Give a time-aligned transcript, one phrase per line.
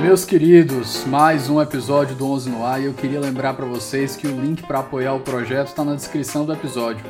[0.00, 4.14] Meus queridos, mais um episódio do 11 no ar e eu queria lembrar para vocês
[4.14, 7.04] que o link para apoiar o projeto está na descrição do episódio.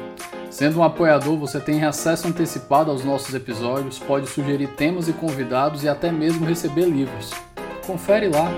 [0.50, 5.84] Sendo um apoiador, você tem acesso antecipado aos nossos episódios, pode sugerir temas e convidados
[5.84, 7.30] e até mesmo receber livros.
[7.86, 8.50] Confere lá.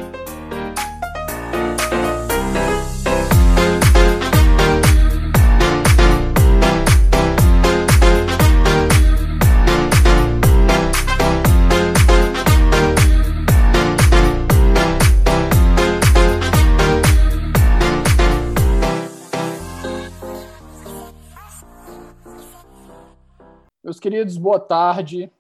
[24.00, 25.30] Queridos, boa tarde.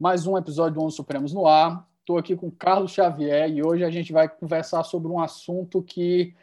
[0.00, 1.86] Mais um episódio do Onze Supremos no ar.
[2.00, 6.34] Estou aqui com Carlos Xavier e hoje a gente vai conversar sobre um assunto que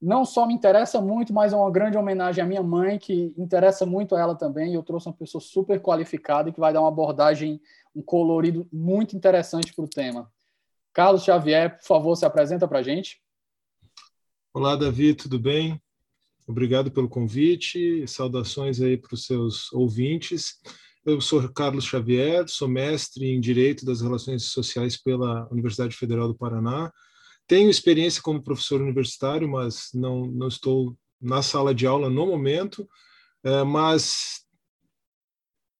[0.00, 3.84] não só me interessa muito, mas é uma grande homenagem à minha mãe, que interessa
[3.84, 4.70] muito a ela também.
[4.70, 7.60] E eu trouxe uma pessoa super qualificada que vai dar uma abordagem,
[7.92, 10.30] um colorido muito interessante para o tema.
[10.92, 13.20] Carlos Xavier, por favor, se apresenta para a gente.
[14.52, 15.82] Olá, Davi, tudo bem?
[16.46, 20.60] Obrigado pelo convite, saudações aí para os seus ouvintes.
[21.04, 26.34] Eu sou Carlos Xavier, sou mestre em Direito das Relações Sociais pela Universidade Federal do
[26.34, 26.92] Paraná.
[27.46, 32.88] Tenho experiência como professor universitário, mas não, não estou na sala de aula no momento,
[33.42, 34.44] é, mas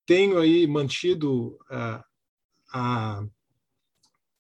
[0.07, 2.05] tenho aí mantido a,
[2.73, 3.27] a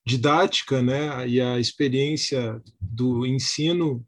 [0.06, 4.06] didática né, e a experiência do ensino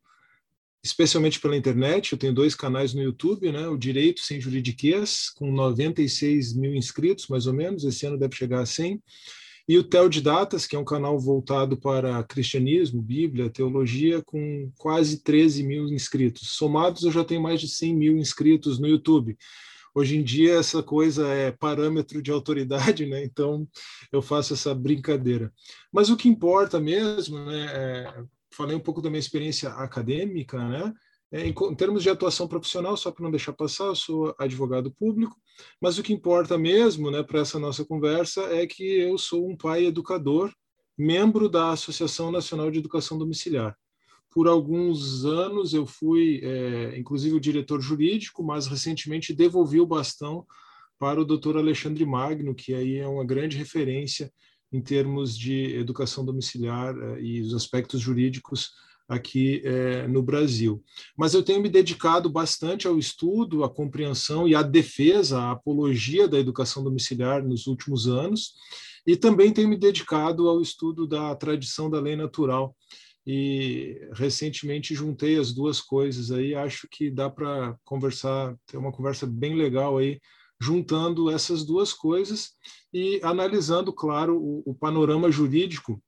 [0.87, 2.13] especialmente pela internet.
[2.13, 3.67] Eu tenho dois canais no YouTube, né?
[3.69, 7.85] O Direito Sem Juridiquês, com 96 mil inscritos, mais ou menos.
[7.85, 9.03] Esse ano deve chegar a 100.
[9.69, 15.65] E o Teodidatas, que é um canal voltado para cristianismo, Bíblia, teologia, com quase 13
[15.65, 16.51] mil inscritos.
[16.51, 19.37] Somados, eu já tenho mais de 100 mil inscritos no YouTube.
[19.93, 23.25] Hoje em dia, essa coisa é parâmetro de autoridade, né?
[23.25, 23.67] então
[24.13, 25.53] eu faço essa brincadeira.
[25.91, 28.25] Mas o que importa mesmo, né, é,
[28.57, 30.93] falei um pouco da minha experiência acadêmica, né?
[31.33, 34.93] É, em, em, termos de atuação profissional, só para não deixar passar, eu sou advogado
[34.93, 35.37] público,
[35.81, 39.57] mas o que importa mesmo, né, para essa nossa conversa é que eu sou um
[39.57, 40.53] pai educador,
[40.97, 43.77] membro da Associação Nacional de Educação Domiciliar.
[44.31, 50.47] Por alguns anos eu fui, é, inclusive, o diretor jurídico, mas recentemente devolvi o bastão
[50.99, 54.33] para o doutor Alexandre Magno, que aí é uma grande referência
[54.73, 58.73] em termos de educação domiciliar eh, e os aspectos jurídicos
[59.09, 60.83] aqui eh, no Brasil.
[61.17, 66.27] Mas eu tenho me dedicado bastante ao estudo, à compreensão e à defesa, à apologia
[66.27, 68.55] da educação domiciliar nos últimos anos,
[69.07, 72.77] e também tenho me dedicado ao estudo da tradição da lei natural.
[73.25, 79.27] E recentemente juntei as duas coisas aí, acho que dá para conversar, ter uma conversa
[79.27, 80.21] bem legal aí
[80.61, 82.53] juntando essas duas coisas
[82.97, 86.03] e analisando, claro, o, o panorama jurídico,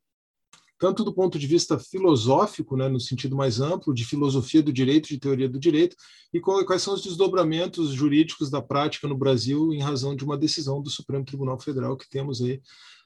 [0.78, 5.08] tanto do ponto de vista filosófico, né, no sentido mais amplo, de filosofia do direito,
[5.08, 5.94] de teoria do direito,
[6.32, 10.80] e quais são os desdobramentos jurídicos da prática no Brasil em razão de uma decisão
[10.80, 12.58] do Supremo Tribunal Federal que temos aí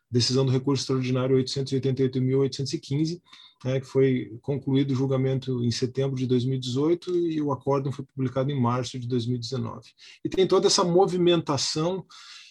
[0.08, 3.20] decisão do recurso extraordinário 888.815,
[3.64, 8.52] né, que foi concluído o julgamento em setembro de 2018 e o acórdão foi publicado
[8.52, 9.90] em março de 2019.
[10.24, 12.06] E tem toda essa movimentação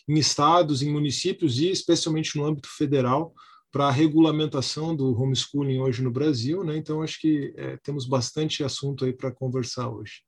[0.08, 3.34] em estados, em municípios e especialmente no âmbito federal
[3.72, 6.76] para a regulamentação do homeschooling hoje no Brasil, né?
[6.76, 10.24] Então acho que é, temos bastante assunto aí para conversar hoje.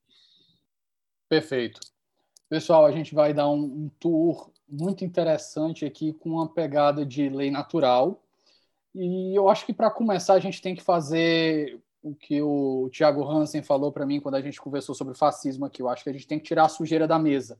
[1.27, 1.79] Perfeito.
[2.49, 7.27] Pessoal, a gente vai dar um, um tour muito interessante aqui com uma pegada de
[7.27, 8.23] lei natural.
[8.95, 13.23] E eu acho que para começar a gente tem que fazer o que o Thiago
[13.23, 15.81] Hansen falou para mim quando a gente conversou sobre fascismo aqui.
[15.81, 17.57] Eu acho que a gente tem que tirar a sujeira da mesa.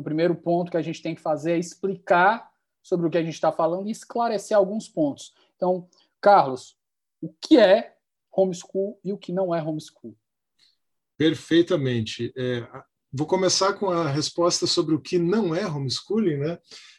[0.00, 2.50] O primeiro ponto que a gente tem que fazer é explicar
[2.82, 5.34] sobre o que a gente está falando e esclarecer alguns pontos.
[5.56, 5.88] Então,
[6.20, 6.76] Carlos,
[7.20, 7.94] o que é
[8.32, 10.16] homeschool e o que não é homeschool?
[11.16, 12.32] Perfeitamente.
[12.36, 12.66] É,
[13.12, 16.58] Vou começar com a resposta sobre o que não é homeschooling, né?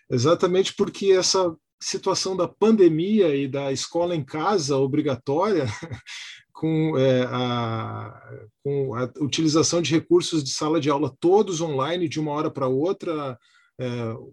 [0.09, 5.65] Exatamente porque essa situação da pandemia e da escola em casa obrigatória,
[6.61, 12.19] com, é, a, com a utilização de recursos de sala de aula todos online de
[12.19, 13.35] uma hora para outra,
[13.79, 13.87] é,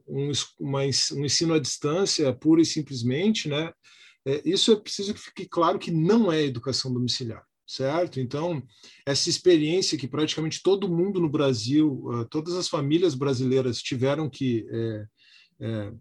[0.06, 0.30] um,
[0.60, 3.72] uma, um ensino à distância pura e simplesmente, né?
[4.26, 8.18] É, isso é preciso que fique claro que não é educação domiciliar certo?
[8.18, 8.62] Então,
[9.04, 14.66] essa experiência que praticamente todo mundo no Brasil, ah, todas as famílias brasileiras tiveram que
[14.70, 15.06] é,
[15.60, 15.92] é,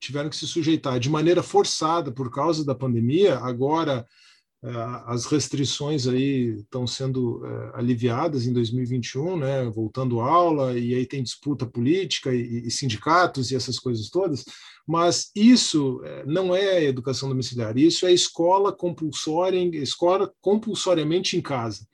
[0.00, 4.06] tiveram que se sujeitar de maneira forçada por causa da pandemia, agora
[5.06, 7.42] as restrições aí estão sendo
[7.74, 13.56] aliviadas em 2021, né, voltando aula, e aí tem disputa política e, e sindicatos e
[13.56, 14.44] essas coisas todas,
[14.86, 21.84] mas isso não é educação domiciliar, isso é escola compulsória, escola compulsoriamente em casa.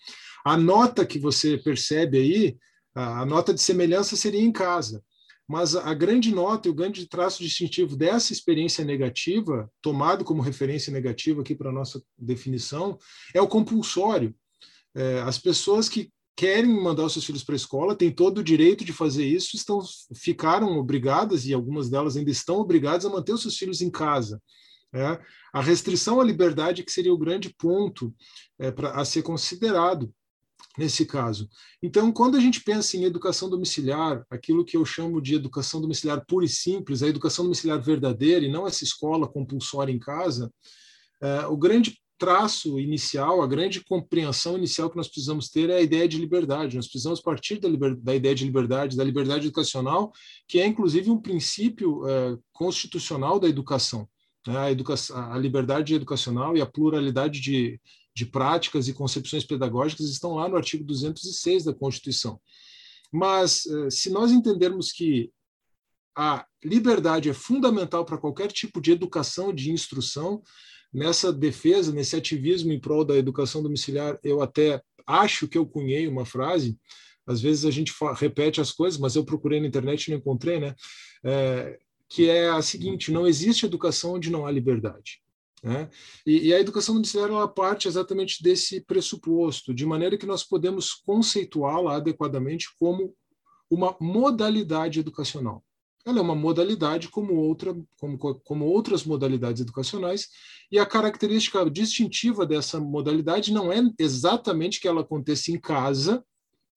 [0.45, 2.57] A nota que você percebe aí,
[2.95, 5.03] a nota de semelhança seria em casa.
[5.49, 10.93] Mas a grande nota e o grande traço distintivo dessa experiência negativa, tomado como referência
[10.93, 12.99] negativa aqui para a nossa definição,
[13.35, 14.35] é o compulsório.
[14.95, 18.45] É, as pessoas que querem mandar os seus filhos para a escola têm todo o
[18.45, 19.81] direito de fazer isso, estão
[20.15, 24.41] ficaram obrigadas, e algumas delas ainda estão obrigadas a manter os seus filhos em casa.
[24.95, 25.19] É,
[25.53, 28.15] a restrição à liberdade que seria o grande ponto
[28.59, 30.13] é, pra, a ser considerado
[30.79, 31.49] nesse caso.
[31.83, 36.25] Então, quando a gente pensa em educação domiciliar, aquilo que eu chamo de educação domiciliar
[36.25, 40.53] pura e simples, a educação domiciliar verdadeira e não essa escola compulsória em casa,
[41.21, 45.83] é, o grande traço inicial, a grande compreensão inicial que nós precisamos ter é a
[45.83, 46.77] ideia de liberdade.
[46.77, 50.13] Nós precisamos partir da, liber, da ideia de liberdade, da liberdade educacional,
[50.47, 54.09] que é inclusive um princípio é, constitucional da educação.
[54.47, 54.59] Né?
[54.59, 57.81] A, educação, a liberdade educacional e a pluralidade de,
[58.19, 62.41] de práticas e concepções pedagógicas estão lá no artigo 206 da Constituição.
[63.13, 65.31] Mas, eh, se nós entendermos que
[66.17, 70.43] a liberdade é fundamental para qualquer tipo de educação, de instrução,
[70.93, 76.09] nessa defesa, nesse ativismo em prol da educação domiciliar, eu até acho que eu cunhei
[76.09, 76.77] uma frase,
[77.25, 80.59] às vezes a gente repete as coisas, mas eu procurei na internet e não encontrei,
[80.59, 80.75] né?
[81.23, 81.79] É,
[82.09, 85.23] que é a seguinte: não existe educação onde não há liberdade.
[85.63, 85.91] Né?
[86.27, 90.95] E, e, a educação domiciliar ela parte exatamente desse pressuposto, de maneira que nós podemos
[90.95, 93.15] conceituá-la adequadamente como
[93.71, 95.65] uma modalidade educacional.
[96.07, 100.29] Ela é uma modalidade como, outra, como, como outras modalidades educacionais,
[100.71, 106.25] e a característica distintiva dessa modalidade não é exatamente que ela aconteça em casa,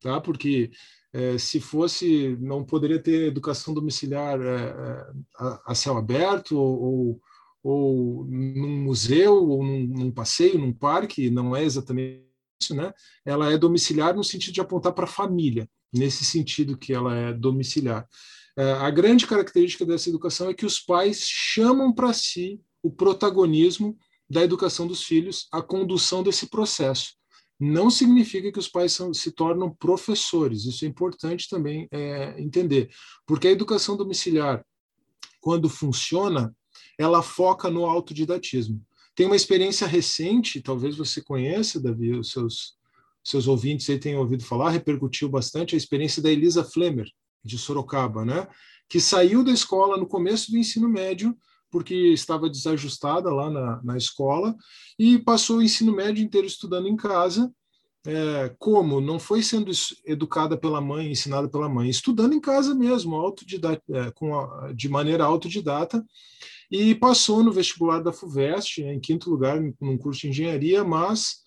[0.01, 0.19] tá?
[0.19, 0.71] porque
[1.13, 5.05] é, se fosse, não poderia ter educação domiciliar é,
[5.37, 7.21] a, a, céu aberto ou, ou
[7.63, 12.25] ou num museu, ou num, num passeio, num parque, não é exatamente
[12.61, 12.93] isso, né?
[13.25, 17.33] Ela é domiciliar no sentido de apontar para a família, nesse sentido que ela é
[17.33, 18.07] domiciliar.
[18.57, 23.97] É, a grande característica dessa educação é que os pais chamam para si o protagonismo
[24.29, 27.13] da educação dos filhos, a condução desse processo.
[27.59, 32.89] Não significa que os pais são, se tornam professores, isso é importante também é, entender,
[33.25, 34.65] porque a educação domiciliar,
[35.39, 36.55] quando funciona,
[36.97, 38.81] ela foca no autodidatismo.
[39.15, 42.75] Tem uma experiência recente, talvez você conheça, Davi, os seus,
[43.23, 47.07] seus ouvintes aí tenham ouvido falar, repercutiu bastante a experiência da Elisa Flemmer,
[47.43, 48.47] de Sorocaba, né?
[48.91, 51.33] que saiu da escola no começo do ensino médio,
[51.71, 54.53] porque estava desajustada lá na, na escola,
[54.99, 57.49] e passou o ensino médio inteiro estudando em casa,
[58.05, 58.99] é, como?
[58.99, 59.71] Não foi sendo
[60.05, 64.89] educada pela mãe, ensinada pela mãe, estudando em casa mesmo, autodidata, é, com a, de
[64.89, 66.03] maneira autodidata,
[66.71, 71.41] e passou no vestibular da FUVEST, em quinto lugar num curso de engenharia, mas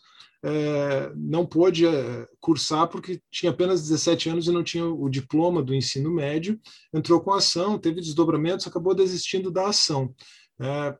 [0.44, 5.62] é, não pôde é, cursar porque tinha apenas 17 anos e não tinha o diploma
[5.62, 6.60] do ensino médio,
[6.92, 10.14] entrou com ação, teve desdobramentos, acabou desistindo da ação.
[10.60, 10.94] É,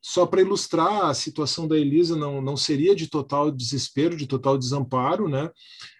[0.00, 4.56] só para ilustrar, a situação da Elisa não, não seria de total desespero, de total
[4.56, 5.50] desamparo, né?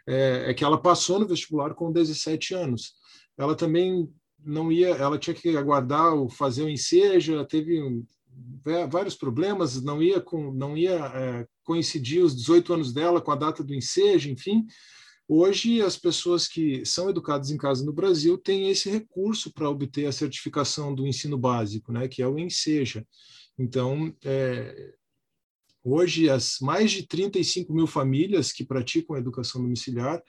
[0.06, 2.94] É, é que ela passou no vestibular com 17 anos.
[3.36, 4.08] Ela também
[4.46, 8.04] não ia, ela tinha que aguardar o fazer o ensejo, teve
[8.88, 13.36] vários problemas, não ia com, não ia é, coincidir os 18 anos dela com a
[13.36, 14.64] data do ensejo, enfim.
[15.28, 20.06] Hoje as pessoas que são educadas em casa no Brasil têm esse recurso para obter
[20.06, 23.04] a certificação do ensino básico, né, que é o enseja.
[23.58, 24.94] Então, é,
[25.82, 30.22] hoje as mais de 35 mil famílias que praticam a educação domiciliar,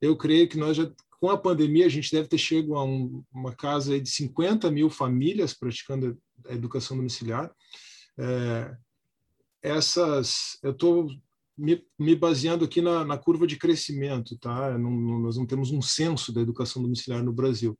[0.00, 0.88] eu creio que nós já
[1.26, 4.88] com a pandemia, a gente deve ter chegado a um, uma casa de 50 mil
[4.88, 6.16] famílias praticando
[6.46, 7.50] a educação domiciliar.
[8.16, 8.76] É,
[9.60, 11.08] essas, eu estou
[11.58, 14.78] me, me, baseando aqui na, na, curva de crescimento, tá?
[14.78, 17.76] Não, não, nós não temos um censo da educação domiciliar no Brasil,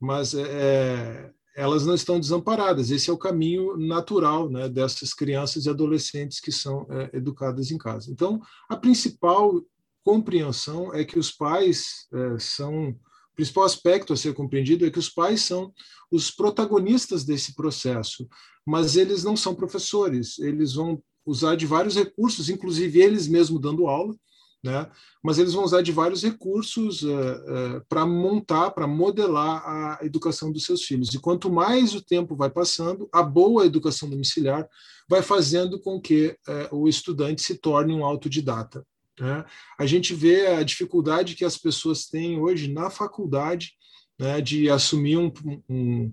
[0.00, 2.90] mas é, é, elas não estão desamparadas.
[2.90, 7.78] Esse é o caminho natural né, dessas crianças e adolescentes que são é, educadas em
[7.78, 8.10] casa.
[8.10, 9.62] Então, a principal
[10.04, 12.90] compreensão é que os pais é, são.
[13.32, 15.72] O principal aspecto a ser compreendido é que os pais são
[16.10, 18.28] os protagonistas desse processo,
[18.66, 23.86] mas eles não são professores, eles vão usar de vários recursos, inclusive eles mesmos dando
[23.86, 24.14] aula,
[24.62, 24.90] né?
[25.22, 30.52] mas eles vão usar de vários recursos uh, uh, para montar, para modelar a educação
[30.52, 31.14] dos seus filhos.
[31.14, 34.68] E quanto mais o tempo vai passando, a boa educação domiciliar
[35.08, 36.36] vai fazendo com que
[36.70, 38.84] uh, o estudante se torne um autodidata.
[39.20, 39.44] Né?
[39.78, 43.72] A gente vê a dificuldade que as pessoas têm hoje na faculdade
[44.18, 45.32] né, de assumir um,
[45.68, 46.12] um,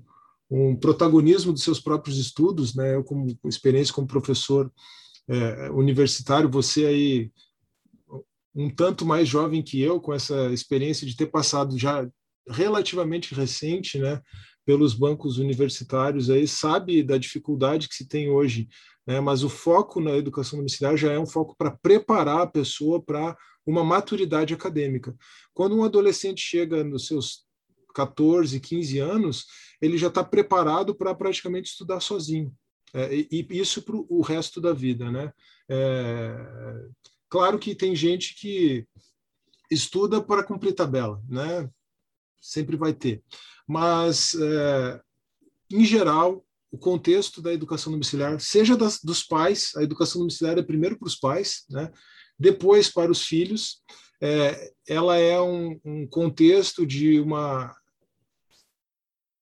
[0.51, 2.75] um, protagonismo dos seus próprios estudos.
[2.75, 2.95] Né?
[2.95, 4.71] Eu, como experiência como professor
[5.27, 7.31] é, universitário, você aí
[8.57, 12.09] um tanto mais jovem que eu, com essa experiência de ter passado já
[12.49, 14.19] relativamente recente, né,
[14.65, 18.67] pelos bancos universitários, aí sabe da dificuldade que se tem hoje,
[19.07, 23.01] né, mas o foco na educação domiciliar já é um foco para preparar a pessoa
[23.01, 23.35] para
[23.65, 25.15] uma maturidade acadêmica.
[25.53, 27.45] Quando um adolescente chega nos seus
[27.95, 29.45] 14, 15 anos,
[29.81, 32.53] ele já está preparado para praticamente estudar sozinho.
[32.93, 35.33] É, e, e, isso para o resto da vida, né?
[35.69, 36.35] É,
[37.29, 38.87] Claro que tem gente que
[39.69, 41.69] estuda para cumprir tabela, né?
[42.41, 43.21] Sempre vai ter.
[43.67, 45.01] Mas, é,
[45.69, 50.63] em geral, o contexto da educação domiciliar, seja das, dos pais, a educação domiciliar é
[50.63, 51.91] primeiro para os pais, né?
[52.38, 53.81] depois para os filhos,
[54.21, 57.75] é, ela é um, um contexto de uma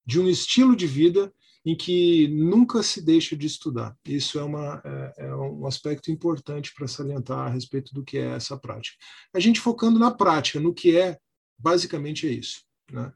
[0.06, 1.34] de um estilo de vida
[1.66, 3.98] em que nunca se deixa de estudar.
[4.06, 8.36] Isso é, uma, é, é um aspecto importante para salientar a respeito do que é
[8.36, 8.96] essa prática.
[9.34, 11.18] A gente focando na prática, no que é,
[11.58, 12.62] basicamente é isso.
[12.92, 13.12] Né?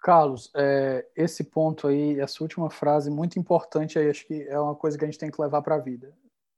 [0.00, 4.74] Carlos, é, esse ponto aí, essa última frase, muito importante aí, acho que é uma
[4.74, 6.14] coisa que a gente tem que levar para a vida.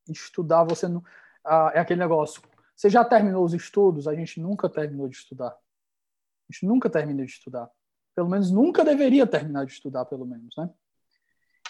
[0.09, 1.03] Estudar, você não.
[1.45, 2.41] Ah, é aquele negócio.
[2.77, 4.09] Você já terminou os estudos?
[4.09, 5.51] A gente nunca terminou de estudar.
[5.51, 7.71] A gente nunca terminou de estudar
[8.15, 10.69] pelo menos nunca deveria terminar de estudar, pelo menos, né?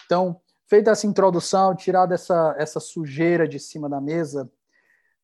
[0.05, 4.51] Então, feita essa introdução, tirada essa, essa sujeira de cima da mesa,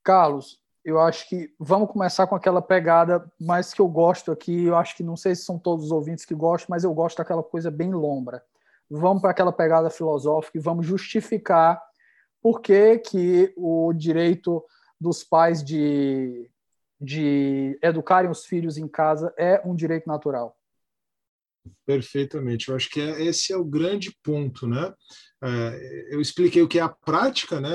[0.03, 4.65] Carlos, eu acho que vamos começar com aquela pegada mais que eu gosto aqui.
[4.65, 7.17] Eu acho que não sei se são todos os ouvintes que gostam, mas eu gosto
[7.17, 8.43] daquela coisa bem lombra.
[8.89, 11.81] Vamos para aquela pegada filosófica e vamos justificar
[12.41, 14.63] por que, que o direito
[14.99, 16.49] dos pais de,
[16.99, 20.58] de educarem os filhos em casa é um direito natural.
[21.85, 22.69] Perfeitamente.
[22.69, 24.93] Eu acho que é, esse é o grande ponto, né?
[25.43, 27.69] É, eu expliquei o que é a prática, né?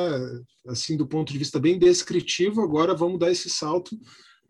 [0.67, 2.63] Assim, do ponto de vista bem descritivo.
[2.63, 3.99] Agora vamos dar esse salto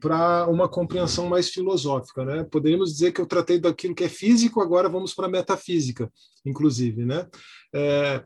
[0.00, 2.44] para uma compreensão mais filosófica, né?
[2.44, 4.60] Poderíamos dizer que eu tratei daquilo que é físico.
[4.60, 6.12] Agora vamos para a metafísica,
[6.44, 7.26] inclusive, né?
[7.74, 8.24] É,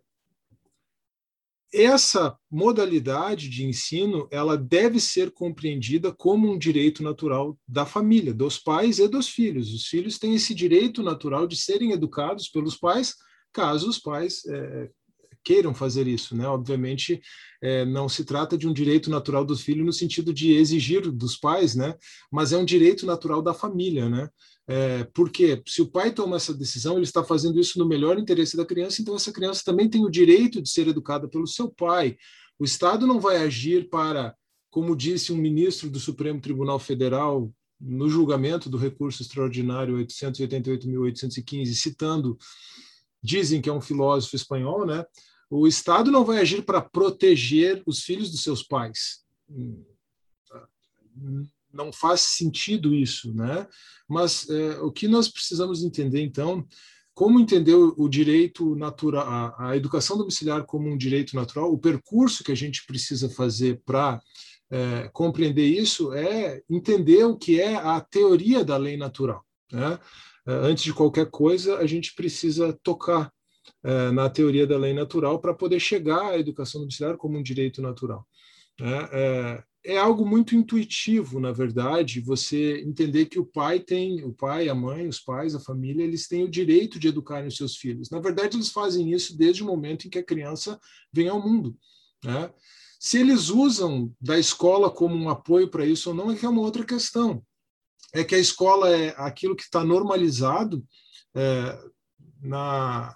[1.72, 8.58] essa modalidade de ensino ela deve ser compreendida como um direito natural da família, dos
[8.58, 9.72] pais e dos filhos.
[9.72, 13.14] Os filhos têm esse direito natural de serem educados pelos pais,
[13.52, 14.90] caso os pais é,
[15.44, 16.46] queiram fazer isso, né?
[16.46, 17.20] Obviamente,
[17.62, 21.36] é, não se trata de um direito natural do filho no sentido de exigir dos
[21.36, 21.94] pais, né?
[22.30, 24.28] Mas é um direito natural da família, né?
[24.70, 28.54] É, porque se o pai toma essa decisão, ele está fazendo isso no melhor interesse
[28.54, 32.18] da criança, então essa criança também tem o direito de ser educada pelo seu pai.
[32.58, 34.36] O Estado não vai agir para,
[34.70, 42.36] como disse um ministro do Supremo Tribunal Federal no julgamento do recurso extraordinário 888.815, citando,
[43.22, 45.02] dizem que é um filósofo espanhol, né?
[45.48, 49.24] O Estado não vai agir para proteger os filhos dos seus pais
[51.72, 53.66] não faz sentido isso, né?
[54.08, 56.66] Mas é, o que nós precisamos entender, então,
[57.14, 62.44] como entender o, direito natural, a, a, educação domiciliar como um direito natural, o percurso
[62.44, 64.20] que a gente precisa fazer para
[64.70, 69.44] é, compreender isso é entender o que é a teoria da lei natural.
[69.72, 69.98] Né?
[70.46, 73.32] É, antes de qualquer coisa, a gente precisa tocar
[73.82, 77.82] é, na teoria da lei natural para poder chegar à educação domiciliar como um direito
[77.82, 78.26] natural.
[78.80, 79.08] Né?
[79.12, 84.68] É, é algo muito intuitivo, na verdade, você entender que o pai tem, o pai,
[84.68, 88.10] a mãe, os pais, a família, eles têm o direito de educar os seus filhos.
[88.10, 90.78] Na verdade, eles fazem isso desde o momento em que a criança
[91.12, 91.76] vem ao mundo.
[92.24, 92.52] Né?
[92.98, 96.48] Se eles usam da escola como um apoio para isso ou não, é que é
[96.48, 97.42] uma outra questão.
[98.12, 100.84] É que a escola é aquilo que está normalizado
[101.34, 101.78] é,
[102.40, 103.14] na,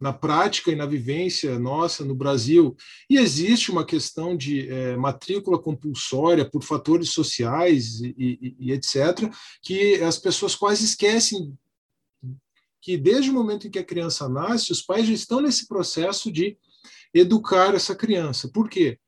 [0.00, 2.74] na prática e na vivência nossa no Brasil.
[3.08, 9.30] E existe uma questão de é, matrícula compulsória por fatores sociais e, e, e, etc.,
[9.62, 11.56] que as pessoas quase esquecem
[12.80, 16.32] que desde o momento em que a criança nasce, os pais já estão nesse processo
[16.32, 16.56] de
[17.12, 18.48] educar essa criança.
[18.48, 18.98] Por quê?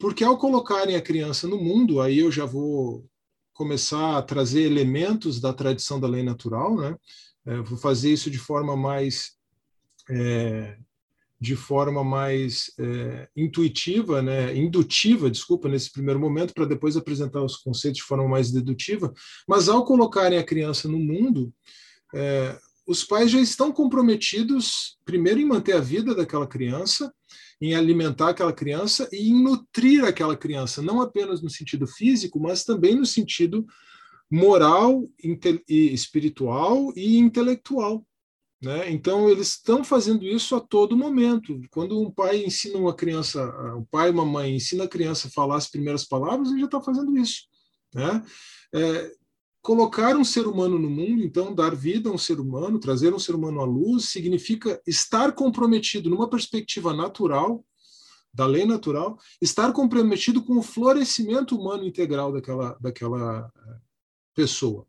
[0.00, 3.06] Porque ao colocarem a criança no mundo, aí eu já vou
[3.52, 6.96] começar a trazer elementos da tradição da lei natural, né?
[7.46, 9.38] É, vou fazer isso de forma mais
[10.10, 10.76] é,
[11.40, 17.56] de forma mais é, intuitiva, né, indutiva, desculpa, nesse primeiro momento, para depois apresentar os
[17.56, 19.12] conceitos de forma mais dedutiva.
[19.48, 21.52] Mas ao colocarem a criança no mundo,
[22.14, 27.10] é, os pais já estão comprometidos, primeiro, em manter a vida daquela criança,
[27.60, 32.64] em alimentar aquela criança e em nutrir aquela criança, não apenas no sentido físico, mas
[32.64, 33.66] também no sentido
[34.30, 35.08] moral,
[35.68, 38.04] e espiritual e intelectual.
[38.62, 38.90] Né?
[38.90, 41.60] Então, eles estão fazendo isso a todo momento.
[41.70, 43.42] Quando um pai ensina uma criança,
[43.74, 46.66] o pai e uma mãe ensina a criança a falar as primeiras palavras, ele já
[46.66, 47.44] está fazendo isso.
[47.94, 48.22] Né?
[48.74, 49.12] É,
[49.62, 53.18] colocar um ser humano no mundo, então, dar vida a um ser humano, trazer um
[53.18, 57.64] ser humano à luz, significa estar comprometido numa perspectiva natural,
[58.32, 63.78] da lei natural, estar comprometido com o florescimento humano integral daquela, daquela eh,
[64.34, 64.86] pessoa.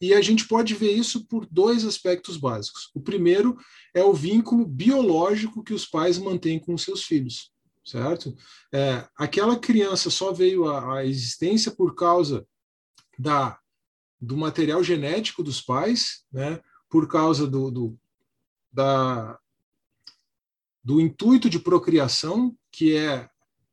[0.00, 2.90] E a gente pode ver isso por dois aspectos básicos.
[2.94, 3.56] O primeiro
[3.94, 7.50] é o vínculo biológico que os pais mantêm com seus filhos,
[7.84, 8.34] certo?
[8.72, 12.46] É, aquela criança só veio à, à existência por causa
[13.18, 13.58] da
[14.24, 17.98] do material genético dos pais, né, por causa do, do,
[18.72, 19.38] da,
[20.82, 23.28] do intuito de procriação, que é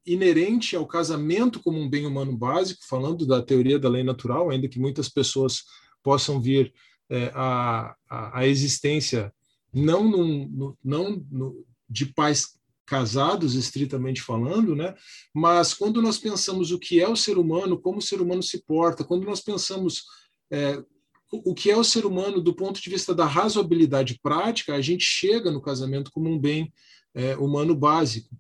[0.06, 4.68] inerente ao casamento como um bem humano básico, falando da teoria da lei natural, ainda
[4.68, 5.64] que muitas pessoas
[6.04, 6.74] possam vir
[7.10, 9.34] é, a, a, a, existência
[9.74, 14.94] não, num, no, não no, de pais casados, estritamente falando, né?
[15.34, 18.64] mas quando nós pensamos o que é o ser humano, como o ser humano se
[18.66, 20.04] porta, quando nós pensamos
[20.52, 20.84] é,
[21.32, 25.06] o que é o ser humano do ponto de vista da razoabilidade prática, a gente
[25.06, 26.74] chega no casamento como um bem
[27.14, 28.36] é, humano básico.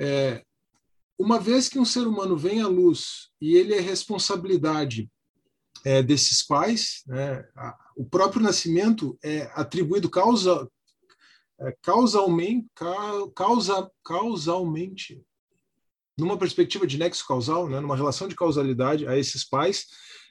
[0.00, 0.44] É,
[1.18, 5.10] uma vez que um ser humano vem à luz e ele é responsabilidade
[5.88, 7.42] é, desses pais, né,
[7.96, 10.70] o próprio nascimento é atribuído causa,
[11.58, 12.68] é, causalmente,
[13.34, 15.18] causa, causalmente,
[16.18, 19.86] numa perspectiva de nexo causal, né, numa relação de causalidade a esses pais,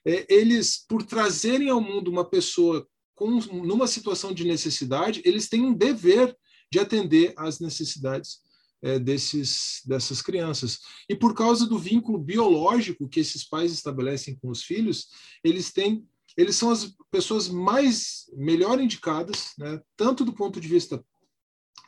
[0.05, 5.65] é, eles, por trazerem ao mundo uma pessoa com, numa situação de necessidade, eles têm
[5.65, 6.37] um dever
[6.71, 8.41] de atender às necessidades
[8.81, 10.79] é, desses, dessas crianças.
[11.09, 15.07] E por causa do vínculo biológico que esses pais estabelecem com os filhos,
[15.43, 21.03] eles têm eles são as pessoas mais melhor indicadas, né, tanto do ponto de vista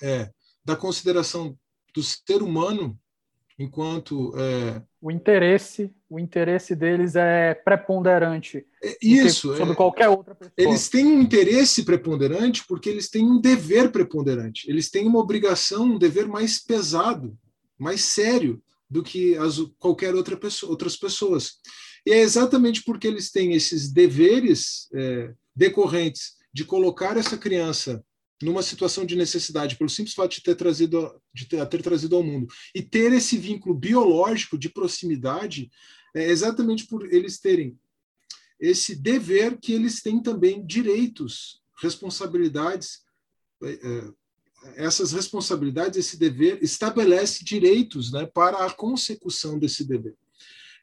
[0.02, 0.34] é,
[0.66, 1.58] da consideração
[1.94, 3.00] do ser humano
[3.60, 4.84] enquanto é...
[5.02, 8.66] o interesse o interesse deles é preponderante
[9.02, 9.76] isso sobre é...
[9.76, 10.54] qualquer outra pessoa.
[10.58, 14.70] Eles têm um interesse preponderante porque eles têm um dever preponderante.
[14.70, 17.38] Eles têm uma obrigação um dever mais pesado
[17.80, 21.54] mais sério do que as qualquer outra pessoa, outras pessoas.
[22.06, 28.04] E é exatamente porque eles têm esses deveres é, decorrentes de colocar essa criança
[28.42, 32.24] numa situação de necessidade, pelo simples fato de ter trazido, de ter, ter trazido ao
[32.24, 32.48] mundo.
[32.74, 35.70] E ter esse vínculo biológico de proximidade
[36.16, 37.78] é exatamente por eles terem
[38.60, 43.02] esse dever que eles têm também direitos, responsabilidades.
[43.64, 44.14] É, é,
[44.76, 50.16] essas responsabilidades, esse dever, estabelece direitos né, para a consecução desse dever.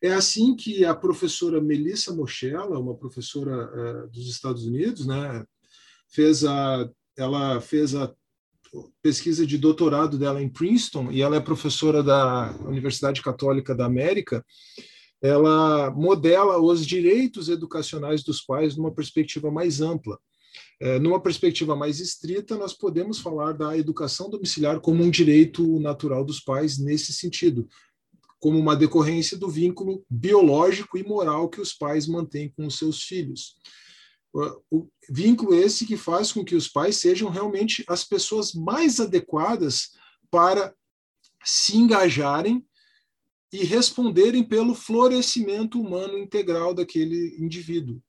[0.03, 5.45] É assim que a professora Melissa Mochella, uma professora uh, dos Estados Unidos, né,
[6.09, 8.13] fez a ela fez a
[9.03, 14.45] pesquisa de doutorado dela em Princeton e ela é professora da Universidade Católica da América.
[15.23, 20.19] Ela modela os direitos educacionais dos pais numa perspectiva mais ampla.
[20.81, 26.23] É, numa perspectiva mais estrita, nós podemos falar da educação domiciliar como um direito natural
[26.23, 27.67] dos pais nesse sentido,
[28.39, 33.03] como uma decorrência do vínculo biológico e moral que os pais mantêm com os seus
[33.03, 33.57] filhos
[34.71, 39.93] o vínculo esse que faz com que os pais sejam realmente as pessoas mais adequadas
[40.31, 40.75] para
[41.45, 42.65] se engajarem
[43.53, 48.03] e responderem pelo florescimento humano integral daquele indivíduo.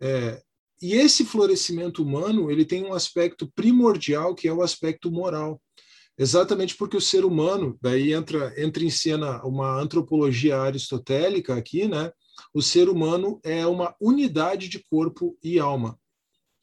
[0.00, 0.40] É,
[0.80, 5.60] e esse florescimento humano ele tem um aspecto primordial que é o aspecto moral,
[6.16, 12.12] exatamente porque o ser humano daí entra entra em cena uma antropologia aristotélica aqui, né?
[12.52, 15.98] O ser humano é uma unidade de corpo e alma,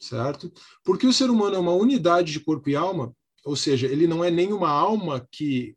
[0.00, 0.52] certo?
[0.84, 4.24] Porque o ser humano é uma unidade de corpo e alma, ou seja, ele não
[4.24, 5.76] é nem uma alma que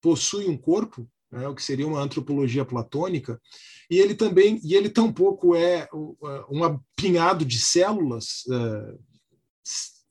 [0.00, 3.40] possui um corpo, né, o que seria uma antropologia platônica,
[3.90, 5.88] e ele também, e ele tampouco é
[6.50, 8.98] um apinhado de células uh,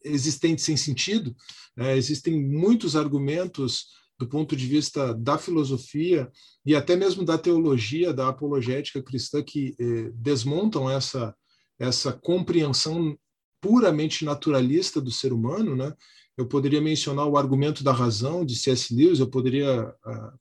[0.04, 1.36] existentes sem sentido.
[1.78, 3.88] Uh, existem muitos argumentos
[4.20, 6.30] do ponto de vista da filosofia
[6.66, 11.36] e até mesmo da teologia, da apologética cristã, que eh, desmontam essa,
[11.80, 13.18] essa compreensão
[13.62, 15.94] puramente naturalista do ser humano, né?
[16.36, 18.94] Eu poderia mencionar o argumento da razão de C.S.
[18.94, 20.40] Lewis, eu poderia uh,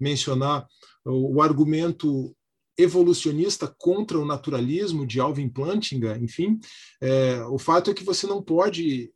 [0.00, 0.66] mencionar
[1.04, 2.34] o, o, argumento
[2.78, 6.58] evolucionista contra o naturalismo de Alvin Plantinga, enfim,
[7.00, 9.12] é, o fato é que você não pode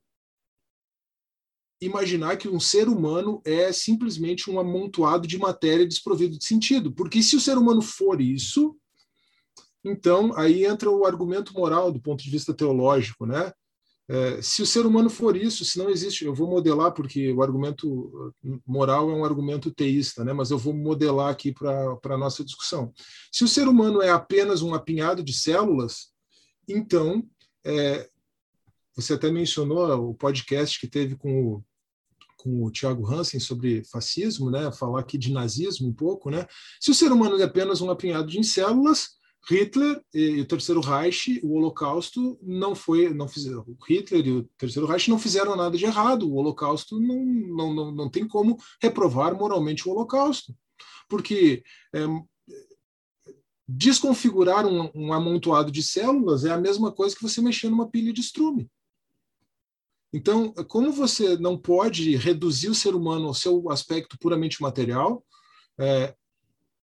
[1.80, 7.22] imaginar que um ser humano é simplesmente um amontoado de matéria desprovido de sentido, porque
[7.22, 8.76] se o ser humano for isso,
[9.84, 13.52] então aí entra o argumento moral do ponto de vista teológico, né?
[14.10, 17.42] É, se o ser humano for isso, se não existe, eu vou modelar porque o
[17.42, 18.32] argumento
[18.66, 20.32] moral é um argumento teísta, né?
[20.32, 22.90] Mas eu vou modelar aqui para a nossa discussão.
[23.30, 26.10] Se o ser humano é apenas um apinhado de células,
[26.66, 27.22] então
[27.64, 28.08] é,
[28.96, 31.64] você até mencionou o podcast que teve com o,
[32.38, 34.72] com o Tiago Hansen sobre fascismo, né?
[34.72, 36.46] Falar aqui de nazismo um pouco, né?
[36.80, 41.40] Se o ser humano é apenas um apinhado de células, Hitler e, o Terceiro Reich,
[41.42, 45.84] o Holocausto não foi, não fizeram, Hitler e o Terceiro Reich não fizeram nada de
[45.84, 46.28] errado.
[46.28, 50.54] O Holocausto não, não, não, não tem como reprovar moralmente o Holocausto,
[51.08, 51.62] porque
[51.94, 52.00] é,
[53.66, 58.12] desconfigurar um, um, amontoado de células é a mesma coisa que você mexer numa pilha
[58.12, 58.70] de estrume.
[60.12, 65.22] Então, como você não pode reduzir o ser humano ao seu aspecto puramente material,
[65.78, 66.14] é,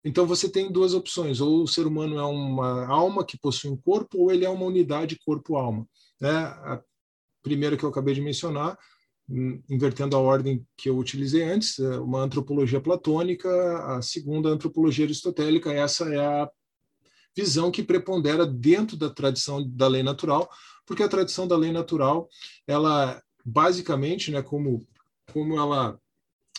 [0.03, 3.77] então você tem duas opções: ou o ser humano é uma alma que possui um
[3.77, 5.87] corpo, ou ele é uma unidade corpo-alma.
[6.19, 6.29] Né?
[6.29, 6.81] A
[7.41, 8.77] primeira que eu acabei de mencionar,
[9.29, 13.49] hum, invertendo a ordem que eu utilizei antes, é uma antropologia platônica,
[13.95, 15.71] a segunda a antropologia aristotélica.
[15.71, 16.49] Essa é a
[17.35, 20.49] visão que prepondera dentro da tradição da lei natural,
[20.85, 22.27] porque a tradição da lei natural,
[22.67, 24.85] ela basicamente, né, como
[25.31, 25.99] como ela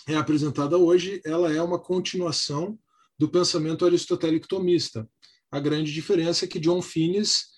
[0.07, 2.79] é apresentada hoje, ela é uma continuação
[3.19, 5.09] do pensamento aristotélico tomista.
[5.51, 7.55] A grande diferença é que John Finnes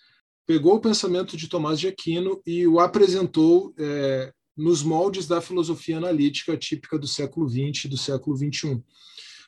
[0.47, 5.99] pegou o pensamento de Tomás de Aquino e o apresentou é, nos moldes da filosofia
[5.99, 8.83] analítica típica do século XX e do século XXI.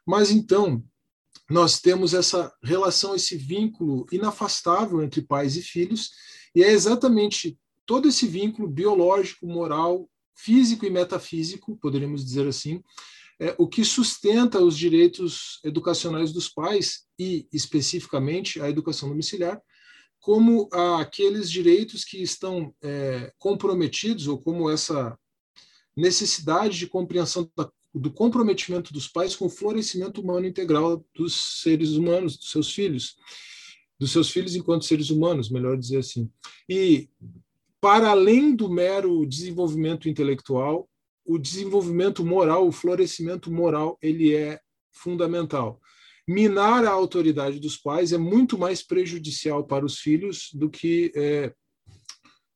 [0.06, 0.82] Mas então,
[1.48, 6.10] nós temos essa relação, esse vínculo inafastável entre pais e filhos,
[6.58, 12.82] e é exatamente todo esse vínculo biológico, moral, físico e metafísico, poderíamos dizer assim,
[13.38, 19.62] é, o que sustenta os direitos educacionais dos pais e, especificamente, a educação domiciliar,
[20.18, 20.68] como
[20.98, 25.16] aqueles direitos que estão é, comprometidos, ou como essa
[25.96, 31.90] necessidade de compreensão da, do comprometimento dos pais com o florescimento humano integral dos seres
[31.92, 33.14] humanos, dos seus filhos,
[33.98, 36.30] dos seus filhos enquanto seres humanos, melhor dizer assim.
[36.68, 37.08] E,
[37.80, 40.88] para além do mero desenvolvimento intelectual,
[41.24, 44.58] o desenvolvimento moral, o florescimento moral, ele é
[44.92, 45.80] fundamental.
[46.26, 51.52] Minar a autoridade dos pais é muito mais prejudicial para os filhos do que é,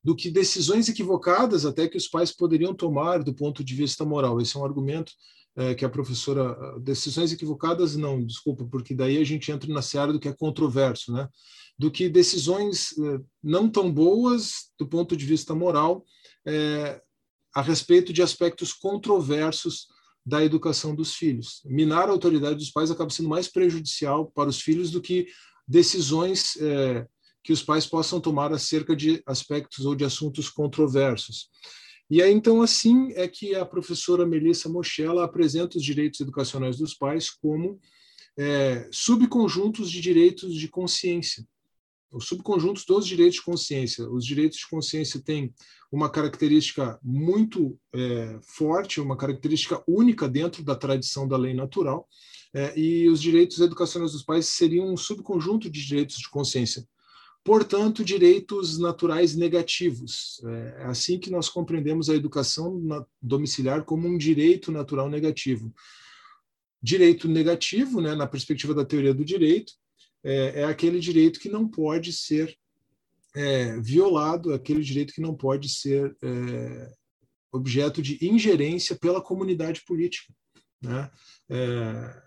[0.04, 4.40] do que decisões equivocadas até que os pais poderiam tomar do ponto de vista moral.
[4.40, 5.12] Esse é um argumento
[5.56, 10.12] é, que a professora decisões equivocadas não, desculpa, porque daí a gente entra na seara
[10.12, 11.28] do que é controverso, né?
[11.78, 16.04] Do que decisões é, não tão boas do ponto de vista moral
[16.46, 17.00] é,
[17.54, 19.88] a respeito de aspectos controversos
[20.24, 21.60] da educação dos filhos.
[21.64, 25.26] Minar a autoridade dos pais acaba sendo mais prejudicial para os filhos do que
[25.66, 27.06] decisões é,
[27.42, 31.48] que os pais possam tomar acerca de aspectos ou de assuntos controversos.
[32.12, 36.92] E aí, então, assim é que a professora Melissa Mochella apresenta os direitos educacionais dos
[36.92, 37.80] pais como
[38.36, 41.42] é, subconjuntos de direitos de consciência
[42.12, 44.08] os subconjuntos dos direitos de consciência.
[44.08, 45.52] Os direitos de consciência têm
[45.90, 52.06] uma característica muito é, forte, uma característica única dentro da tradição da lei natural,
[52.54, 56.86] é, e os direitos educacionais dos pais seriam um subconjunto de direitos de consciência.
[57.44, 60.40] Portanto, direitos naturais negativos.
[60.44, 62.80] É, é assim que nós compreendemos a educação
[63.20, 65.74] domiciliar como um direito natural negativo.
[66.80, 69.72] Direito negativo, né, na perspectiva da teoria do direito,
[70.24, 72.56] é, é aquele direito que não pode ser
[73.34, 76.92] é, violado, aquele direito que não pode ser é,
[77.50, 80.32] objeto de ingerência pela comunidade política,
[80.80, 81.10] né?
[81.50, 82.22] É,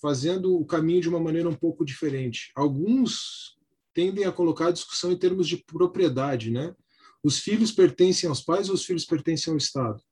[0.00, 2.52] fazendo o caminho de uma maneira um pouco diferente.
[2.54, 3.53] Alguns
[3.94, 6.74] tendem a colocar a discussão em termos de propriedade, né?
[7.22, 10.02] Os filhos pertencem aos pais ou os filhos pertencem ao Estado?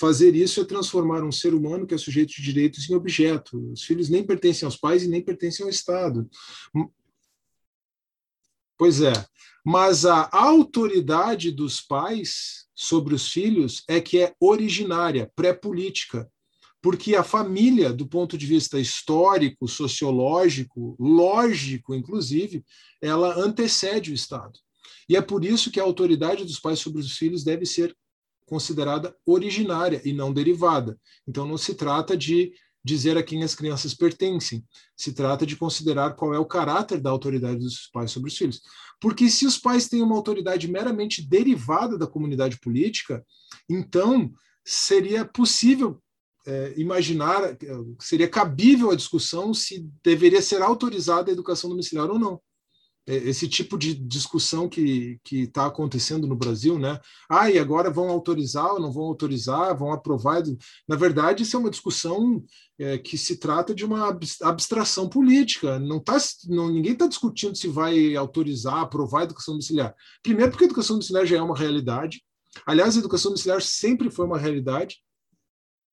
[0.00, 3.70] fazer isso é transformar um ser humano que é sujeito de direitos em objeto.
[3.70, 6.28] Os filhos nem pertencem aos pais e nem pertencem ao Estado.
[8.78, 9.12] Pois é,
[9.62, 16.26] mas a autoridade dos pais sobre os filhos é que é originária, pré-política,
[16.82, 22.64] porque a família, do ponto de vista histórico, sociológico, lógico, inclusive,
[23.02, 24.58] ela antecede o Estado.
[25.08, 27.94] E é por isso que a autoridade dos pais sobre os filhos deve ser
[28.46, 30.98] considerada originária e não derivada.
[31.26, 34.64] Então, não se trata de dizer a quem as crianças pertencem,
[34.96, 38.62] se trata de considerar qual é o caráter da autoridade dos pais sobre os filhos.
[39.00, 43.24] Porque se os pais têm uma autoridade meramente derivada da comunidade política,
[43.68, 44.32] então
[44.64, 46.02] seria possível
[46.46, 47.56] é, imaginar,
[48.00, 52.40] seria cabível a discussão se deveria ser autorizada a educação domiciliar ou não.
[53.06, 57.00] É, esse tipo de discussão que está acontecendo no Brasil, né?
[57.28, 60.42] Ah, e agora vão autorizar ou não vão autorizar, vão aprovar.
[60.86, 62.44] Na verdade, isso é uma discussão
[62.78, 65.78] é, que se trata de uma abstração política.
[65.78, 69.94] Não tá, não, ninguém está discutindo se vai autorizar, aprovar a educação domiciliar.
[70.22, 72.22] Primeiro, porque a educação domiciliar já é uma realidade.
[72.66, 74.98] Aliás, a educação domiciliar sempre foi uma realidade.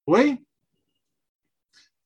[0.07, 0.39] Oi?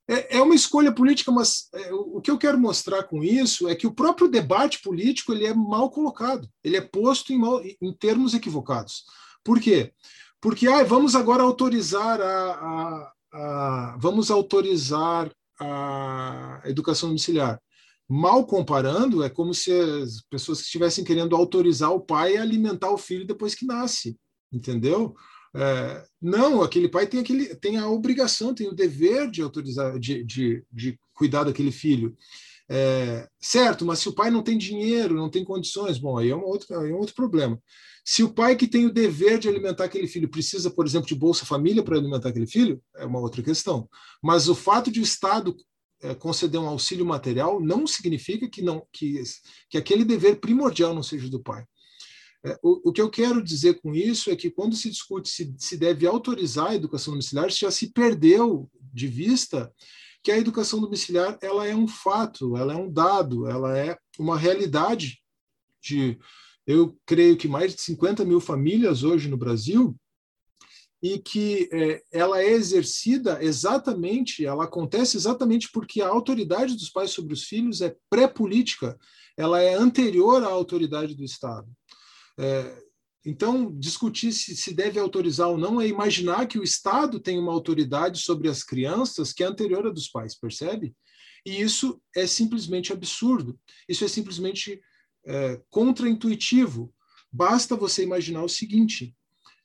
[0.10, 3.76] É, é uma escolha política, mas é, o que eu quero mostrar com isso é
[3.76, 7.94] que o próprio debate político ele é mal colocado, ele é posto em, mal, em
[7.94, 9.04] termos equivocados.
[9.44, 9.94] Por quê?
[10.42, 17.62] Porque ah, vamos agora autorizar a, a, a, vamos autorizar a educação domiciliar.
[18.10, 22.98] Mal comparando, é como se as pessoas estivessem querendo autorizar o pai a alimentar o
[22.98, 24.18] filho depois que nasce,
[24.52, 25.16] entendeu?
[25.54, 30.24] É, não, aquele pai tem, aquele, tem a obrigação, tem o dever de autorizar, de,
[30.24, 32.16] de, de cuidar daquele filho.
[32.70, 36.36] É, certo, mas se o pai não tem dinheiro, não tem condições, bom, aí é,
[36.36, 37.62] um outro, aí é um outro problema.
[38.04, 41.16] Se o pai que tem o dever de alimentar aquele filho precisa, por exemplo, de
[41.16, 43.90] Bolsa Família para alimentar aquele filho, é uma outra questão.
[44.24, 45.56] Mas o fato de o Estado
[46.02, 49.22] é, conceder um auxílio material não significa que, não, que,
[49.70, 51.64] que aquele dever primordial não seja do pai.
[52.44, 55.54] É, o, o, que eu quero dizer com isso é que quando se discute se,
[55.58, 59.72] se deve autorizar a educação domiciliar, já se perdeu de vista
[60.24, 64.38] que a educação domiciliar ela é um fato, ela é um dado, ela é uma
[64.38, 65.20] realidade
[65.82, 66.18] de,
[66.66, 69.96] eu creio que mais de 50 mil famílias hoje no Brasil,
[71.02, 77.10] e que é, ela é exercida exatamente, ela acontece exatamente porque a autoridade dos pais
[77.12, 78.98] sobre os filhos é pré-política,
[79.36, 81.68] ela é anterior à autoridade do Estado.
[82.42, 82.82] É,
[83.24, 87.54] então, discutir se, se deve autorizar ou não é imaginar que o Estado tem uma
[87.54, 90.96] autoridade sobre as crianças que é anterior à dos pais, percebe?
[91.46, 93.60] E isso é simplesmente absurdo.
[93.88, 94.82] Isso é simplesmente
[95.26, 96.92] é, contraintuitivo.
[97.32, 99.16] Basta você imaginar o seguinte: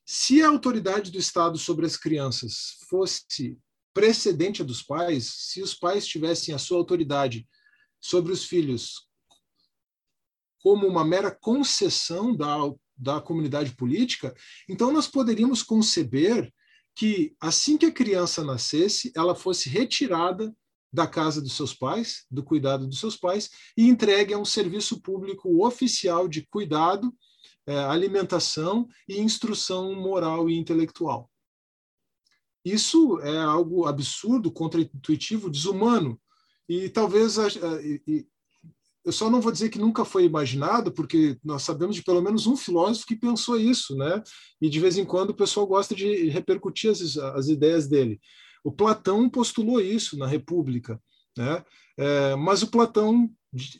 [0.04, 3.58] se a autoridade do Estado sobre as crianças fosse
[3.94, 7.48] precedente à dos pais, se os pais tivessem a sua autoridade
[7.98, 9.05] sobre os filhos
[10.66, 12.56] como uma mera concessão da,
[12.96, 14.34] da comunidade política,
[14.68, 16.52] então nós poderíamos conceber
[16.92, 20.52] que assim que a criança nascesse, ela fosse retirada
[20.92, 25.00] da casa dos seus pais, do cuidado dos seus pais, e entregue a um serviço
[25.00, 27.14] público oficial de cuidado,
[27.64, 31.30] é, alimentação e instrução moral e intelectual.
[32.64, 36.20] Isso é algo absurdo, contraintuitivo, desumano.
[36.68, 37.38] E talvez
[39.06, 42.48] eu só não vou dizer que nunca foi imaginado, porque nós sabemos de pelo menos
[42.48, 44.20] um filósofo que pensou isso, né?
[44.60, 48.20] E de vez em quando o pessoal gosta de repercutir as, as ideias dele.
[48.64, 51.00] O Platão postulou isso na República,
[51.38, 51.64] né?
[51.96, 53.30] É, mas o Platão,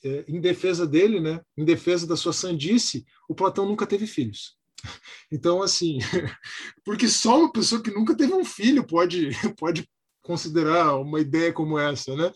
[0.05, 1.41] é, em defesa dele, né?
[1.59, 4.57] Em defesa da sua sandice, o Platão nunca teve filhos.
[5.33, 5.99] Então, assim,
[6.85, 9.85] porque só uma pessoa que nunca teve um filho pode pode
[10.23, 12.31] considerar uma ideia como essa, né?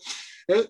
[0.49, 0.67] É,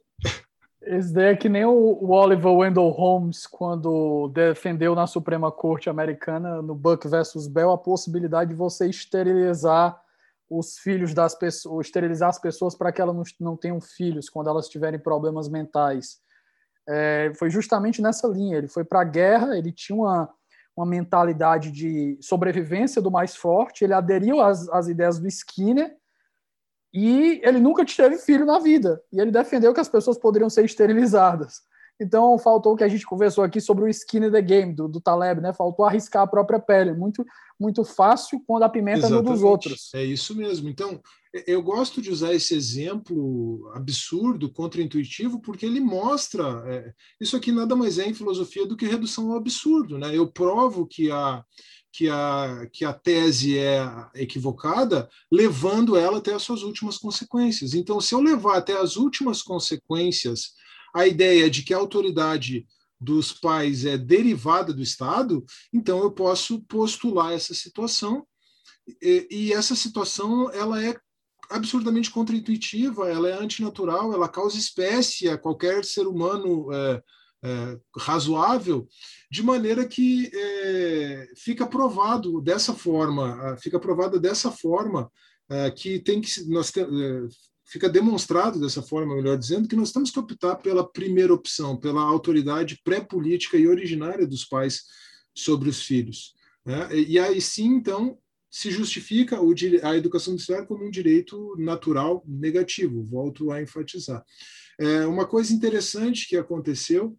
[0.84, 6.62] esse daí é que nem o, Oliver Wendell Holmes, quando defendeu na Suprema Corte Americana,
[6.62, 10.02] no Buck versus Bell, a possibilidade de você esterilizar
[10.50, 14.68] os filhos das pessoas, esterilizar as pessoas para que elas não, tenham filhos quando elas
[14.68, 16.20] tiverem problemas mentais.
[16.90, 18.58] É, foi justamente nessa linha.
[18.58, 20.34] Ele foi para a guerra, ele tinha uma,
[20.76, 25.96] uma mentalidade de sobrevivência do mais forte, ele aderiu às, às ideias do Skinner
[26.94, 29.02] e ele nunca teve filho na vida.
[29.12, 31.62] E ele defendeu que as pessoas poderiam ser esterilizadas.
[32.02, 34.88] Então, faltou o que a gente conversou aqui sobre o skin in the game do,
[34.88, 35.54] do Taleb, né?
[35.54, 36.94] Faltou arriscar a própria pele.
[36.94, 37.24] Muito,
[37.60, 39.28] muito fácil quando a pimenta Exatamente.
[39.28, 39.92] é no dos outros.
[39.94, 40.68] É isso mesmo.
[40.68, 41.00] Então,
[41.46, 46.64] eu gosto de usar esse exemplo absurdo, contraintuitivo, porque ele mostra.
[46.66, 50.18] É, isso aqui nada mais é em filosofia do que redução ao absurdo, né?
[50.18, 51.44] Eu provo que a
[51.92, 57.74] que a, que a tese é equivocada, levando ela até as suas últimas consequências.
[57.74, 60.54] Então, se eu levar até as últimas consequências
[60.94, 62.66] a ideia de que a autoridade
[63.00, 68.26] dos pais é derivada do Estado, então eu posso postular essa situação
[69.02, 70.96] e, e essa situação ela é
[71.50, 77.04] absurdamente contraintuitiva, ela é antinatural, ela causa espécie a qualquer ser humano é,
[77.44, 78.88] é, razoável,
[79.30, 85.12] de maneira que é, fica provado dessa forma, fica provada dessa forma
[85.50, 86.86] é, que tem que nós te, é,
[87.66, 92.02] fica demonstrado dessa forma, melhor dizendo, que nós temos que optar pela primeira opção, pela
[92.02, 94.84] autoridade pré-política e originária dos pais
[95.34, 96.34] sobre os filhos.
[96.66, 96.90] Né?
[96.94, 98.18] E aí sim, então,
[98.50, 99.40] se justifica
[99.84, 104.22] a educação domiciliar como um direito natural negativo, volto a enfatizar.
[104.78, 107.18] É, uma coisa interessante que aconteceu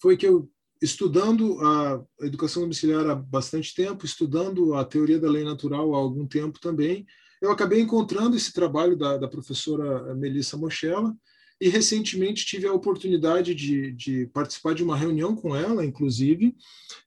[0.00, 0.50] foi que eu,
[0.82, 6.26] estudando a educação domiciliar há bastante tempo, estudando a teoria da lei natural há algum
[6.26, 7.06] tempo também,
[7.40, 11.14] eu acabei encontrando esse trabalho da, da professora Melissa Mochella,
[11.60, 16.54] e recentemente tive a oportunidade de, de, participar de uma reunião com ela, inclusive.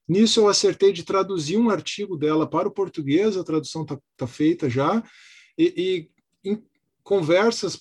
[0.08, 4.26] Nisso eu acertei de traduzir um artigo dela para o português, a tradução está tá
[4.26, 5.02] feita já,
[5.56, 6.08] e,
[6.44, 6.62] e, em
[7.02, 7.80] conversas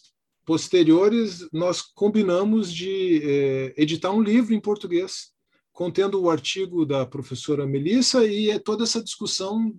[0.50, 5.32] posteriores nós combinamos de é, editar um livro em português,
[5.72, 9.72] contendo o artigo da professora Melissa e é toda essa discussão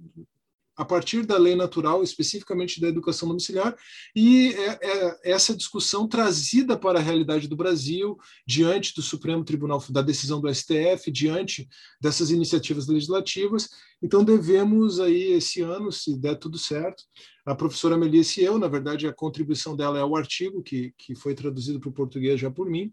[0.80, 3.76] a partir da lei natural, especificamente da educação domiciliar,
[4.16, 8.16] e é, é essa discussão trazida para a realidade do Brasil,
[8.46, 11.68] diante do Supremo Tribunal, da decisão do STF, diante
[12.00, 13.68] dessas iniciativas legislativas.
[14.02, 17.02] Então, devemos aí, esse ano, se der tudo certo,
[17.44, 21.14] a professora Melissa e eu, na verdade, a contribuição dela é o artigo, que, que
[21.14, 22.90] foi traduzido para o português já por mim,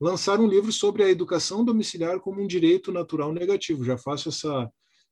[0.00, 3.84] lançar um livro sobre a educação domiciliar como um direito natural negativo.
[3.84, 4.68] Já faço essa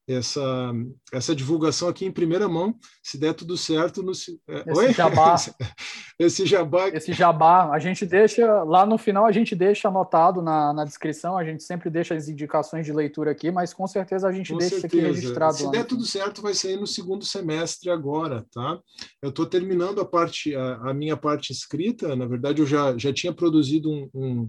[0.09, 0.73] essa,
[1.13, 4.03] essa divulgação aqui em primeira mão, se der tudo certo.
[4.03, 4.93] No, é, esse Oi?
[4.93, 5.35] jabá.
[6.19, 6.89] esse jabá.
[6.89, 11.37] Esse jabá, a gente deixa, lá no final a gente deixa anotado na, na descrição,
[11.37, 14.59] a gente sempre deixa as indicações de leitura aqui, mas com certeza a gente com
[14.59, 14.97] deixa certeza.
[14.97, 15.55] isso aqui registrado.
[15.55, 18.79] Se der tudo certo, vai sair no segundo semestre agora, tá?
[19.21, 23.13] Eu estou terminando a parte, a, a, minha parte escrita, na verdade eu já, já
[23.13, 24.49] tinha produzido um,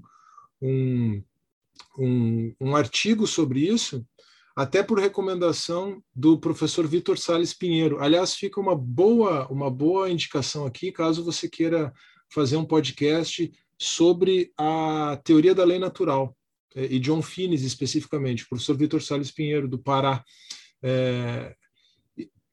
[0.61, 1.23] um,
[1.97, 4.05] um, um artigo sobre isso,
[4.57, 7.99] até por recomendação do professor Vitor Sales Pinheiro.
[7.99, 11.93] Aliás, fica uma boa, uma boa indicação aqui, caso você queira
[12.33, 16.35] fazer um podcast sobre a teoria da lei natural,
[16.73, 20.23] é, e John Finnes especificamente, o professor Vitor Sales Pinheiro, do Pará.
[20.81, 21.55] É,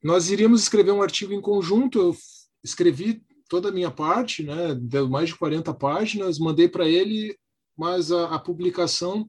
[0.03, 2.15] nós iríamos escrever um artigo em conjunto, eu
[2.63, 7.35] escrevi toda a minha parte, né, deu mais de 40 páginas, mandei para ele,
[7.75, 9.27] mas a, a publicação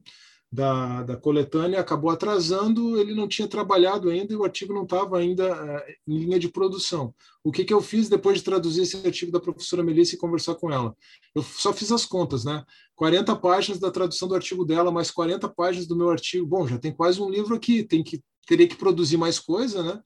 [0.51, 5.17] da, da coletânea acabou atrasando, ele não tinha trabalhado ainda e o artigo não estava
[5.17, 7.13] ainda uh, em linha de produção.
[7.43, 10.55] O que, que eu fiz depois de traduzir esse artigo da professora Melissa e conversar
[10.55, 10.95] com ela?
[11.35, 12.63] Eu só fiz as contas, né?
[12.95, 16.45] 40 páginas da tradução do artigo dela, mais 40 páginas do meu artigo.
[16.45, 20.01] Bom, já tem quase um livro aqui, tem que teria que produzir mais coisa, né?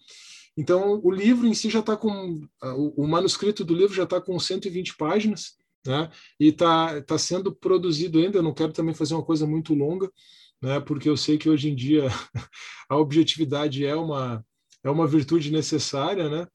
[0.58, 2.41] Então, o livro em si já está com.
[2.62, 6.10] O, o manuscrito do livro já está com 120 páginas né?
[6.39, 8.38] E está tá sendo produzido ainda.
[8.38, 10.10] Eu não quero também fazer uma coisa muito longa,
[10.62, 10.80] né?
[10.80, 12.08] Porque eu sei que hoje em dia
[12.89, 14.44] a objetividade é uma
[14.84, 16.48] é uma virtude necessária, né?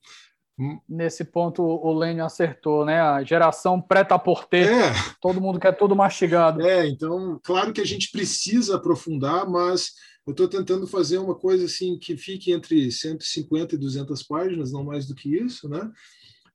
[0.89, 2.99] Nesse ponto o Lênin acertou, né?
[2.99, 4.93] A geração preta por ter, é.
[5.21, 6.63] todo mundo quer tudo mastigado.
[6.63, 9.93] É, então, claro que a gente precisa aprofundar, mas
[10.27, 14.83] eu estou tentando fazer uma coisa assim que fique entre 150 e 200 páginas, não
[14.83, 15.89] mais do que isso, né?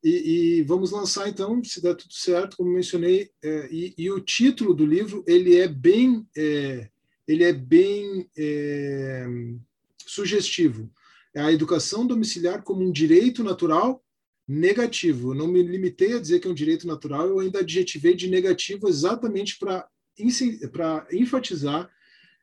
[0.02, 4.18] E, e, vamos lançar então, se der tudo certo, como mencionei, é, e, e, o
[4.18, 6.88] título do livro ele é bem, é,
[7.26, 9.24] ele é bem é,
[10.04, 10.90] sugestivo.
[11.32, 14.04] É a educação domiciliar como um direito natural
[14.46, 15.30] negativo.
[15.30, 18.28] Eu não me limitei a dizer que é um direito natural, eu ainda adjetivei de
[18.28, 19.88] negativo exatamente para
[20.70, 21.90] para enfatizar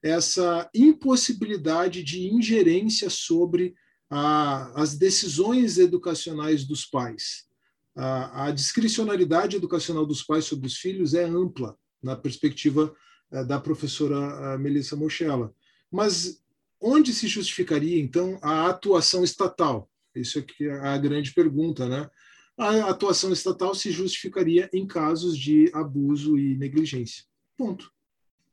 [0.01, 3.75] essa impossibilidade de ingerência sobre
[4.09, 7.47] a, as decisões educacionais dos pais
[7.95, 12.93] a, a discricionalidade educacional dos pais sobre os filhos é ampla, na perspectiva
[13.31, 15.53] eh, da professora Melissa Mochella.
[15.91, 16.41] Mas
[16.79, 19.89] onde se justificaria, então, a atuação estatal?
[20.15, 22.09] Isso é a grande pergunta, né?
[22.57, 27.23] A atuação estatal se justificaria em casos de abuso e negligência.
[27.57, 27.89] Ponto.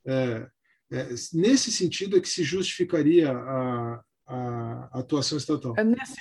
[0.05, 0.49] É,
[0.92, 5.75] é, nesse sentido é que se justificaria a, a atuação estatal.
[5.77, 6.14] É nesse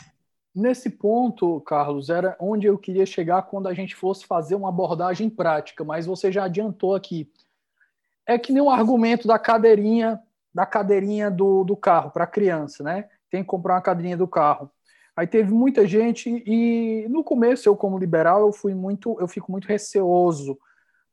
[0.56, 5.30] Nesse ponto, Carlos, era onde eu queria chegar quando a gente fosse fazer uma abordagem
[5.30, 7.30] prática, mas você já adiantou aqui.
[8.26, 10.18] É que nem o argumento da cadeirinha,
[10.54, 13.10] da cadeirinha do, do carro para criança, né?
[13.30, 14.72] Tem que comprar uma cadeirinha do carro.
[15.13, 19.52] Aí teve muita gente e no começo eu como liberal eu fui muito, eu fico
[19.52, 20.58] muito receoso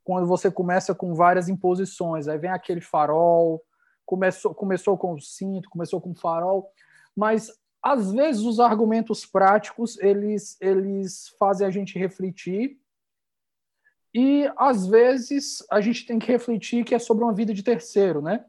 [0.05, 2.29] quando você começa com várias imposições.
[2.29, 3.61] Aí vem aquele farol,
[4.07, 6.71] começou começou com o cinto, começou com o farol,
[7.17, 7.51] mas
[7.83, 12.79] às vezes os argumentos práticos eles eles fazem a gente refletir
[14.15, 18.21] E às vezes a gente tem que refletir que é sobre uma vida de terceiro,
[18.21, 18.45] né?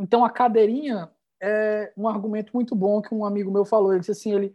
[0.00, 1.10] Então a cadeirinha
[1.40, 3.92] é um argumento muito bom que um amigo meu falou.
[3.92, 4.54] Ele disse assim, ele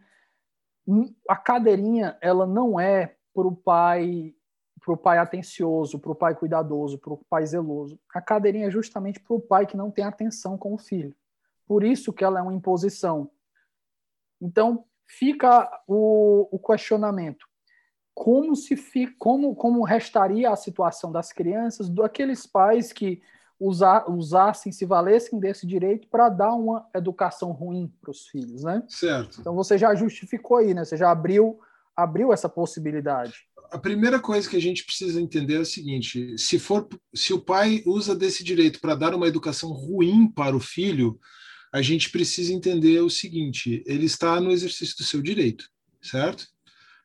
[1.28, 4.34] a cadeirinha ela não é para o pai
[4.84, 8.00] para o pai atencioso, para o pai cuidadoso, para o pai zeloso.
[8.16, 11.14] A cadeirinha é justamente para o pai que não tem atenção com o filho.
[11.68, 13.30] Por isso que ela é uma imposição.
[14.42, 17.46] Então, fica o, o questionamento.
[18.14, 18.76] Como se
[19.18, 23.22] como, como restaria a situação das crianças, daqueles pais que
[23.60, 28.84] usar, usassem, se valessem desse direito para dar uma educação ruim para os filhos, né?
[28.88, 29.40] Certo.
[29.40, 30.84] Então você já justificou aí, né?
[30.86, 31.60] Você já abriu
[31.96, 33.34] abriu essa possibilidade.
[33.72, 37.40] A primeira coisa que a gente precisa entender é o seguinte: se for, se o
[37.40, 41.20] pai usa desse direito para dar uma educação ruim para o filho,
[41.72, 45.70] a gente precisa entender o seguinte: ele está no exercício do seu direito,
[46.02, 46.48] certo?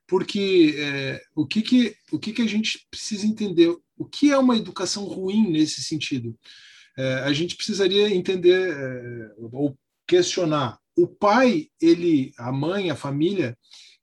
[0.06, 3.74] Porque é, o que que o que que a gente precisa entender?
[3.96, 6.38] O que é uma educação ruim nesse sentido?
[6.96, 10.78] É, a gente precisaria entender é, ou questionar.
[10.96, 13.56] O pai, ele, a mãe, a família,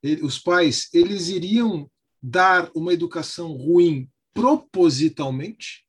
[0.03, 1.89] ele, os pais, eles iriam
[2.22, 5.86] dar uma educação ruim propositalmente?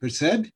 [0.00, 0.52] Percebe?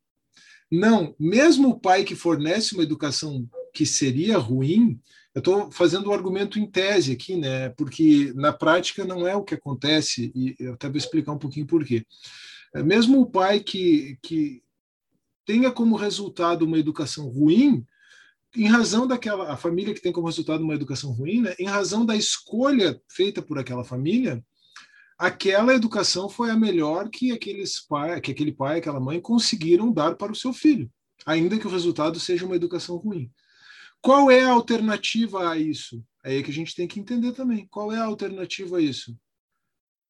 [0.71, 5.01] Não, mesmo o pai que fornece uma educação que seria ruim,
[5.35, 7.71] eu estou fazendo o um argumento em tese aqui, né?
[7.71, 11.67] Porque na prática não é o que acontece, e eu até vou explicar um pouquinho
[11.67, 12.05] por quê.
[12.75, 14.63] É, mesmo o pai que, que
[15.45, 17.85] tenha como resultado uma educação ruim,
[18.57, 22.05] em razão daquela a família que tem como resultado uma educação ruim, né, em razão
[22.05, 24.45] da escolha feita por aquela família,
[25.21, 30.15] aquela educação foi a melhor que aqueles pai, que aquele pai, aquela mãe conseguiram dar
[30.15, 30.91] para o seu filho,
[31.27, 33.31] ainda que o resultado seja uma educação ruim.
[34.01, 36.03] Qual é a alternativa a isso?
[36.25, 37.67] É aí que a gente tem que entender também.
[37.71, 39.15] Qual é a alternativa a isso?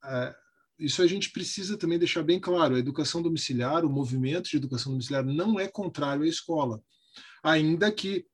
[0.04, 0.34] É,
[0.78, 2.76] isso a gente precisa também deixar bem claro.
[2.76, 6.80] A educação domiciliar, o movimento de educação domiciliar não é contrário à escola,
[7.42, 8.24] ainda que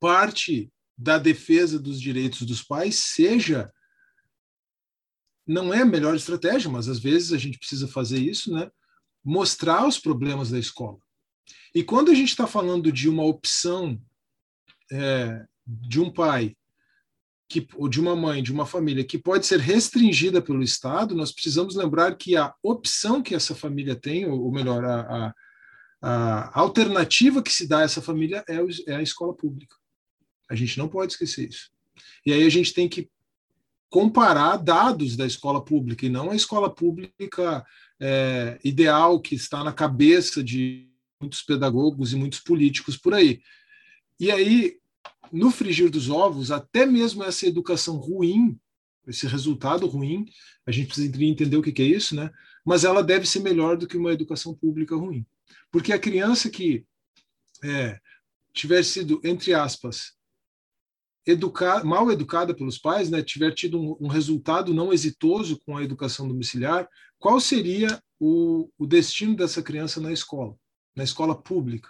[0.00, 3.70] parte da defesa dos direitos dos pais seja
[5.46, 8.70] não é a melhor estratégia, mas às vezes a gente precisa fazer isso, né?
[9.24, 10.98] Mostrar os problemas da escola.
[11.74, 14.00] E quando a gente está falando de uma opção
[14.90, 16.56] é, de um pai
[17.48, 21.32] que, ou de uma mãe, de uma família, que pode ser restringida pelo Estado, nós
[21.32, 25.34] precisamos lembrar que a opção que essa família tem, ou, melhor, a, a,
[26.00, 28.56] a, alternativa que se dá a essa família é,
[28.90, 29.76] é a escola pública.
[30.50, 31.70] A gente não pode esquecer isso.
[32.24, 33.10] E aí a gente tem que
[33.92, 37.62] comparar dados da escola pública e não a escola pública
[38.00, 40.88] é, ideal que está na cabeça de
[41.20, 43.42] muitos pedagogos e muitos políticos por aí.
[44.18, 44.78] E aí
[45.30, 48.58] no frigir dos ovos, até mesmo essa educação ruim,
[49.06, 50.24] esse resultado ruim,
[50.66, 52.30] a gente precisa entender o que é isso, né?
[52.64, 55.26] Mas ela deve ser melhor do que uma educação pública ruim.
[55.70, 56.86] Porque a criança que
[57.62, 58.00] é,
[58.54, 60.14] tiver sido, entre aspas,
[61.26, 65.82] educar, mal educada pelos pais, né, tiver tido um, um, resultado não exitoso com a
[65.82, 70.54] educação domiciliar, qual seria o, o destino dessa criança na escola,
[70.96, 71.88] na escola pública?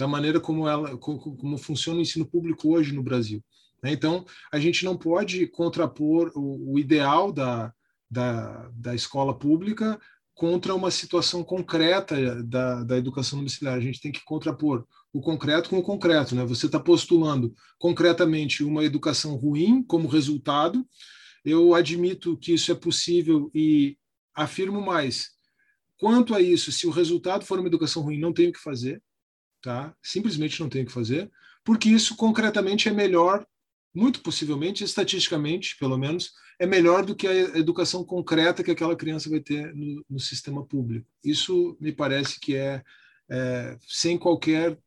[0.00, 3.44] da maneira como ela como, como funciona o ensino público hoje no Brasil.
[3.82, 3.92] Né?
[3.92, 7.72] Então, a gente não pode contrapor o, o ideal da,
[8.10, 10.00] da, da escola pública
[10.34, 13.74] contra uma situação concreta da, da educação domiciliar.
[13.76, 16.34] A gente tem que contrapor o concreto com o concreto.
[16.34, 16.44] Né?
[16.44, 20.86] Você está postulando concretamente uma educação ruim como resultado.
[21.44, 23.96] Eu admito que isso é possível e
[24.34, 25.30] afirmo mais.
[25.98, 29.02] Quanto a isso, se o resultado for uma educação ruim, não tenho o que fazer
[29.60, 29.94] tá?
[30.02, 31.30] Simplesmente não tem o que fazer,
[31.64, 33.46] porque isso concretamente é melhor,
[33.94, 39.28] muito possivelmente, estatisticamente, pelo menos, é melhor do que a educação concreta que aquela criança
[39.28, 41.06] vai ter no, no sistema público.
[41.24, 42.82] Isso me parece que é,
[43.28, 44.78] é sem qualquer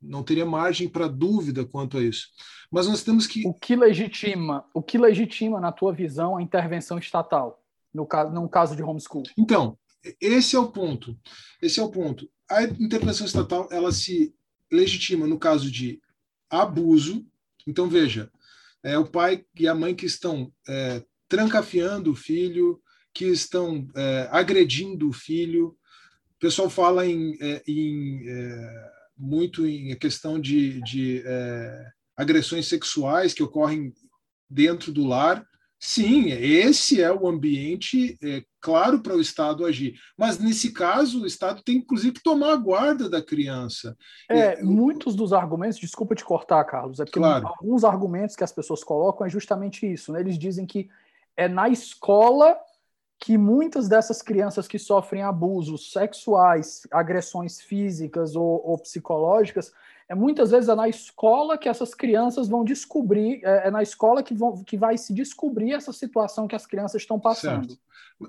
[0.00, 2.28] não teria margem para dúvida quanto a isso.
[2.70, 6.98] Mas nós temos que o que legitima, o que legitima na tua visão a intervenção
[6.98, 7.62] estatal
[7.92, 9.22] no caso, no caso de homeschool?
[9.38, 9.78] Então,
[10.20, 11.16] esse é o ponto.
[11.62, 14.34] Esse é o ponto a intervenção estatal ela se
[14.70, 16.00] legitima no caso de
[16.50, 17.26] abuso.
[17.66, 18.30] Então, veja,
[18.82, 22.80] é o pai e a mãe que estão é, trancafiando o filho,
[23.12, 25.76] que estão é, agredindo o filho.
[26.36, 31.86] O pessoal fala em, é, em é, muito em questão de, de é,
[32.16, 33.92] agressões sexuais que ocorrem
[34.48, 35.44] dentro do lar.
[35.78, 39.94] Sim, esse é o ambiente é, claro para o Estado agir.
[40.16, 43.94] Mas, nesse caso, o Estado tem, inclusive, que tomar a guarda da criança.
[44.30, 47.48] É, é muitos dos argumentos, desculpa te cortar, Carlos, é porque claro.
[47.48, 50.10] alguns argumentos que as pessoas colocam é justamente isso.
[50.10, 50.20] Né?
[50.20, 50.88] Eles dizem que
[51.36, 52.56] é na escola
[53.24, 59.72] que muitas dessas crianças que sofrem abusos sexuais, agressões físicas ou, ou psicológicas,
[60.06, 64.22] é muitas vezes é na escola que essas crianças vão descobrir, é, é, na escola
[64.22, 67.78] que, vão, que vai se descobrir essa situação que as crianças estão passando.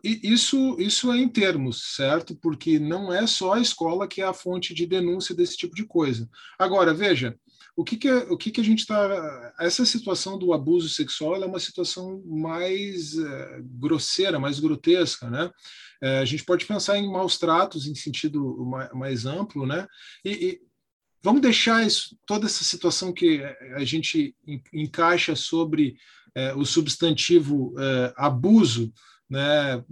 [0.01, 2.33] E isso, isso é em termos, certo?
[2.33, 5.83] Porque não é só a escola que é a fonte de denúncia desse tipo de
[5.83, 6.29] coisa.
[6.57, 7.37] Agora, veja,
[7.75, 9.53] o que, que, é, o que, que a gente está.
[9.59, 15.51] Essa situação do abuso sexual é uma situação mais é, grosseira, mais grotesca, né?
[16.01, 19.85] É, a gente pode pensar em maus tratos em sentido mais, mais amplo, né?
[20.23, 20.61] E, e,
[21.21, 23.41] Vamos deixar isso, toda essa situação que
[23.73, 24.35] a gente
[24.71, 25.95] encaixa sobre
[26.35, 27.73] é, o substantivo
[28.15, 28.93] abuso
[29.27, 29.83] né,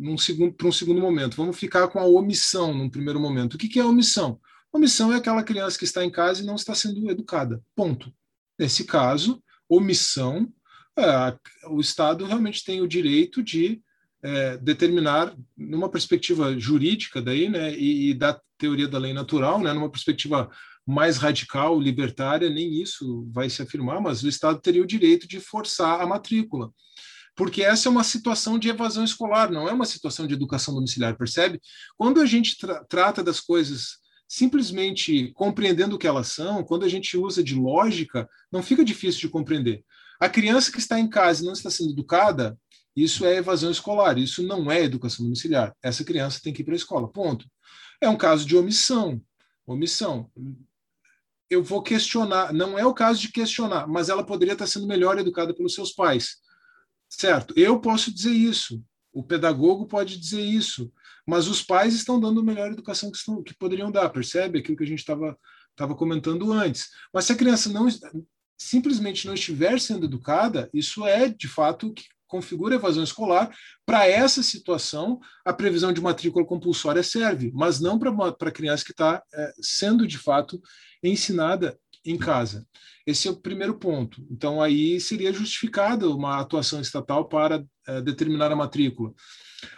[0.56, 1.36] para um segundo momento.
[1.36, 3.56] Vamos ficar com a omissão num primeiro momento.
[3.56, 4.40] O que, que é omissão?
[4.74, 7.62] Omissão é aquela criança que está em casa e não está sendo educada.
[7.76, 8.12] Ponto.
[8.58, 10.52] Nesse caso, omissão,
[10.98, 13.82] é, o Estado realmente tem o direito de
[14.24, 19.74] é, determinar, numa perspectiva jurídica daí, né, e, e, da teoria da lei natural, né,
[19.74, 20.50] numa perspectiva
[20.86, 25.40] mais radical, libertária, nem isso vai se afirmar, mas o Estado teria o direito de
[25.40, 26.72] forçar a matrícula.
[27.36, 31.18] Porque essa é uma situação de evasão escolar, não é uma situação de educação domiciliar,
[31.18, 31.60] percebe?
[31.98, 34.03] Quando a gente tra trata das coisas
[34.34, 39.22] simplesmente compreendendo o que elas são, quando a gente usa de lógica, não fica difícil
[39.22, 39.86] de compreender.
[40.20, 42.58] A criança que está em casa e não está sendo educada,
[42.96, 45.76] isso é evasão escolar, isso não é educação domiciliar.
[45.84, 47.46] Essa criança tem que ir para a escola, ponto.
[48.02, 49.22] É um caso de omissão.
[49.68, 50.32] Omissão
[51.48, 55.20] eu vou questionar, não é o caso de questionar, mas ela poderia estar sendo melhor
[55.20, 56.38] educada pelos seus pais.
[57.08, 57.54] Certo?
[57.56, 60.92] Eu posso dizer isso, o pedagogo pode dizer isso,
[61.28, 64.60] mas os pais estão dando a melhor educação que, estão, que poderiam dar, percebe?
[64.60, 65.38] Aquilo que a gente estava
[65.74, 66.90] estava comentando antes.
[67.14, 67.88] Mas se a criança não
[68.58, 73.56] simplesmente não estiver sendo educada, isso é de fato que configura evasão escolar.
[73.86, 78.92] Para essa situação, a previsão de matrícula compulsória serve, mas não para a criança que
[78.92, 80.60] está é, sendo de fato
[81.04, 82.66] ensinada em casa.
[83.06, 84.26] Esse é o primeiro ponto.
[84.32, 89.14] Então, aí seria justificada uma atuação estatal para é, determinar a matrícula.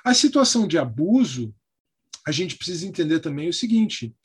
[0.03, 1.53] A situação de abuso,
[2.27, 4.15] a gente precisa entender também o seguinte: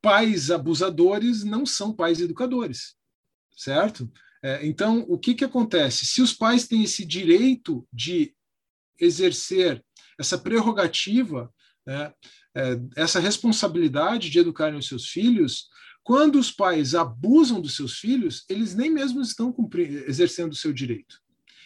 [0.00, 2.94] pais abusadores não são pais educadores,
[3.56, 4.10] certo?
[4.42, 6.04] É, então, o que, que acontece?
[6.04, 8.34] Se os pais têm esse direito de
[8.98, 9.84] exercer
[10.18, 11.52] essa prerrogativa,
[11.86, 12.12] né,
[12.54, 15.68] é, essa responsabilidade de educarem os seus filhos,
[16.02, 19.54] quando os pais abusam dos seus filhos, eles nem mesmo estão
[20.06, 21.21] exercendo o seu direito.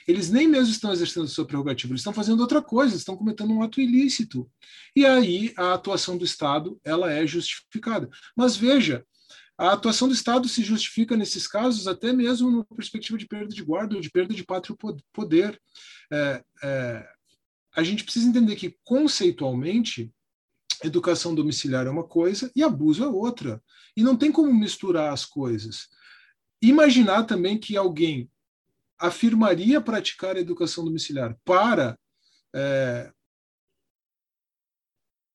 [0.07, 3.63] Eles nem mesmo estão exercendo sua prerrogativa, eles estão fazendo outra coisa, estão cometendo um
[3.63, 4.49] ato ilícito.
[4.95, 8.09] E aí a atuação do Estado ela é justificada.
[8.37, 9.05] Mas veja,
[9.59, 13.65] a atuação do Estado se justifica nesses casos até mesmo numa perspectiva de perda de
[13.65, 14.77] guarda ou de perda de pátrio
[15.13, 15.61] poder.
[16.13, 17.09] É, é,
[17.75, 20.13] a gente precisa entender que conceitualmente
[20.85, 23.63] educação domiciliar é uma coisa e abuso é outra.
[23.97, 25.89] E não tem como misturar as coisas.
[26.61, 28.31] Imaginar também que alguém
[28.99, 31.99] afirmaria praticar a educação domiciliar para
[32.55, 33.13] é,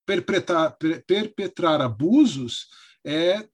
[0.05, 2.67] perpetrar, perpetrar abusos
[3.05, 3.47] é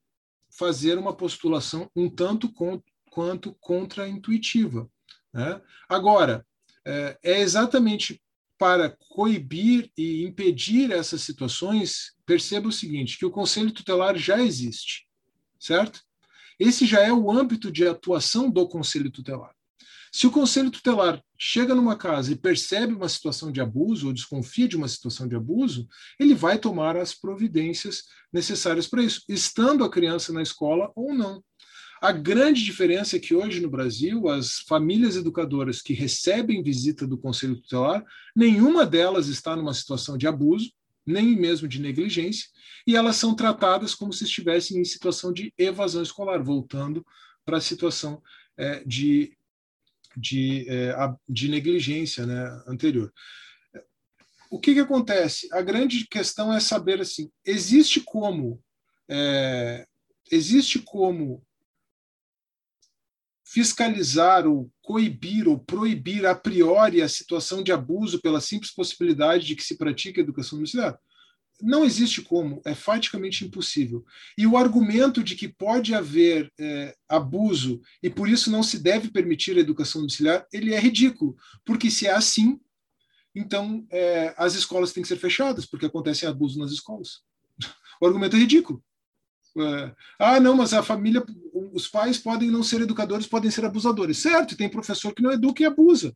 [0.58, 2.51] fazer uma postulação um tanto
[3.12, 4.89] quanto contra-intuitiva.
[5.34, 5.62] Né?
[5.88, 6.45] Agora,
[6.86, 8.22] é, é exatamente
[8.58, 15.08] para coibir e impedir essas situações, perceba o seguinte, que o Conselho Tutelar já existe,
[15.60, 16.01] certo?
[16.60, 19.57] Esse já é o âmbito de atuação do Conselho Tutelar.
[20.18, 24.68] Se o Conselho Tutelar chega numa casa e percebe uma situação de abuso ou desconfia
[24.68, 25.88] de uma situação de abuso,
[26.20, 28.01] ele vai tomar as providências
[28.34, 31.43] necessárias para isso, estando a criança na escola ou não.
[32.01, 37.20] A grande diferença é que hoje no Brasil, as famílias educadoras que recebem visita do
[37.20, 38.03] Conselho Tutelar,
[38.36, 40.72] nenhuma delas está numa situação de abuso,
[41.05, 42.47] nem mesmo de negligência,
[42.88, 47.05] e elas são tratadas como se estivessem em situação de evasão escolar, voltando
[47.45, 48.20] para a situação
[48.57, 49.37] é, de,
[50.18, 50.95] de, é,
[51.30, 53.13] de negligência né, anterior.
[54.49, 55.47] O que, que acontece?
[55.53, 58.61] A grande questão é saber assim: existe como
[59.09, 59.86] é,
[60.32, 61.45] existe como
[63.45, 69.55] fiscalizar ou coibir ou proibir a priori a situação de abuso pela simples possibilidade de
[69.55, 70.99] que se pratique a educação domiciliar?
[71.62, 74.05] Não existe como, é faticamente impossível.
[74.38, 79.10] E o argumento de que pode haver é, abuso e por isso não se deve
[79.10, 81.36] permitir a educação domiciliar, ele é ridículo,
[81.66, 82.60] porque se é assim,
[83.34, 87.22] então é, as escolas têm que ser fechadas, porque acontece abuso nas escolas.
[87.99, 88.84] O argumento é ridículo.
[89.60, 91.24] É, ah, não, mas a família,
[91.74, 94.20] os pais podem não ser educadores, podem ser abusadores.
[94.20, 96.16] Certo, tem professor que não educa e abusa.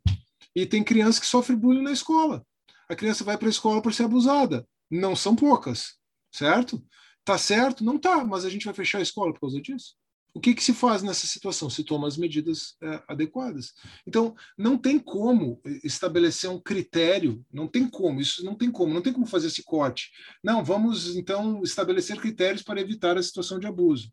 [0.55, 2.45] E tem criança que sofre bullying na escola.
[2.89, 4.67] a criança vai para a escola para ser abusada.
[4.91, 5.95] Não são poucas,
[6.31, 6.83] certo?
[7.23, 7.83] Tá certo?
[7.83, 9.95] Não tá, mas a gente vai fechar a escola por causa disso?
[10.33, 11.69] O que, que se faz nessa situação?
[11.69, 13.73] Se toma as medidas é, adequadas.
[14.07, 19.01] Então, não tem como estabelecer um critério, não tem como, isso não tem como, não
[19.01, 20.09] tem como fazer esse corte.
[20.43, 24.09] Não, vamos então estabelecer critérios para evitar a situação de abuso.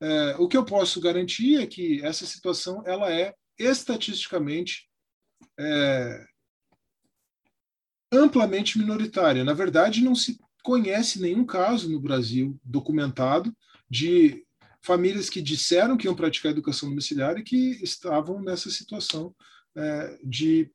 [0.00, 4.88] É, o que eu posso garantir é que essa situação ela é estatisticamente
[5.58, 6.24] é,
[8.12, 9.44] amplamente minoritária.
[9.44, 13.54] Na verdade, não se conhece nenhum caso no Brasil documentado
[13.88, 14.44] de
[14.80, 19.34] famílias que disseram que iam praticar educação domiciliar e que estavam nessa situação
[19.76, 20.70] é, de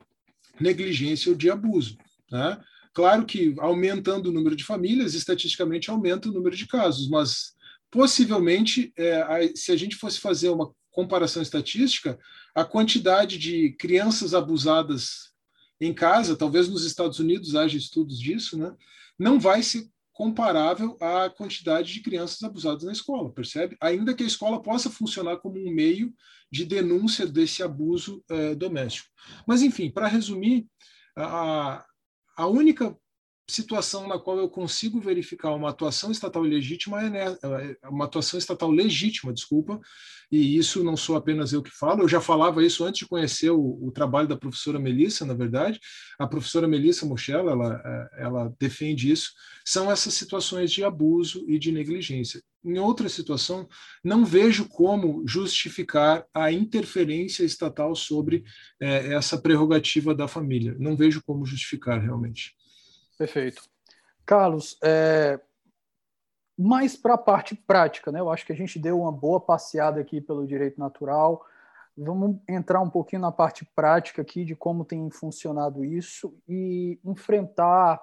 [0.59, 1.97] negligência ou de abuso.
[2.31, 2.61] Né?
[2.93, 7.53] Claro que aumentando o número de famílias, estatisticamente aumenta o número de casos, mas
[7.89, 12.19] possivelmente, é, se a gente fosse fazer uma comparação estatística,
[12.53, 15.32] a quantidade de crianças abusadas
[15.79, 18.73] em casa, talvez nos Estados Unidos haja estudos disso, né?
[19.17, 23.75] não vai ser comparável à quantidade de crianças abusadas na escola, percebe?
[23.81, 26.13] Ainda que a escola possa funcionar como um meio
[26.51, 29.09] de denúncia desse abuso eh, doméstico.
[29.47, 30.67] Mas, enfim, para resumir,
[31.15, 31.83] a,
[32.35, 32.95] a única
[33.47, 37.37] situação na qual eu consigo verificar uma atuação estatal legítima é,
[37.81, 39.79] é uma atuação estatal legítima, desculpa,
[40.31, 43.51] e isso não sou apenas eu que falo, eu já falava isso antes de conhecer
[43.51, 45.79] o, o trabalho da professora Melissa, na verdade,
[46.17, 49.31] a professora Melissa Mochella, ela, é, ela defende isso,
[49.65, 52.41] são essas situações de abuso e de negligência.
[52.65, 53.67] Em outra situação,
[54.03, 58.43] não vejo como justificar a interferência estatal sobre
[58.79, 62.55] é, essa prerrogativa da família, não vejo como justificar realmente.
[63.17, 63.63] Perfeito.
[64.25, 65.39] Carlos, é,
[66.57, 68.19] mais para a parte prática, né?
[68.19, 71.45] Eu acho que a gente deu uma boa passeada aqui pelo direito natural.
[71.95, 78.01] Vamos entrar um pouquinho na parte prática aqui de como tem funcionado isso e enfrentar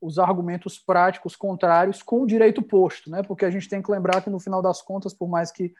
[0.00, 3.22] os argumentos práticos contrários com o direito posto, né?
[3.22, 5.74] Porque a gente tem que lembrar que no final das contas, por mais que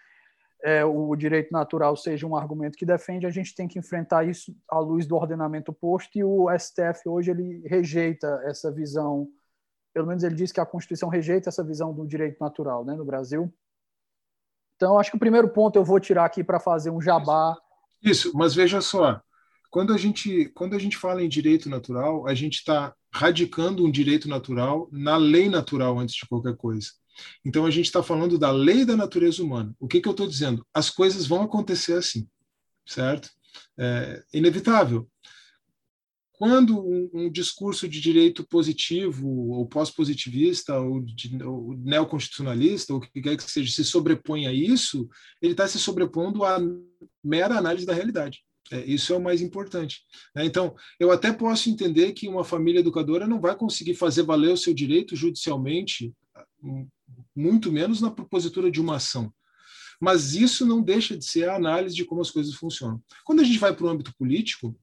[0.62, 4.54] é, o direito natural seja um argumento que defende, a gente tem que enfrentar isso
[4.68, 9.28] à luz do ordenamento posto e o STF hoje ele rejeita essa visão,
[9.94, 13.04] pelo menos ele diz que a Constituição rejeita essa visão do direito natural né, no
[13.04, 13.52] Brasil.
[14.76, 17.56] Então, acho que o primeiro ponto eu vou tirar aqui para fazer um jabá.
[18.02, 19.20] Isso, mas veja só,
[19.70, 23.90] quando a gente, quando a gente fala em direito natural, a gente está radicando um
[23.90, 26.90] direito natural na lei natural antes de qualquer coisa.
[27.44, 29.74] Então a gente está falando da lei da natureza humana.
[29.78, 30.66] O que, que eu estou dizendo?
[30.72, 32.28] As coisas vão acontecer assim,
[32.86, 33.30] certo?
[33.78, 35.08] É inevitável.
[36.32, 41.04] Quando um, um discurso de direito positivo, ou pós-positivista, ou,
[41.44, 45.08] ou neoconstitucionalista, ou o que quer que seja, se sobrepõe a isso,
[45.42, 46.60] ele está se sobrepondo à
[47.24, 48.44] mera análise da realidade.
[48.70, 50.02] É, isso é o mais importante.
[50.34, 50.44] Né?
[50.44, 54.56] Então, eu até posso entender que uma família educadora não vai conseguir fazer valer o
[54.56, 56.12] seu direito judicialmente
[57.38, 59.32] muito menos na propositura de uma ação.
[60.00, 63.02] Mas isso não deixa de ser a análise de como as coisas funcionam.
[63.24, 64.76] Quando a gente vai para o âmbito político,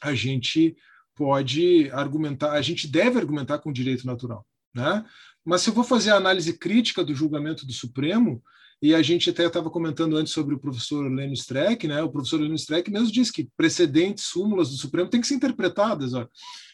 [0.00, 0.76] a gente
[1.14, 4.46] pode argumentar, a gente deve argumentar com o direito natural.
[4.74, 5.04] Né?
[5.44, 8.42] Mas se eu vou fazer a análise crítica do julgamento do Supremo,
[8.80, 12.02] e a gente até estava comentando antes sobre o professor Lênin Streck, né?
[12.02, 16.12] o professor Lênin Streck mesmo disse que precedentes, súmulas do Supremo têm que ser interpretadas.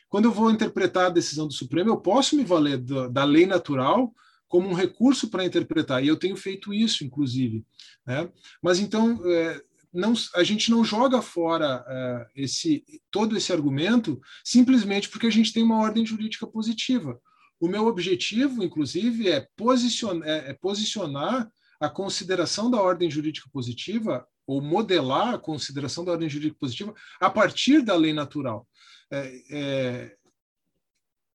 [0.09, 3.47] Quando eu vou interpretar a decisão do Supremo, eu posso me valer da, da lei
[3.47, 4.13] natural
[4.53, 7.65] como um recurso para interpretar, e eu tenho feito isso, inclusive.
[8.07, 8.31] Né?
[8.63, 9.59] Mas então, é,
[9.91, 15.55] não, a gente não joga fora é, esse, todo esse argumento simplesmente porque a gente
[15.55, 17.19] tem uma ordem jurídica positiva.
[17.59, 21.51] O meu objetivo, inclusive, é posicionar, é, é posicionar
[21.81, 27.31] a consideração da ordem jurídica positiva ou modelar a consideração da ordem jurídica positiva a
[27.31, 28.69] partir da lei natural.
[29.11, 30.17] É, é,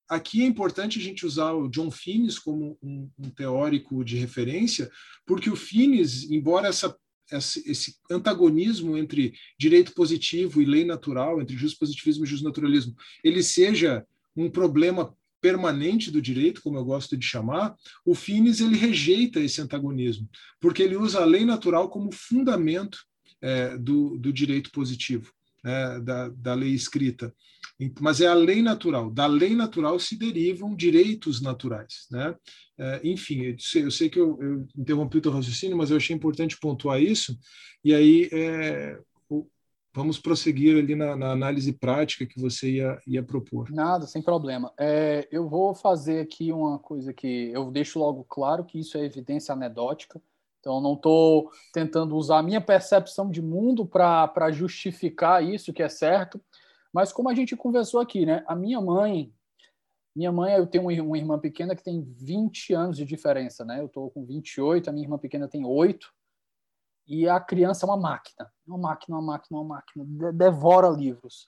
[0.08, 4.89] aqui é importante a gente usar o John Finnes como um, um teórico de referência,
[5.26, 6.95] porque o Finnes, embora essa,
[7.32, 14.05] esse antagonismo entre direito positivo e lei natural, entre positivismo e naturalismo, ele seja
[14.36, 19.62] um problema permanente do direito, como eu gosto de chamar, o Finnes ele rejeita esse
[19.62, 20.28] antagonismo,
[20.60, 22.99] porque ele usa a lei natural como fundamento
[23.41, 25.32] é, do, do direito positivo,
[25.64, 27.34] é, da, da lei escrita
[28.00, 29.10] mas é a lei natural.
[29.10, 32.08] Da lei natural se derivam direitos naturais.
[32.10, 32.36] Né?
[32.78, 35.98] É, enfim, eu sei, eu sei que eu, eu, interrompi o teu raciocínio, mas eu
[35.98, 37.38] achei importante pontuar isso,
[37.84, 39.00] e aí é,
[39.94, 43.70] vamos prosseguir ali na, na, análise prática que você ia, ia propor.
[43.72, 44.72] Nada, sem problema.
[44.80, 49.06] É, eu vou fazer aqui uma coisa que eu deixo logo claro que isso é
[49.06, 50.22] evidência anedótica,
[50.68, 55.88] então, não estou tentando usar a minha percepção de mundo para justificar isso, que é
[55.88, 56.42] certo.
[56.94, 58.44] Mas como a gente conversou aqui, né?
[58.48, 59.34] A minha mãe,
[60.16, 63.80] Minha mãe, eu tenho uma irmã pequena que tem 20 anos de diferença, né?
[63.80, 66.12] Eu estou com 28, a minha irmã pequena tem 8.
[67.08, 68.52] E a criança é uma máquina.
[68.68, 70.34] Uma máquina, uma máquina, uma máquina.
[70.34, 71.48] Devora livros.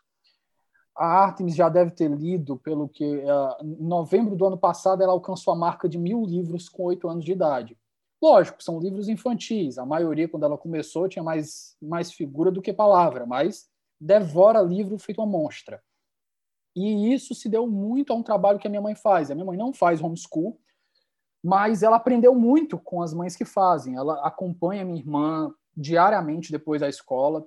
[0.95, 3.03] A Artemis já deve ter lido, pelo que.
[3.05, 7.09] Uh, em novembro do ano passado, ela alcançou a marca de mil livros com 8
[7.09, 7.77] anos de idade.
[8.21, 9.77] Lógico, são livros infantis.
[9.77, 13.67] A maioria, quando ela começou, tinha mais, mais figura do que palavra, mas
[13.99, 15.81] devora livro feito uma monstra.
[16.75, 19.29] E isso se deu muito a um trabalho que a minha mãe faz.
[19.29, 20.59] A minha mãe não faz homeschool,
[21.43, 23.95] mas ela aprendeu muito com as mães que fazem.
[23.95, 27.45] Ela acompanha minha irmã diariamente depois da escola.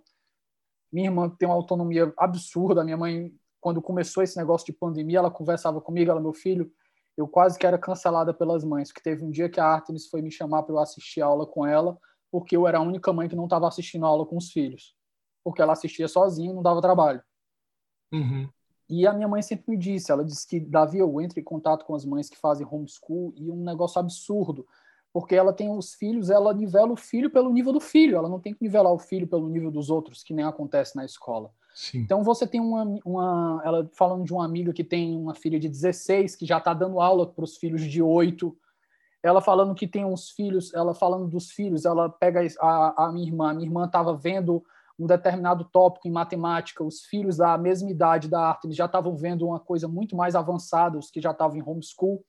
[0.92, 2.84] Minha irmã tem uma autonomia absurda.
[2.84, 6.70] Minha mãe, quando começou esse negócio de pandemia, ela conversava comigo, ela, meu filho,
[7.16, 10.22] eu quase que era cancelada pelas mães, que teve um dia que a Artemis foi
[10.22, 11.98] me chamar para eu assistir a aula com ela,
[12.30, 14.94] porque eu era a única mãe que não estava assistindo a aula com os filhos,
[15.42, 17.22] porque ela assistia sozinha e não dava trabalho.
[18.12, 18.48] Uhum.
[18.88, 21.84] E a minha mãe sempre me disse, ela disse que Davi, eu entro em contato
[21.84, 24.66] com as mães que fazem homeschool e um negócio absurdo,
[25.12, 28.40] porque ela tem os filhos, ela nivela o filho pelo nível do filho, ela não
[28.40, 31.50] tem que nivelar o filho pelo nível dos outros, que nem acontece na escola.
[31.74, 31.98] Sim.
[31.98, 35.68] Então você tem uma, uma, ela falando de uma amiga que tem uma filha de
[35.68, 38.54] 16 que já está dando aula para os filhos de 8.
[39.22, 43.26] Ela falando que tem uns filhos, ela falando dos filhos, ela pega a, a minha
[43.26, 44.62] irmã, a minha irmã estava vendo
[45.02, 49.16] um determinado tópico em matemática, os filhos da mesma idade da arte eles já estavam
[49.16, 52.24] vendo uma coisa muito mais avançada, os que já estavam em homeschool.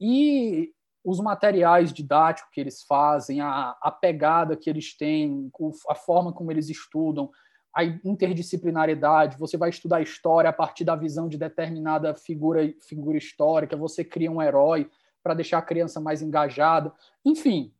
[0.00, 0.72] E
[1.04, 5.50] os materiais didáticos que eles fazem, a, a pegada que eles têm,
[5.88, 7.30] a forma como eles estudam,
[7.74, 13.76] a interdisciplinaridade, você vai estudar história a partir da visão de determinada figura, figura histórica,
[13.76, 14.88] você cria um herói
[15.22, 16.92] para deixar a criança mais engajada.
[17.24, 17.72] Enfim,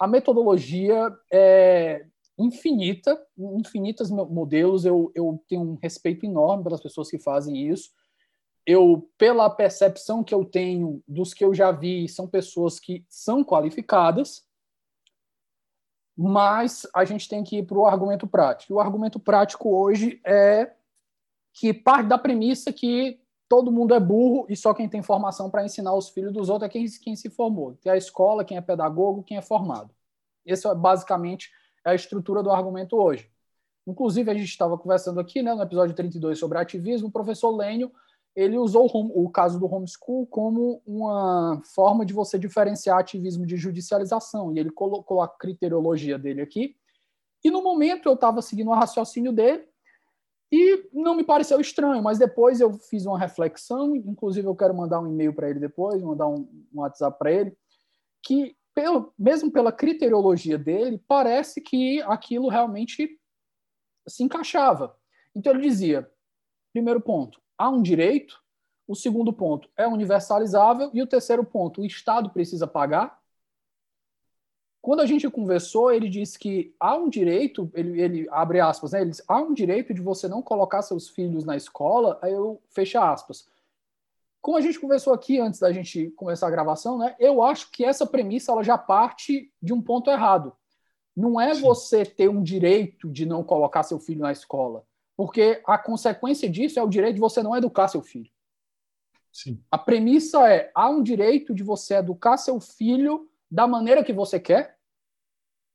[0.00, 2.06] a metodologia é,
[2.38, 4.84] infinita, infinitas modelos.
[4.84, 7.90] Eu, eu tenho um respeito enorme pelas pessoas que fazem isso.
[8.66, 13.44] Eu, pela percepção que eu tenho dos que eu já vi, são pessoas que são
[13.44, 14.42] qualificadas,
[16.16, 18.74] mas a gente tem que ir para o argumento prático.
[18.74, 20.72] O argumento prático hoje é
[21.52, 25.64] que parte da premissa que todo mundo é burro e só quem tem formação para
[25.64, 27.78] ensinar os filhos dos outros é quem, quem se formou.
[27.84, 29.94] É a escola, quem é pedagogo, quem é formado.
[30.44, 31.50] Esse é basicamente
[31.84, 33.30] é a estrutura do argumento hoje.
[33.86, 37.92] Inclusive, a gente estava conversando aqui né, no episódio 32 sobre ativismo, o professor Lênio
[38.34, 44.52] ele usou o caso do homeschool como uma forma de você diferenciar ativismo de judicialização,
[44.52, 46.74] e ele colocou a criteriologia dele aqui.
[47.44, 49.64] E no momento eu estava seguindo o raciocínio dele,
[50.50, 55.00] e não me pareceu estranho, mas depois eu fiz uma reflexão, inclusive eu quero mandar
[55.00, 57.56] um e-mail para ele depois, mandar um, um WhatsApp para ele,
[58.22, 63.18] que pelo, mesmo pela criteriologia dele, parece que aquilo realmente
[64.06, 64.96] se encaixava.
[65.34, 66.10] Então ele dizia:
[66.72, 68.42] primeiro ponto, há um direito,
[68.86, 73.22] o segundo ponto é universalizável, e o terceiro ponto, o Estado precisa pagar.
[74.82, 79.00] Quando a gente conversou, ele disse que há um direito, ele, ele abre aspas, né?
[79.00, 82.60] Ele diz, há um direito de você não colocar seus filhos na escola, aí eu
[82.68, 83.48] fecho aspas
[84.44, 87.16] como a gente conversou aqui antes da gente começar a gravação, né?
[87.18, 90.54] Eu acho que essa premissa ela já parte de um ponto errado.
[91.16, 91.62] Não é Sim.
[91.62, 94.84] você ter um direito de não colocar seu filho na escola,
[95.16, 98.30] porque a consequência disso é o direito de você não educar seu filho.
[99.32, 99.64] Sim.
[99.70, 104.38] A premissa é há um direito de você educar seu filho da maneira que você
[104.38, 104.73] quer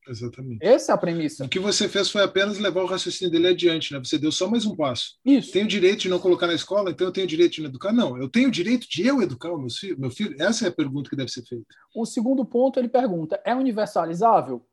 [0.09, 0.65] Exatamente.
[0.65, 1.45] Essa é a premissa.
[1.45, 3.99] O que você fez foi apenas levar o raciocínio dele adiante, né?
[3.99, 5.17] Você deu só mais um passo.
[5.23, 5.51] Isso.
[5.51, 7.69] Tenho o direito de não colocar na escola, então eu tenho o direito de não
[7.69, 7.93] educar?
[7.93, 9.99] Não, eu tenho o direito de eu educar o meu filho.
[9.99, 10.35] Meu filho?
[10.41, 11.65] Essa é a pergunta que deve ser feita.
[11.95, 14.65] O segundo ponto, ele pergunta, é universalizável?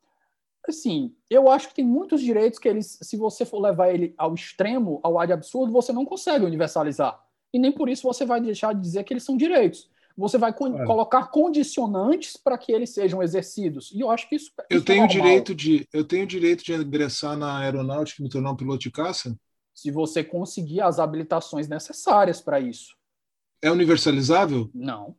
[0.67, 4.35] Assim, eu acho que tem muitos direitos que eles, se você for levar ele ao
[4.35, 7.23] extremo, ao ad absurdo, você não consegue universalizar.
[7.53, 10.53] E nem por isso você vai deixar de dizer que eles são direitos você vai
[10.53, 13.93] colocar condicionantes para que eles sejam exercidos.
[13.93, 16.65] E eu acho que isso, isso eu é tenho é direito de eu tenho direito
[16.65, 19.37] de ingressar na aeronáutica e me tornar um piloto de caça?
[19.75, 22.97] Se você conseguir as habilitações necessárias para isso.
[23.61, 24.71] É universalizável?
[24.73, 25.15] Não.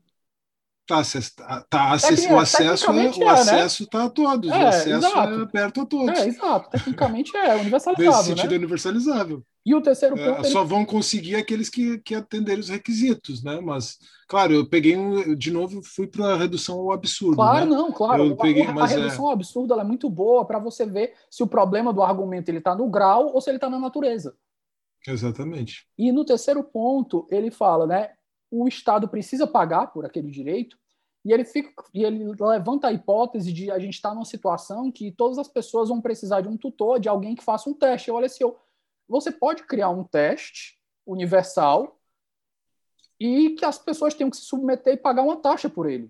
[0.88, 1.02] Tá,
[1.36, 3.12] tá, tá o acesso, é, o acesso é, né?
[3.92, 5.18] tá a todos, é, o acesso é exato.
[5.18, 6.18] é aberto a todos.
[6.18, 6.70] É, exato.
[6.70, 8.12] Tecnicamente é universalizável.
[8.12, 8.56] Nesse sentido né?
[8.56, 9.44] é universalizável.
[9.66, 10.48] E o terceiro é, ponto.
[10.48, 13.60] É, só vão conseguir aqueles que, que atenderem os requisitos, né?
[13.60, 13.98] Mas,
[14.30, 17.36] claro, eu peguei um, de novo, fui para a redução ao absurdo.
[17.36, 17.76] Claro, né?
[17.76, 18.24] não, claro.
[18.24, 21.44] Eu peguei, a, a é redução ao absurdo é muito boa para você ver se
[21.44, 24.34] o problema do argumento ele está no grau ou se ele está na natureza.
[25.06, 25.86] Exatamente.
[25.98, 28.12] E no terceiro ponto, ele fala, né?
[28.50, 30.78] O Estado precisa pagar por aquele direito,
[31.28, 34.90] e ele, fica, e ele levanta a hipótese de a gente estar tá numa situação
[34.90, 38.08] que todas as pessoas vão precisar de um tutor, de alguém que faça um teste.
[38.08, 38.58] Eu olha assim, eu,
[39.10, 42.00] você pode criar um teste universal
[43.20, 46.10] e que as pessoas tenham que se submeter e pagar uma taxa por ele.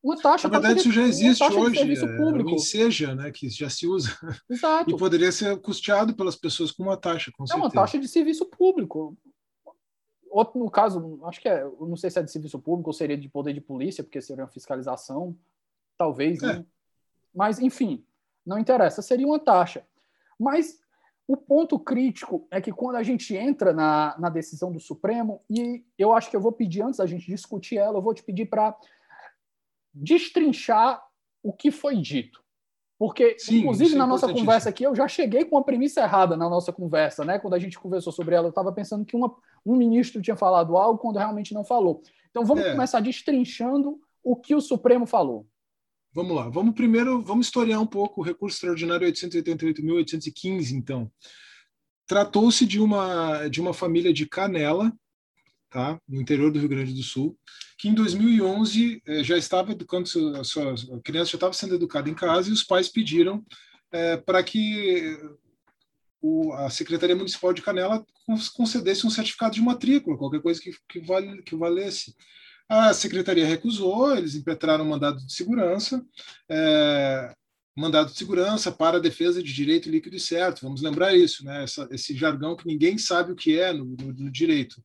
[0.00, 0.46] Uma taxa.
[0.46, 1.80] Na verdade, isso já existe hoje.
[1.80, 2.54] É, público.
[2.54, 4.16] o Seja, né, que já se usa.
[4.48, 4.88] Exato.
[4.88, 7.66] E poderia ser custeado pelas pessoas com uma taxa, com É certeza.
[7.66, 9.16] uma taxa de serviço público.
[10.36, 13.16] Outro, no caso, acho que é, não sei se é de serviço público ou seria
[13.16, 15.34] de poder de polícia, porque seria uma fiscalização,
[15.96, 16.58] talvez, é.
[16.58, 16.66] né?
[17.34, 18.04] Mas, enfim,
[18.44, 19.86] não interessa, seria uma taxa.
[20.38, 20.78] Mas
[21.26, 25.82] o ponto crítico é que quando a gente entra na, na decisão do Supremo, e
[25.98, 28.44] eu acho que eu vou pedir, antes da gente discutir ela, eu vou te pedir
[28.44, 28.76] para
[29.94, 31.02] destrinchar
[31.42, 32.44] o que foi dito.
[32.98, 36.36] Porque, Sim, inclusive, é na nossa conversa aqui, eu já cheguei com uma premissa errada
[36.36, 37.38] na nossa conversa, né?
[37.38, 39.34] Quando a gente conversou sobre ela, eu estava pensando que uma,
[39.64, 42.02] um ministro tinha falado algo quando realmente não falou.
[42.30, 42.72] Então, vamos é.
[42.72, 45.46] começar destrinchando o que o Supremo falou.
[46.12, 46.48] Vamos lá.
[46.48, 51.10] Vamos primeiro, vamos historiar um pouco o recurso extraordinário 888.815, então.
[52.06, 54.90] Tratou-se de uma, de uma família de Canela,
[55.70, 55.98] tá?
[56.08, 57.36] no interior do Rio Grande do Sul,
[57.78, 60.08] que em 2011 eh, já estava educando,
[60.38, 63.44] a sua a criança já estava sendo educada em casa e os pais pediram
[63.92, 65.18] eh, para que
[66.20, 68.04] o, a Secretaria Municipal de Canela
[68.54, 72.14] concedesse um certificado de matrícula, qualquer coisa que, que, vale, que valesse.
[72.68, 76.04] A secretaria recusou, eles impetraram um mandado de segurança,
[76.48, 77.32] é,
[77.76, 80.62] mandado de segurança para a defesa de direito líquido e certo.
[80.62, 81.62] Vamos lembrar isso, né?
[81.62, 84.82] Essa, esse jargão que ninguém sabe o que é no, no, no direito.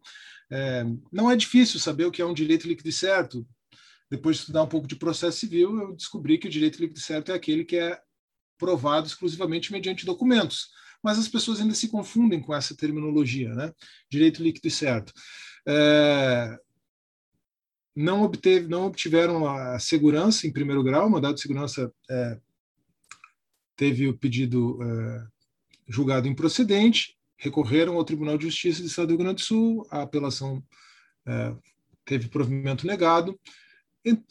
[0.51, 3.47] É, não é difícil saber o que é um direito líquido e certo.
[4.09, 7.31] Depois de estudar um pouco de processo civil, eu descobri que o direito líquido certo
[7.31, 7.97] é aquele que é
[8.57, 10.69] provado exclusivamente mediante documentos.
[11.01, 13.73] Mas as pessoas ainda se confundem com essa terminologia, né?
[14.09, 15.13] Direito líquido e certo.
[15.67, 16.59] É,
[17.95, 22.39] não, obteve, não obtiveram a segurança em primeiro grau, o mandado de segurança é,
[23.75, 25.27] teve o pedido é,
[25.87, 30.03] julgado improcedente, recorreram ao Tribunal de Justiça do Estado do Rio Grande do Sul, a
[30.03, 30.63] apelação
[31.27, 31.55] é,
[32.05, 33.37] teve provimento negado,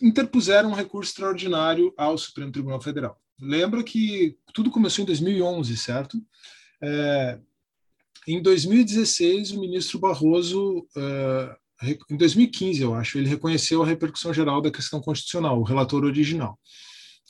[0.01, 3.21] interpuseram um recurso extraordinário ao Supremo Tribunal Federal.
[3.41, 6.25] Lembra que tudo começou em 2011, certo?
[6.81, 7.39] É,
[8.29, 11.57] em 2016, o ministro Barroso, é,
[12.09, 16.57] em 2015, eu acho, ele reconheceu a repercussão geral da questão constitucional, o relator original.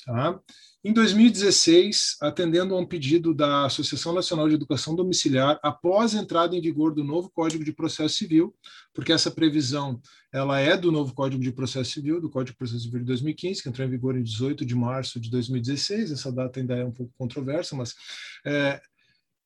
[0.05, 0.39] Tá?
[0.83, 6.57] Em 2016, atendendo a um pedido da Associação Nacional de Educação Domiciliar, após a entrada
[6.57, 8.57] em vigor do novo Código de Processo Civil,
[8.95, 10.01] porque essa previsão
[10.33, 13.63] ela é do novo Código de Processo Civil, do Código de Processo Civil de 2015,
[13.63, 16.93] que entrou em vigor em 18 de março de 2016, essa data ainda é um
[16.93, 17.95] pouco controversa, mas
[18.47, 18.81] é,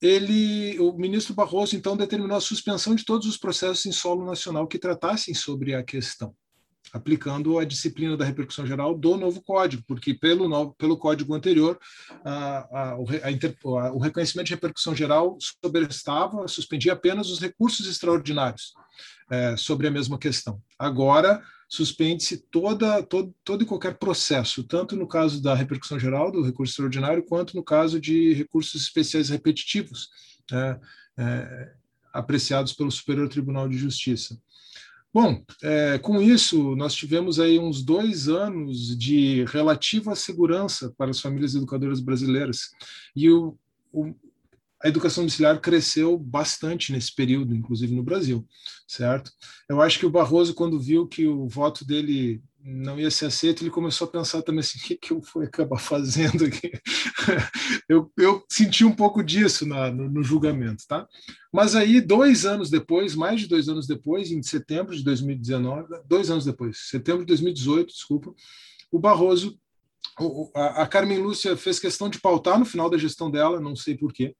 [0.00, 4.68] ele, o ministro Barroso, então, determinou a suspensão de todos os processos em solo nacional
[4.68, 6.32] que tratassem sobre a questão
[6.92, 11.78] aplicando a disciplina da repercussão geral do novo código, porque pelo, novo, pelo código anterior,
[12.24, 12.96] a, a, a,
[13.92, 18.74] o reconhecimento de repercussão geral sobrestava, suspendia apenas os recursos extraordinários
[19.30, 20.60] é, sobre a mesma questão.
[20.78, 22.86] Agora, suspende-se todo,
[23.42, 27.64] todo e qualquer processo, tanto no caso da repercussão geral, do recurso extraordinário, quanto no
[27.64, 30.08] caso de recursos especiais repetitivos,
[30.52, 30.80] é,
[31.18, 31.72] é,
[32.12, 34.38] apreciados pelo Superior Tribunal de Justiça.
[35.14, 41.20] Bom, é, com isso, nós tivemos aí uns dois anos de relativa segurança para as
[41.20, 42.70] famílias educadoras brasileiras.
[43.14, 43.56] E o,
[43.92, 44.12] o,
[44.82, 48.44] a educação domiciliar cresceu bastante nesse período, inclusive no Brasil,
[48.88, 49.30] certo?
[49.68, 53.62] Eu acho que o Barroso, quando viu que o voto dele não ia ser aceito,
[53.62, 56.72] ele começou a pensar também assim, o que, que eu vou acabar fazendo aqui?
[57.88, 61.06] eu, eu senti um pouco disso na, no, no, julgamento, tá?
[61.52, 66.30] Mas aí, dois anos depois, mais de dois anos depois, em setembro de 2019, dois
[66.30, 68.32] anos depois, setembro de 2018, desculpa,
[68.90, 69.58] o Barroso,
[70.54, 73.96] a, a Carmen Lúcia fez questão de pautar no final da gestão dela, não sei
[73.96, 74.34] porquê,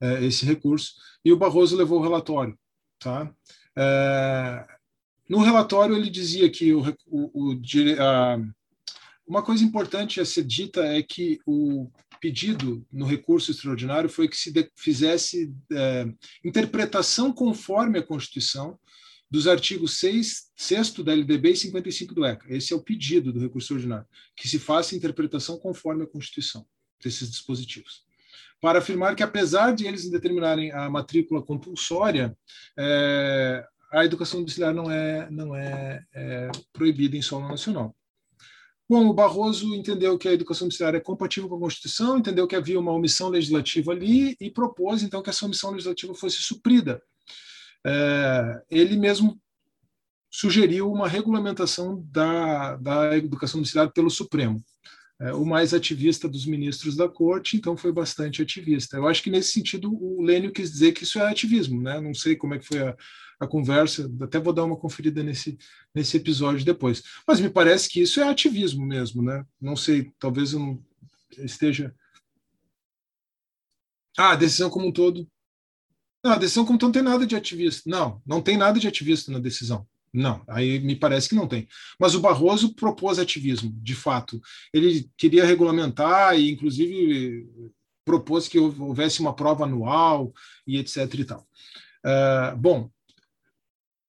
[0.00, 2.58] é, esse recurso, e o Barroso levou o relatório,
[2.98, 3.30] tá?
[3.76, 4.77] É,
[5.28, 7.60] no relatório, ele dizia que o, o, o
[8.00, 8.38] a,
[9.26, 14.36] uma coisa importante a ser dita é que o pedido no recurso extraordinário foi que
[14.36, 16.06] se de, fizesse é,
[16.44, 18.78] interpretação conforme a Constituição
[19.30, 22.46] dos artigos 6, 6 da LDB e 55 do ECA.
[22.48, 26.66] Esse é o pedido do recurso extraordinário, que se faça interpretação conforme a Constituição
[27.02, 28.02] desses dispositivos.
[28.60, 32.36] Para afirmar que, apesar de eles determinarem a matrícula compulsória,
[32.76, 37.94] é, a educação domiciliar não é, não é, é proibida em solo nacional.
[38.88, 42.56] Bom, o Barroso entendeu que a educação domiciliar é compatível com a Constituição, entendeu que
[42.56, 47.02] havia uma omissão legislativa ali e propôs, então, que essa omissão legislativa fosse suprida.
[47.86, 49.38] É, ele mesmo
[50.30, 54.62] sugeriu uma regulamentação da, da educação domiciliar pelo Supremo.
[55.20, 58.96] É, o mais ativista dos ministros da corte, então foi bastante ativista.
[58.96, 62.00] Eu acho que nesse sentido o Lênio quis dizer que isso é ativismo, né?
[62.00, 62.96] Não sei como é que foi a,
[63.40, 65.56] a conversa, até vou dar uma conferida nesse,
[65.94, 67.02] nesse episódio depois.
[67.26, 69.44] Mas me parece que isso é ativismo mesmo, né?
[69.60, 70.82] Não sei, talvez eu não
[71.38, 71.94] esteja.
[74.16, 75.28] Ah, a decisão como um todo.
[76.24, 77.88] Não, a decisão como um todo não tem nada de ativista.
[77.88, 79.86] Não, não tem nada de ativista na decisão.
[80.12, 81.68] Não, aí me parece que não tem.
[82.00, 84.40] Mas o Barroso propôs ativismo, de fato.
[84.72, 87.46] Ele queria regulamentar e, inclusive,
[88.04, 90.32] propôs que houvesse uma prova anual
[90.66, 90.96] e etc.
[91.14, 91.46] e tal.
[92.04, 92.90] Uh, bom,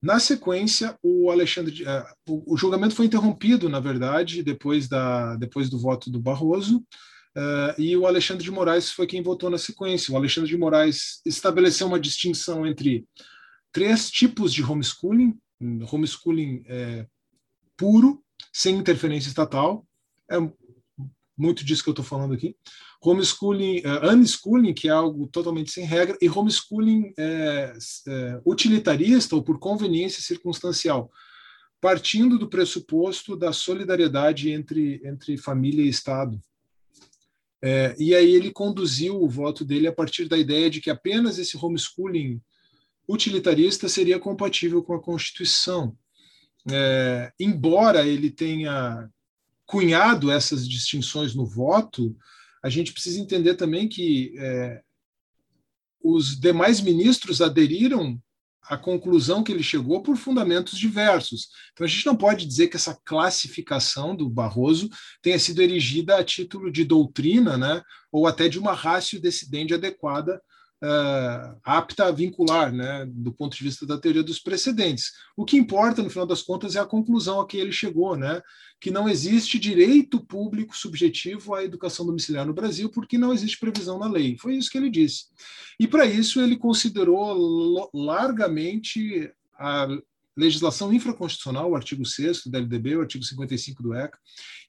[0.01, 5.77] na sequência, o Alexandre, uh, o, julgamento foi interrompido, na verdade, depois, da, depois do
[5.77, 6.77] voto do Barroso,
[7.37, 10.13] uh, e o Alexandre de Moraes foi quem votou na sequência.
[10.13, 13.05] O Alexandre de Moraes estabeleceu uma distinção entre
[13.73, 15.37] três tipos de homeschooling,
[15.91, 17.05] homeschooling é,
[17.75, 18.23] puro,
[18.53, 19.85] sem interferência estatal,
[20.31, 20.37] é
[21.39, 22.55] muito disso que eu estou falando aqui.
[23.01, 27.73] Homeschooling, uh, unschooling, que é algo totalmente sem regra, e homeschooling é,
[28.07, 31.09] é, utilitarista ou por conveniência circunstancial,
[31.79, 36.37] partindo do pressuposto da solidariedade entre, entre família e Estado.
[37.61, 41.37] É, e aí ele conduziu o voto dele a partir da ideia de que apenas
[41.37, 42.41] esse homeschooling
[43.07, 45.97] utilitarista seria compatível com a Constituição.
[46.69, 49.09] É, embora ele tenha
[49.69, 52.17] cunhado essas distinções no voto,
[52.63, 54.81] a gente precisa entender também que é,
[56.01, 58.19] os demais ministros aderiram
[58.63, 61.49] à conclusão que ele chegou por fundamentos diversos.
[61.71, 64.89] Então a gente não pode dizer que essa classificação do Barroso
[65.21, 70.41] tenha sido erigida a título de doutrina, né, ou até de uma rácio decidente adequada
[70.83, 75.11] uh, apta a vincular, né, do ponto de vista da teoria dos precedentes.
[75.35, 78.41] O que importa, no final das contas, é a conclusão a que ele chegou, né,
[78.79, 83.99] que não existe direito público subjetivo à educação domiciliar no Brasil, porque não existe previsão
[83.99, 84.37] na lei.
[84.37, 85.25] Foi isso que ele disse.
[85.79, 89.87] E, para isso, ele considerou largamente a
[90.37, 94.17] legislação infraconstitucional, o artigo 6 da LDB, o artigo 55 do ECA,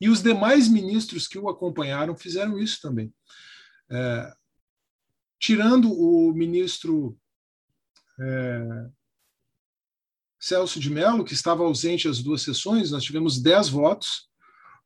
[0.01, 3.13] e os demais ministros que o acompanharam fizeram isso também.
[3.89, 4.33] É,
[5.41, 7.19] tirando o ministro
[8.21, 8.87] é,
[10.39, 14.29] Celso de Mello, que estava ausente às duas sessões, nós tivemos dez votos,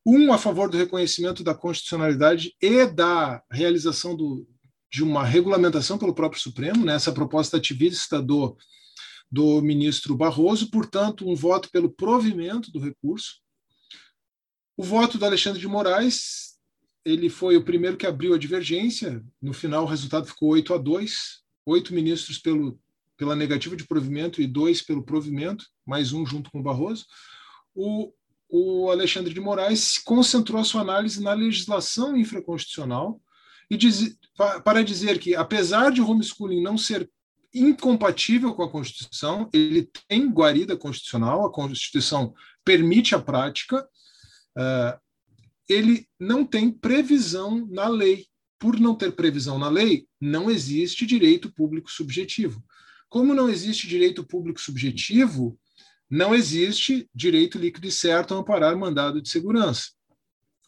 [0.05, 4.47] um a favor do reconhecimento da constitucionalidade e da realização do,
[4.91, 8.55] de uma regulamentação pelo próprio Supremo, nessa né, proposta ativista do,
[9.29, 13.41] do ministro Barroso, portanto, um voto pelo provimento do recurso.
[14.77, 16.54] O voto do Alexandre de Moraes
[17.05, 19.23] ele foi o primeiro que abriu a divergência.
[19.41, 22.79] No final, o resultado ficou 8 a 2, oito ministros pelo,
[23.15, 27.05] pela negativa de provimento e dois pelo provimento, mais um junto com o Barroso.
[27.73, 28.11] O,
[28.49, 33.21] o Alexandre de Moraes concentrou a sua análise na legislação infraconstitucional
[33.69, 34.17] e diz,
[34.63, 37.09] para dizer que, apesar de homeschooling não ser
[37.53, 42.33] incompatível com a Constituição, ele tem guarida constitucional, a Constituição
[42.63, 43.87] permite a prática,
[44.57, 44.99] uh,
[45.67, 48.25] ele não tem previsão na lei.
[48.57, 52.63] Por não ter previsão na lei, não existe direito público subjetivo.
[53.09, 55.59] Como não existe direito público subjetivo,
[56.09, 59.89] não existe direito líquido e certo a amparar mandado de segurança.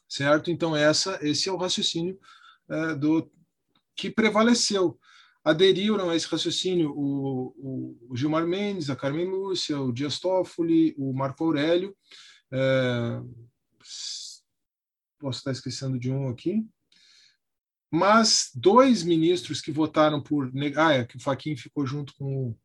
[0.10, 0.50] Certo?
[0.50, 2.18] Então, essa, esse é o raciocínio
[2.70, 3.30] é, do
[3.96, 4.98] que prevaleceu.
[5.44, 10.94] Aderiram a esse raciocínio o, o, o, Gilmar Mendes, a Carmen Lúcia, o Dias Toffoli,
[10.98, 11.96] o Marco Aurélio,
[12.52, 13.22] é,
[15.20, 16.66] posso estar esquecendo de um aqui,
[17.92, 22.50] mas dois ministros que votaram por negar, ah, é que o Faquin ficou junto com
[22.50, 22.58] o,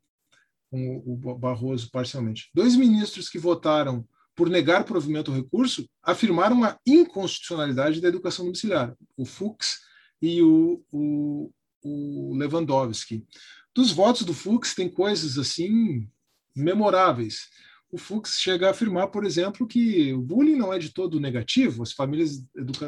[0.71, 2.51] com o Barroso parcialmente.
[2.53, 8.97] Dois ministros que votaram por negar provimento ao recurso afirmaram a inconstitucionalidade da educação domiciliar,
[9.17, 9.81] o Fux
[10.21, 13.27] e o, o, o Lewandowski.
[13.75, 16.09] Dos votos do Fux tem coisas assim
[16.55, 17.49] memoráveis
[17.93, 21.83] o Fux chega a afirmar, por exemplo, que o bullying não é de todo negativo.
[21.83, 22.43] As famílias,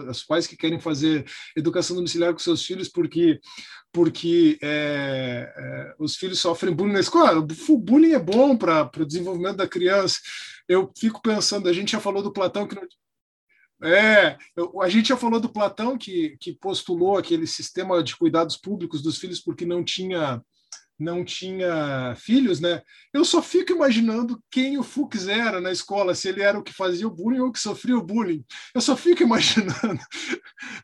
[0.08, 3.38] as pais que querem fazer educação domiciliar com seus filhos porque
[3.92, 7.38] porque é, é, os filhos sofrem bullying na escola.
[7.68, 10.18] O bullying é bom para o desenvolvimento da criança.
[10.66, 12.82] Eu fico pensando, a gente já falou do Platão que não,
[13.88, 14.38] é,
[14.80, 19.18] a gente já falou do Platão que, que postulou aquele sistema de cuidados públicos dos
[19.18, 20.42] filhos porque não tinha
[20.98, 22.80] não tinha filhos, né?
[23.12, 26.72] Eu só fico imaginando quem o Fux era na escola, se ele era o que
[26.72, 28.44] fazia o bullying ou o que sofria o bullying.
[28.74, 30.00] Eu só fico imaginando.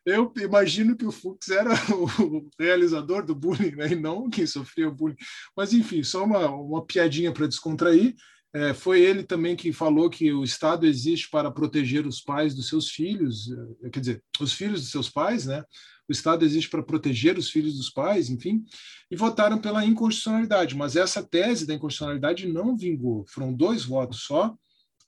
[0.05, 3.91] Eu imagino que o Fux era o realizador do bullying, né?
[3.91, 5.17] E não quem sofria o bullying.
[5.55, 8.15] Mas enfim, só uma, uma piadinha para descontrair.
[8.53, 12.67] É, foi ele também que falou que o Estado existe para proteger os pais dos
[12.67, 13.49] seus filhos,
[13.81, 15.63] é, quer dizer, os filhos dos seus pais, né?
[16.07, 18.65] O Estado existe para proteger os filhos dos pais, enfim,
[19.09, 20.75] e votaram pela inconstitucionalidade.
[20.75, 23.25] Mas essa tese da inconstitucionalidade não vingou.
[23.29, 24.55] Foram dois votos só,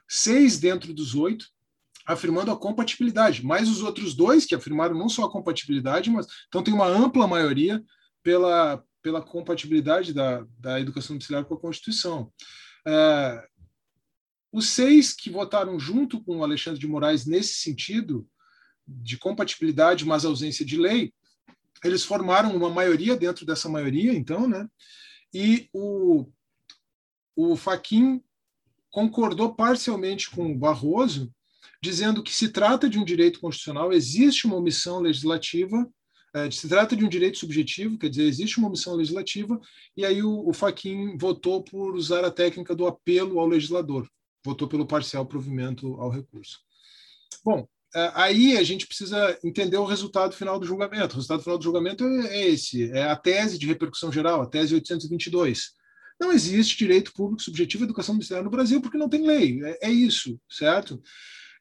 [0.08, 1.48] seis dentro dos oito,
[2.06, 3.46] afirmando a compatibilidade.
[3.46, 7.28] Mais os outros dois que afirmaram não só a compatibilidade, mas então tem uma ampla
[7.28, 7.84] maioria
[8.22, 12.32] pela, pela compatibilidade da, da educação domiciliar com a Constituição.
[12.86, 13.48] É,
[14.52, 18.28] os seis que votaram junto com o Alexandre de Moraes nesse sentido,
[18.88, 21.14] de compatibilidade, mas ausência de lei,
[21.84, 24.68] eles formaram uma maioria dentro dessa maioria, então, né?
[25.34, 26.28] E o,
[27.36, 28.22] o Faquin
[28.90, 31.34] concordou parcialmente com o Barroso,
[31.82, 35.90] dizendo que se trata de um direito constitucional, existe uma omissão legislativa
[36.36, 39.62] é, se trata de um direito subjetivo, quer dizer, existe uma omissão legislativa,
[39.96, 44.10] e aí o, o Faquin votou por usar a técnica do apelo ao legislador,
[44.44, 46.60] votou pelo parcial provimento ao recurso.
[47.46, 47.68] Bom,
[48.14, 51.14] aí a gente precisa entender o resultado final do julgamento.
[51.14, 54.48] O resultado final do julgamento é, é esse, é a tese de repercussão geral, a
[54.48, 55.72] tese 822.
[56.20, 59.60] Não existe direito público subjetivo à educação domiciliar no Brasil porque não tem lei.
[59.64, 61.02] É, é isso, certo?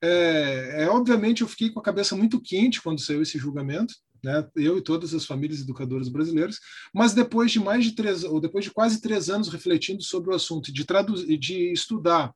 [0.03, 4.47] É, é, obviamente eu fiquei com a cabeça muito quente quando saiu esse julgamento né?
[4.55, 6.59] eu e todas as famílias educadoras brasileiras,
[6.95, 10.35] mas depois de mais de três, ou depois de quase três anos refletindo sobre o
[10.35, 12.33] assunto, de traduzir, de estudar,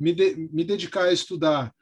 [0.00, 1.72] me, de, me dedicar a estudar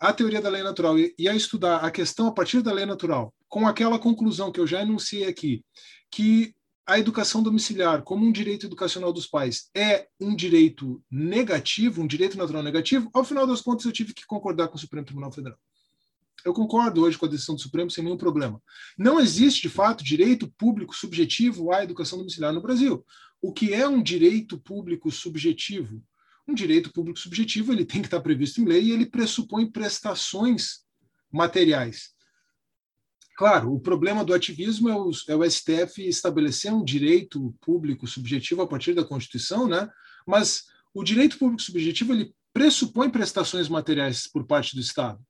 [0.00, 2.86] a teoria da lei natural e, e a estudar a questão a partir da lei
[2.86, 5.62] natural, com aquela conclusão que eu já enunciei aqui,
[6.10, 6.54] que
[6.86, 12.36] a educação domiciliar como um direito educacional dos pais é um direito negativo, um direito
[12.38, 15.58] natural negativo, ao final das contas eu tive que concordar com o Supremo Tribunal Federal.
[16.44, 18.60] Eu concordo hoje com a decisão do Supremo sem nenhum problema.
[18.96, 23.04] Não existe, de fato, direito público subjetivo à educação domiciliar no Brasil.
[23.42, 26.02] O que é um direito público subjetivo?
[26.50, 30.80] Um direito público subjetivo ele tem que estar previsto em lei e ele pressupõe prestações
[31.32, 32.10] materiais.
[33.36, 38.62] Claro, o problema do ativismo é o, é o STF estabelecer um direito público subjetivo
[38.62, 39.88] a partir da Constituição, né?
[40.26, 45.24] mas o direito público subjetivo ele pressupõe prestações materiais por parte do Estado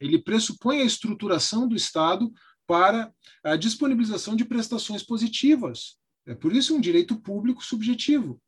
[0.00, 2.32] ele pressupõe a estruturação do Estado
[2.66, 3.12] para
[3.42, 5.96] a disponibilização de prestações positivas.
[6.26, 8.40] É por isso um direito público subjetivo.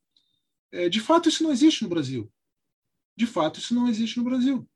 [0.72, 2.30] É, de fato, isso não existe no Brasil.
[3.16, 4.68] De fato, isso não existe no Brasil.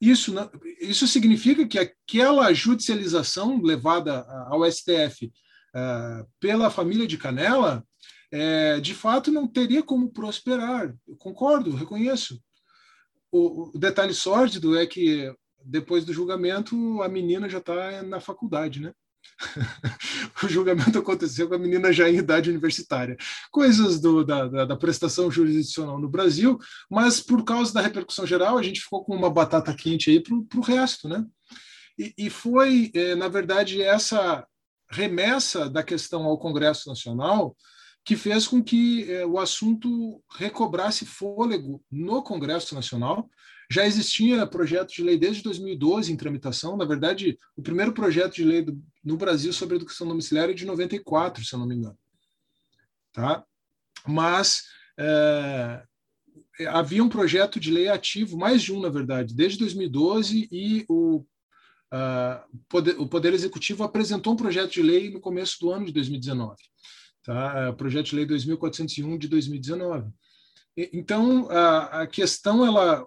[0.00, 0.34] Isso,
[0.80, 7.86] isso significa que aquela judicialização levada ao STF uh, pela família de Canela,
[8.32, 10.92] é, de fato, não teria como prosperar.
[11.06, 12.42] Eu concordo, reconheço.
[13.30, 15.32] O detalhe sórdido é que
[15.64, 18.92] depois do julgamento, a menina já está na faculdade, né?
[20.42, 23.16] o julgamento aconteceu com a menina já em idade universitária.
[23.50, 26.58] Coisas do, da, da, da, prestação jurisdicional no Brasil,
[26.90, 30.34] mas por causa da repercussão geral, a gente ficou com uma batata quente aí para
[30.34, 31.24] o resto, né?
[31.98, 34.46] E, e foi, é, na verdade, essa
[34.90, 37.56] remessa da questão ao Congresso Nacional
[38.04, 43.30] que fez com que é, o assunto recobrasse fôlego no Congresso Nacional
[43.72, 46.76] já existia projeto de lei desde 2012 em tramitação.
[46.76, 50.66] Na verdade, o primeiro projeto de lei do, no Brasil sobre educação domiciliar é de
[50.66, 51.96] 94, se eu não me engano.
[53.12, 53.42] Tá?
[54.06, 54.64] Mas
[54.98, 55.82] é,
[56.68, 61.20] havia um projeto de lei ativo, mais de um, na verdade, desde 2012, e o,
[61.20, 65.92] uh, poder, o Poder Executivo apresentou um projeto de lei no começo do ano de
[65.92, 66.56] 2019.
[67.24, 67.68] Tá?
[67.68, 70.10] É, projeto de lei 2401 de 2019.
[70.76, 73.06] Então, a, a questão ela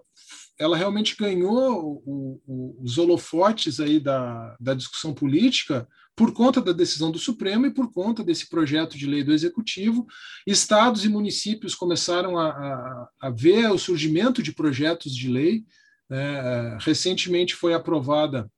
[0.58, 6.72] ela realmente ganhou o, o, os holofotes aí da, da discussão política por conta da
[6.72, 10.06] decisão do Supremo e por conta desse projeto de lei do Executivo.
[10.46, 15.64] Estados e municípios começaram a, a, a ver o surgimento de projetos de lei.
[16.08, 16.78] Né?
[16.80, 18.50] Recentemente foi aprovada,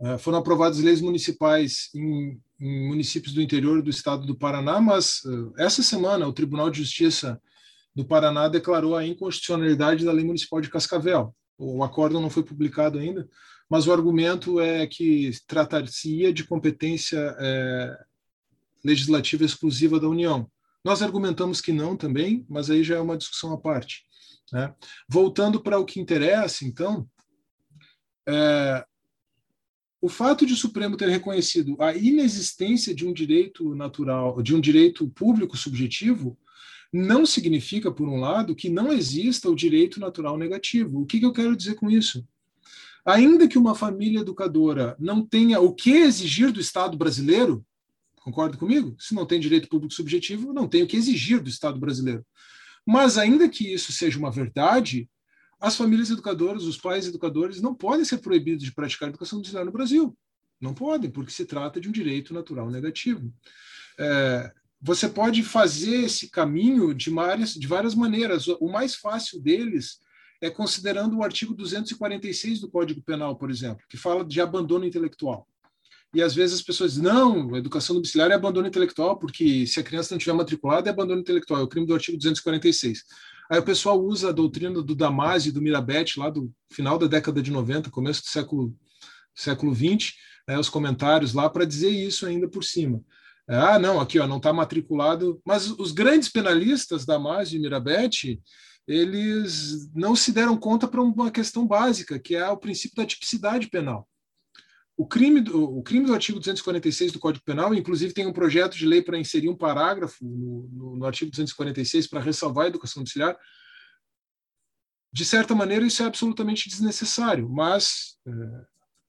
[0.00, 5.22] é, foram aprovadas leis municipais em, em municípios do interior do estado do Paraná, mas
[5.56, 7.40] é, essa semana o Tribunal de Justiça
[7.94, 11.34] do Paraná declarou a inconstitucionalidade da Lei Municipal de Cascavel.
[11.58, 13.28] O acórdão não foi publicado ainda,
[13.68, 17.98] mas o argumento é que tratar-se-ia de competência é,
[18.84, 20.50] legislativa exclusiva da União.
[20.84, 24.02] Nós argumentamos que não também, mas aí já é uma discussão à parte.
[24.52, 24.74] Né?
[25.08, 27.06] Voltando para o que interessa, então,
[28.28, 28.84] é,
[30.00, 34.60] o fato de o Supremo ter reconhecido a inexistência de um direito natural, de um
[34.60, 36.36] direito público subjetivo,
[36.92, 41.00] não significa, por um lado, que não exista o direito natural negativo.
[41.00, 42.26] O que, que eu quero dizer com isso?
[43.04, 47.64] Ainda que uma família educadora não tenha o que exigir do Estado brasileiro,
[48.20, 48.94] concorda comigo?
[48.98, 52.24] Se não tem direito público subjetivo, não tem o que exigir do Estado brasileiro.
[52.86, 55.08] Mas, ainda que isso seja uma verdade,
[55.58, 59.72] as famílias educadoras, os pais educadores, não podem ser proibidos de praticar educação domiciliar no
[59.72, 60.16] Brasil.
[60.60, 63.32] Não podem, porque se trata de um direito natural negativo.
[63.98, 64.52] É,
[64.82, 68.48] você pode fazer esse caminho de várias, de várias maneiras.
[68.48, 70.00] O mais fácil deles
[70.40, 75.46] é considerando o artigo 246 do Código Penal, por exemplo, que fala de abandono intelectual.
[76.12, 79.78] E às vezes as pessoas dizem, não, a educação domiciliar é abandono intelectual, porque se
[79.78, 83.04] a criança não estiver matriculada é abandono intelectual, é o crime do artigo 246.
[83.48, 87.06] Aí o pessoal usa a doutrina do Damasio e do Mirabete, lá do final da
[87.06, 88.74] década de 90, começo do século,
[89.32, 90.14] século 20,
[90.48, 93.00] né, os comentários lá, para dizer isso ainda por cima.
[93.48, 95.40] Ah, não, aqui ó, não está matriculado.
[95.44, 98.40] Mas os grandes penalistas, Damasio e Mirabete,
[98.86, 103.68] eles não se deram conta para uma questão básica, que é o princípio da tipicidade
[103.68, 104.08] penal.
[104.96, 108.76] O crime, do, o crime do artigo 246 do Código Penal, inclusive, tem um projeto
[108.76, 113.02] de lei para inserir um parágrafo no, no, no artigo 246 para ressalvar a educação
[113.02, 113.36] domiciliar.
[115.12, 118.32] De certa maneira, isso é absolutamente desnecessário, mas é,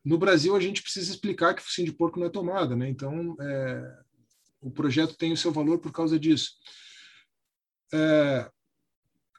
[0.04, 2.90] no Brasil a gente precisa explicar que focinho de porco não é tomada, né?
[2.90, 4.03] Então, é,
[4.64, 6.52] o projeto tem o seu valor por causa disso.
[7.94, 8.50] É,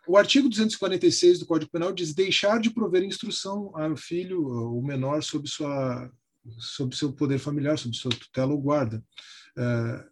[0.06, 5.22] o artigo 246 do Código Penal diz deixar de prover instrução ao filho, o menor,
[5.22, 6.10] sobre sua
[6.58, 9.02] sobre seu poder familiar, sobre sua tutela ou guarda.
[9.56, 10.04] É,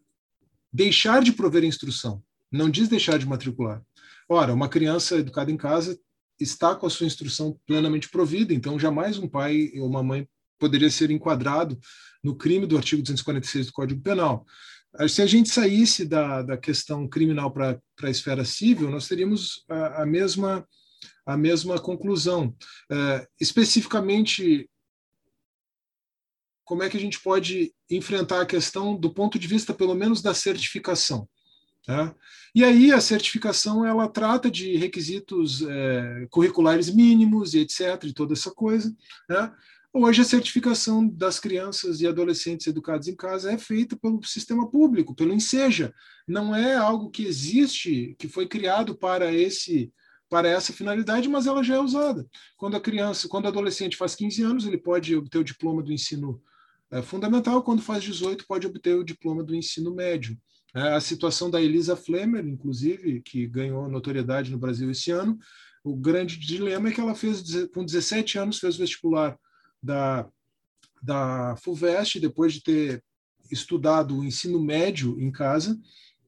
[0.72, 3.82] deixar de prover instrução, não diz deixar de matricular.
[4.26, 5.98] Ora, uma criança educada em casa
[6.40, 10.26] está com a sua instrução plenamente provida, então jamais um pai ou uma mãe
[10.59, 11.78] poderia ser enquadrado
[12.22, 14.47] no crime do artigo 246 do Código Penal.
[15.09, 20.02] Se a gente saísse da, da questão criminal para a esfera civil, nós teríamos a,
[20.02, 20.66] a, mesma,
[21.24, 22.55] a mesma conclusão.
[22.90, 24.69] É, especificamente,
[26.64, 30.20] como é que a gente pode enfrentar a questão do ponto de vista, pelo menos,
[30.20, 31.27] da certificação?
[31.86, 32.14] Tá?
[32.55, 38.35] E aí a certificação ela trata de requisitos é, curriculares mínimos e etc, e toda
[38.35, 38.94] essa coisa.
[39.28, 39.52] Né?
[39.94, 45.14] Hoje, a certificação das crianças e adolescentes educados em casa é feita pelo sistema público,
[45.14, 45.93] pelo INSEJA.
[46.27, 49.93] Não é algo que existe, que foi criado para esse
[50.31, 52.27] para essa finalidade, mas ela já é usada.
[52.56, 55.93] Quando a criança, quando o adolescente faz 15 anos, ele pode obter o diploma do
[55.93, 56.43] ensino
[56.90, 60.39] é, fundamental, quando faz 18, pode obter o diploma do ensino médio.
[60.74, 65.39] É, a situação da Elisa Flemmer, inclusive, que ganhou notoriedade no Brasil esse ano,
[65.85, 67.43] o grande dilema é que ela fez,
[67.74, 69.39] com 17 anos, fez vestibular
[69.83, 70.29] da,
[71.03, 73.05] da FUVEST, depois de ter
[73.51, 75.79] estudado o ensino médio em casa,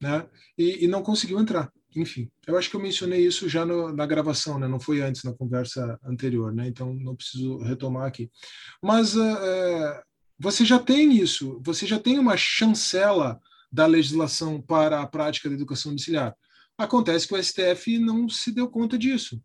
[0.01, 0.27] né,
[0.57, 1.71] e, e não conseguiu entrar.
[1.95, 5.23] Enfim, eu acho que eu mencionei isso já no, na gravação, né, não foi antes,
[5.23, 8.29] na conversa anterior, né, então não preciso retomar aqui.
[8.83, 10.01] Mas uh,
[10.37, 13.39] você já tem isso, você já tem uma chancela
[13.71, 16.35] da legislação para a prática da educação domiciliar.
[16.77, 19.41] Acontece que o STF não se deu conta disso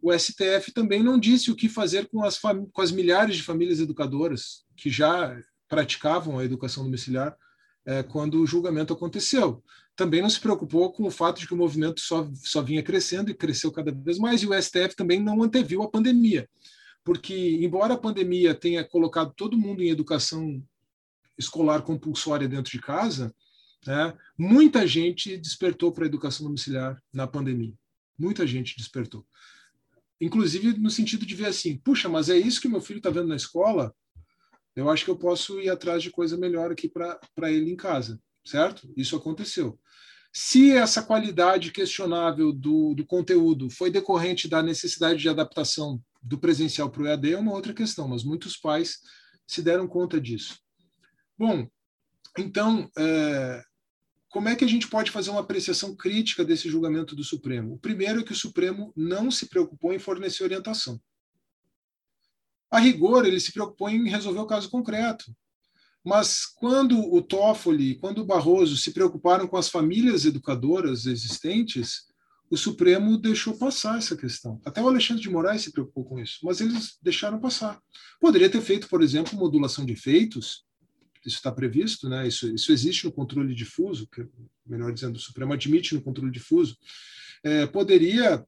[0.00, 3.80] o STF também não disse o que fazer com as, com as milhares de famílias
[3.80, 5.36] educadoras que já
[5.68, 7.36] praticavam a educação domiciliar
[7.84, 9.62] é, quando o julgamento aconteceu.
[9.96, 13.30] Também não se preocupou com o fato de que o movimento só, só vinha crescendo
[13.30, 16.48] e cresceu cada vez mais, e o STF também não anteviu a pandemia.
[17.04, 20.62] Porque, embora a pandemia tenha colocado todo mundo em educação
[21.36, 23.34] escolar compulsória dentro de casa,
[23.86, 27.74] né, muita gente despertou para a educação domiciliar na pandemia.
[28.18, 29.24] Muita gente despertou
[30.20, 33.28] inclusive no sentido de ver assim, puxa, mas é isso que meu filho está vendo
[33.28, 33.94] na escola,
[34.74, 38.20] eu acho que eu posso ir atrás de coisa melhor aqui para ele em casa,
[38.44, 38.88] certo?
[38.96, 39.78] Isso aconteceu.
[40.32, 46.90] Se essa qualidade questionável do, do conteúdo foi decorrente da necessidade de adaptação do presencial
[46.90, 48.98] para o EAD, é uma outra questão, mas muitos pais
[49.46, 50.58] se deram conta disso.
[51.36, 51.66] Bom,
[52.36, 53.64] então, é,
[54.28, 57.74] como é que a gente pode fazer uma apreciação crítica desse julgamento do Supremo?
[57.74, 61.00] O primeiro é que o Supremo não se preocupou em fornecer orientação.
[62.70, 65.34] A rigor, ele se preocupou em resolver o caso concreto.
[66.04, 72.06] Mas quando o Toffoli, quando o Barroso se preocuparam com as famílias educadoras existentes,
[72.50, 74.60] o Supremo deixou passar essa questão.
[74.64, 77.80] Até o Alexandre de Moraes se preocupou com isso, mas eles deixaram passar.
[78.20, 80.64] Poderia ter feito, por exemplo, modulação de efeitos,
[81.26, 82.26] isso está previsto, né?
[82.26, 84.26] isso, isso existe no controle difuso, que,
[84.66, 86.76] melhor dizendo, o Supremo admite no controle difuso,
[87.42, 88.44] é, poderia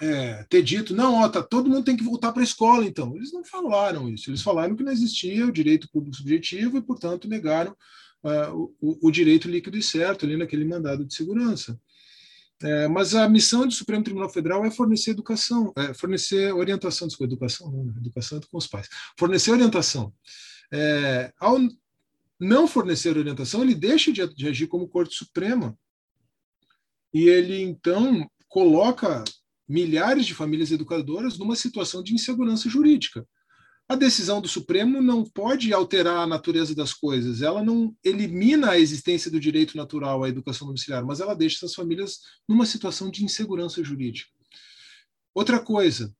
[0.00, 3.16] é, ter dito, não, ó, tá, todo mundo tem que voltar para a escola, então.
[3.16, 7.28] Eles não falaram isso, eles falaram que não existia o direito público subjetivo e, portanto,
[7.28, 7.76] negaram
[8.24, 11.78] uh, o, o, direito líquido e certo ali naquele mandado de segurança.
[12.60, 17.32] É, mas a missão do Supremo Tribunal Federal é fornecer educação, é, fornecer orientação, desculpa,
[17.32, 17.94] educação não, né?
[17.98, 20.12] educação é com os pais, fornecer orientação.
[20.72, 21.56] É, ao,
[22.38, 25.76] não fornecer orientação, ele deixa de, de agir como Corte Suprema.
[27.12, 29.24] E ele, então, coloca
[29.68, 33.26] milhares de famílias educadoras numa situação de insegurança jurídica.
[33.88, 38.78] A decisão do Supremo não pode alterar a natureza das coisas, ela não elimina a
[38.78, 43.24] existência do direito natural à educação domiciliar, mas ela deixa essas famílias numa situação de
[43.24, 44.30] insegurança jurídica.
[45.34, 46.14] Outra coisa,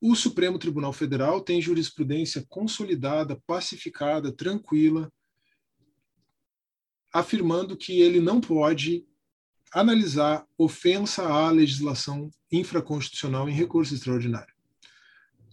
[0.00, 5.10] o Supremo Tribunal Federal tem jurisprudência consolidada, pacificada, tranquila,
[7.12, 9.04] afirmando que ele não pode
[9.72, 14.52] analisar ofensa à legislação infraconstitucional em recurso extraordinário.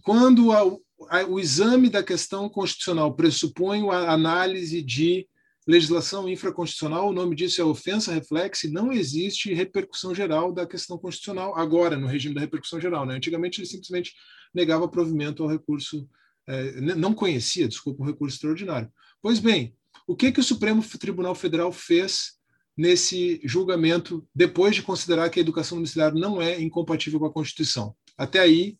[0.02, 0.60] Quando a,
[1.08, 5.26] a, o exame da questão constitucional pressupõe a análise de
[5.66, 10.98] legislação infraconstitucional, o nome disso é ofensa reflexa, e não existe repercussão geral da questão
[10.98, 13.06] constitucional agora, no regime da repercussão geral.
[13.06, 13.14] Né?
[13.14, 14.14] Antigamente, ele simplesmente
[14.54, 16.08] negava provimento ao recurso,
[16.46, 18.90] é, não conhecia, desculpa, o recurso extraordinário.
[19.22, 19.74] Pois bem,
[20.10, 22.38] o que, que o Supremo Tribunal Federal fez
[22.76, 27.94] nesse julgamento, depois de considerar que a educação domiciliar não é incompatível com a Constituição?
[28.16, 28.76] Até aí,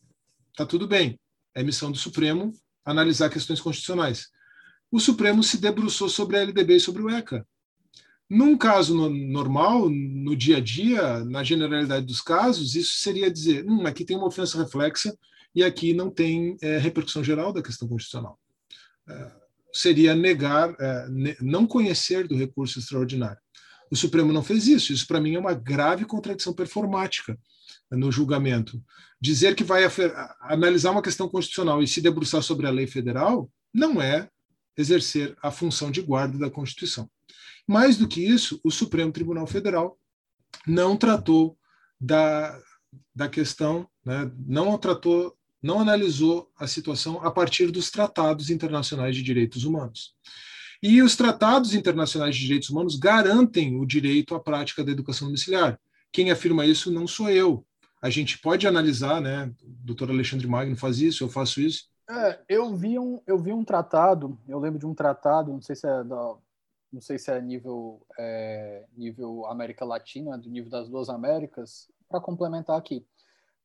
[0.50, 1.18] está tudo bem.
[1.54, 2.52] É missão do Supremo
[2.84, 4.30] analisar questões constitucionais
[4.90, 7.46] o Supremo se debruçou sobre a LDB e sobre o ECA.
[8.28, 13.64] Num caso no, normal, no dia a dia, na generalidade dos casos, isso seria dizer:
[13.66, 15.16] hum, aqui tem uma ofensa reflexa
[15.54, 18.38] e aqui não tem é, repercussão geral da questão constitucional.
[19.08, 19.39] É,
[19.72, 21.06] seria negar, é,
[21.40, 23.40] não conhecer do recurso extraordinário.
[23.90, 24.92] O Supremo não fez isso.
[24.92, 27.38] Isso, para mim, é uma grave contradição performática
[27.90, 28.80] no julgamento.
[29.20, 29.82] Dizer que vai
[30.42, 34.28] analisar uma questão constitucional e se debruçar sobre a lei federal não é
[34.76, 37.10] exercer a função de guarda da Constituição.
[37.66, 39.98] Mais do que isso, o Supremo Tribunal Federal
[40.66, 41.56] não tratou
[42.00, 42.58] da,
[43.14, 49.22] da questão, né, não tratou, não analisou a situação a partir dos tratados internacionais de
[49.22, 50.14] direitos humanos.
[50.82, 55.78] E os tratados internacionais de direitos humanos garantem o direito à prática da educação domiciliar.
[56.10, 57.66] Quem afirma isso não sou eu.
[58.02, 59.52] A gente pode analisar, né?
[59.62, 61.84] O doutor Alexandre Magno faz isso, eu faço isso.
[62.08, 65.76] É, eu vi um, eu vi um tratado, eu lembro de um tratado, não sei
[65.76, 66.34] se é da,
[66.92, 72.20] não sei se é nível é, nível América Latina, do nível das duas Américas, para
[72.20, 73.06] complementar aqui,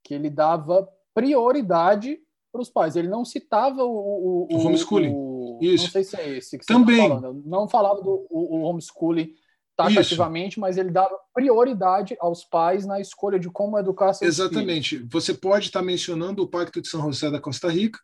[0.03, 2.19] que ele dava prioridade
[2.51, 2.95] para os pais.
[2.95, 5.11] Ele não citava o, o, o homeschooling.
[5.11, 5.85] O, Isso.
[5.85, 7.09] Não sei se é esse que Também.
[7.09, 7.43] tá falando.
[7.45, 9.33] Não falava do o, homeschooling
[9.75, 10.59] taxativamente, Isso.
[10.59, 14.97] mas ele dava prioridade aos pais na escolha de como educar seus Exatamente.
[14.97, 15.09] Filhos.
[15.11, 17.99] Você pode estar mencionando o Pacto de São José da Costa Rica,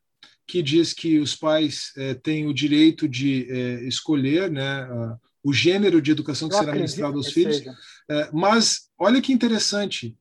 [0.47, 5.53] que diz que os pais é, têm o direito de é, escolher né, a, o
[5.53, 7.63] gênero de educação que Eu será ministrado aos filhos.
[8.09, 10.15] É, mas olha que interessante,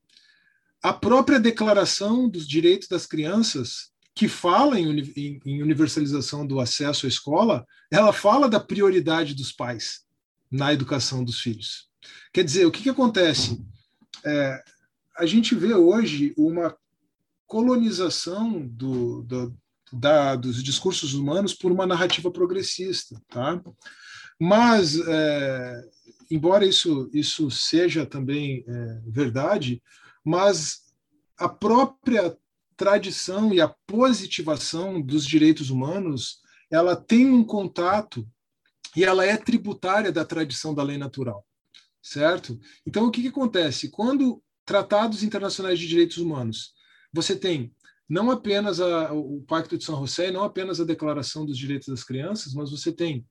[0.83, 7.09] a própria Declaração dos Direitos das Crianças, que fala em, em, universalização do acesso à
[7.09, 10.05] escola, ela fala da prioridade dos pais
[10.51, 11.89] na educação dos filhos.
[12.33, 13.63] Quer dizer, o que, que acontece?
[14.25, 14.63] É,
[15.17, 16.75] a gente vê hoje uma
[17.47, 19.57] colonização do, do,
[19.93, 23.61] da, dos discursos humanos por uma narrativa progressista, tá?
[24.39, 25.83] Mas, é,
[26.31, 29.83] embora isso, isso seja também é, verdade,
[30.25, 30.91] mas
[31.37, 32.37] a própria
[32.77, 36.41] tradição e a positivação dos direitos humanos,
[36.71, 38.27] ela tem um contato
[38.97, 41.47] e ela é tributária da tradição da lei natural,
[42.03, 42.59] certo?
[42.87, 43.91] Então, o que, que acontece?
[43.91, 46.75] Quando tratados internacionais de direitos humanos,
[47.13, 47.75] você tem
[48.09, 52.03] não apenas a, o Pacto de São José, não apenas a Declaração dos Direitos das
[52.03, 53.25] Crianças, mas você tem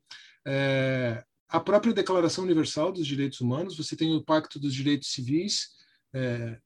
[0.48, 5.72] é, a própria Declaração Universal dos Direitos Humanos, você tem o Pacto dos Direitos Civis
[6.14, 6.58] é,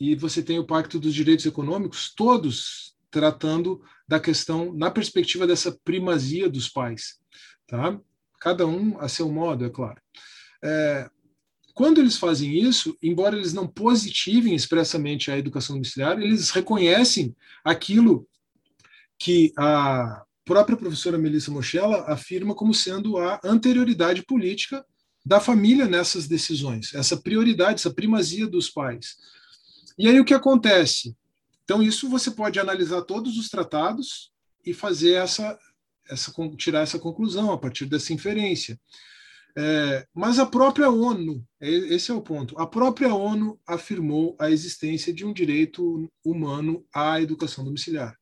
[0.00, 5.76] e você tem o Pacto dos Direitos Econômicos, todos tratando da questão na perspectiva dessa
[5.84, 7.18] primazia dos pais,
[7.66, 7.98] tá?
[8.40, 10.00] Cada um a seu modo, é claro.
[10.62, 11.10] É,
[11.74, 17.34] quando eles fazem isso, embora eles não positivem expressamente a educação domiciliar, eles reconhecem
[17.64, 18.28] aquilo
[19.18, 24.84] que a própria professora Melissa Mochella afirma como sendo a anterioridade política
[25.24, 29.16] da família nessas decisões, essa prioridade, essa primazia dos pais.
[29.98, 31.16] E aí o que acontece?
[31.64, 34.30] Então isso você pode analisar todos os tratados
[34.64, 35.58] e fazer essa,
[36.08, 38.78] essa tirar essa conclusão a partir dessa inferência.
[39.56, 44.50] É, mas a própria ONU, é, esse é o ponto, a própria ONU afirmou a
[44.50, 48.16] existência de um direito humano à educação domiciliar.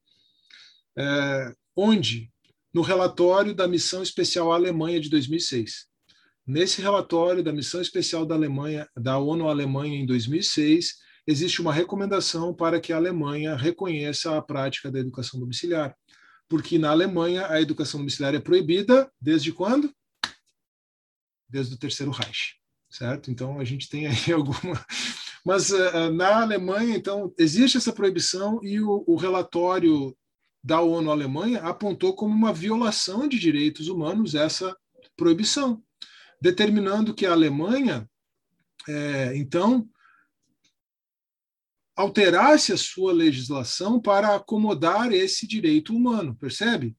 [0.96, 2.32] É, onde?
[2.72, 5.86] No relatório da Missão Especial à Alemanha de 2006.
[6.46, 11.72] Nesse relatório da Missão Especial da Alemanha, da ONU à Alemanha em 2006, existe uma
[11.72, 15.96] recomendação para que a Alemanha reconheça a prática da educação domiciliar.
[16.48, 19.92] Porque na Alemanha a educação domiciliar é proibida desde quando?
[21.48, 22.56] desde o terceiro Reich,
[22.90, 23.30] certo?
[23.30, 24.84] Então a gente tem aí alguma
[25.44, 30.16] Mas uh, na Alemanha, então, existe essa proibição e o, o relatório
[30.62, 34.76] da ONU Alemanha apontou como uma violação de direitos humanos essa
[35.16, 35.80] proibição,
[36.42, 38.08] determinando que a Alemanha,
[38.88, 39.88] é, então,
[41.96, 46.94] alterasse a sua legislação para acomodar esse direito humano, percebe?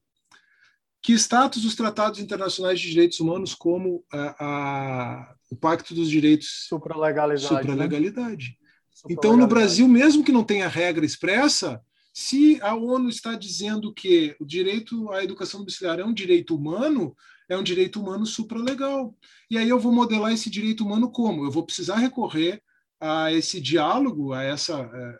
[1.00, 6.66] Que status os tratados internacionais de direitos humanos como a, a, o Pacto dos Direitos
[6.68, 8.58] supralegalidade, supralegalidade.
[8.60, 8.68] Né?
[9.10, 11.80] Então, no Brasil, mesmo que não tenha regra expressa,
[12.12, 17.14] se a ONU está dizendo que o direito à educação domiciliar é um direito humano,
[17.48, 19.16] é um direito humano supralegal.
[19.48, 21.44] E aí eu vou modelar esse direito humano como?
[21.44, 22.60] Eu vou precisar recorrer
[23.00, 25.18] a esse diálogo, a essa é,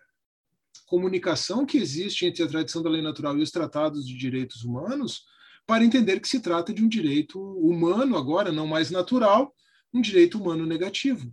[0.87, 5.25] comunicação que existe entre a tradição da lei natural e os tratados de direitos humanos,
[5.67, 9.55] para entender que se trata de um direito humano agora, não mais natural,
[9.93, 11.31] um direito humano negativo.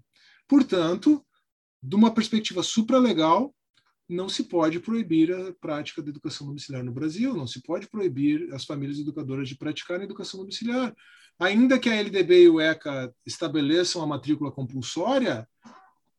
[0.48, 1.26] Portanto,
[1.82, 3.56] de uma perspectiva supralegal,
[4.08, 8.54] não se pode proibir a prática da educação domiciliar no Brasil, não se pode proibir
[8.54, 10.96] as famílias educadoras de praticarem educação domiciliar.
[11.40, 15.48] Ainda que a LDB e o ECA estabeleçam a matrícula compulsória,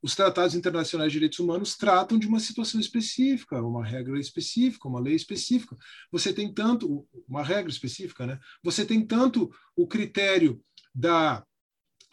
[0.02, 5.00] os tratados internacionais de direitos humanos tratam de uma situação específica, uma regra específica, uma
[5.00, 5.76] lei específica.
[6.12, 8.38] Você tem tanto uma regra específica, né?
[8.62, 10.62] Você tem tanto o critério
[10.94, 11.44] da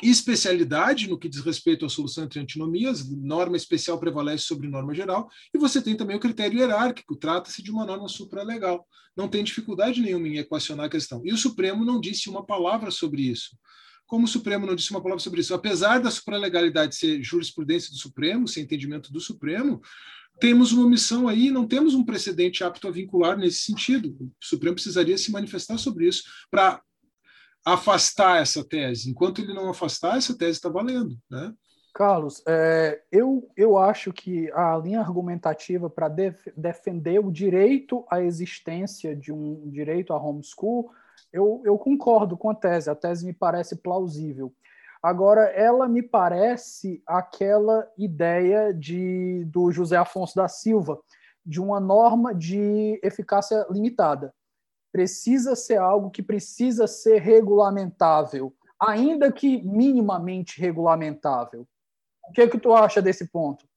[0.02, 5.30] especialidade no que diz respeito à solução entre antinomias, norma especial prevalece sobre norma geral,
[5.54, 8.86] e você tem também o critério hierárquico, trata-se de uma norma supralegal.
[9.16, 11.22] Não tem dificuldade nenhuma em equacionar a questão.
[11.24, 13.56] E o Supremo não disse uma palavra sobre isso.
[14.06, 17.98] Como o Supremo não disse uma palavra sobre isso, apesar da supralegalidade ser jurisprudência do
[17.98, 19.82] Supremo, ser entendimento do Supremo,
[20.40, 24.16] temos uma omissão aí, não temos um precedente apto a vincular nesse sentido.
[24.20, 26.82] O Supremo precisaria se manifestar sobre isso para
[27.66, 29.10] afastar essa tese.
[29.10, 31.18] Enquanto ele não afastar, essa tese está valendo.
[31.30, 31.54] Né?
[31.94, 38.22] Carlos, é, eu, eu acho que a linha argumentativa para def defender o direito à
[38.22, 40.92] existência de um direito a homeschool,
[41.34, 44.54] eu, eu concordo com a tese, a tese me parece plausível.
[45.02, 50.98] Agora, ela me parece aquela ideia de, do José Afonso da Silva,
[51.46, 54.34] de uma norma de eficácia limitada
[54.94, 61.68] precisa ser algo que precisa ser regulamentável, ainda que minimamente regulamentável.
[62.30, 63.68] O que, é que tu acha desse ponto?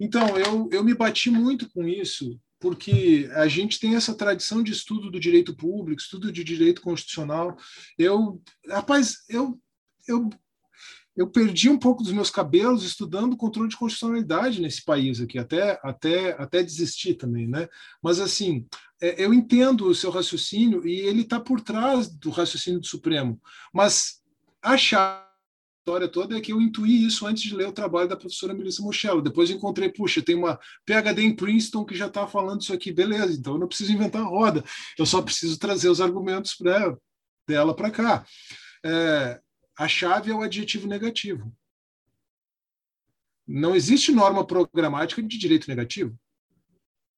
[0.00, 4.70] Então, eu, eu me bati muito com isso, porque a gente tem essa tradição de
[4.70, 7.56] estudo do direito público, estudo de direito constitucional.
[7.98, 9.58] Eu, rapaz, eu,
[10.06, 10.28] eu
[11.16, 15.78] eu perdi um pouco dos meus cabelos estudando controle de constitucionalidade nesse país aqui, até,
[15.82, 17.68] até, até desistir também, né?
[18.02, 18.66] Mas, assim,
[19.02, 23.40] é, eu entendo o seu raciocínio e ele está por trás do raciocínio do Supremo,
[23.72, 24.22] mas
[24.62, 24.76] a
[25.90, 28.80] história toda é que eu intuí isso antes de ler o trabalho da professora Melissa
[28.80, 29.20] Mochello.
[29.20, 33.32] Depois encontrei, puxa, tem uma PhD em Princeton que já está falando isso aqui, beleza,
[33.32, 34.64] então eu não preciso inventar a roda,
[34.96, 36.96] eu só preciso trazer os argumentos pra,
[37.48, 38.24] dela para cá.
[38.84, 39.40] É,
[39.76, 41.52] a chave é o adjetivo negativo.
[43.46, 46.16] Não existe norma programática de direito negativo.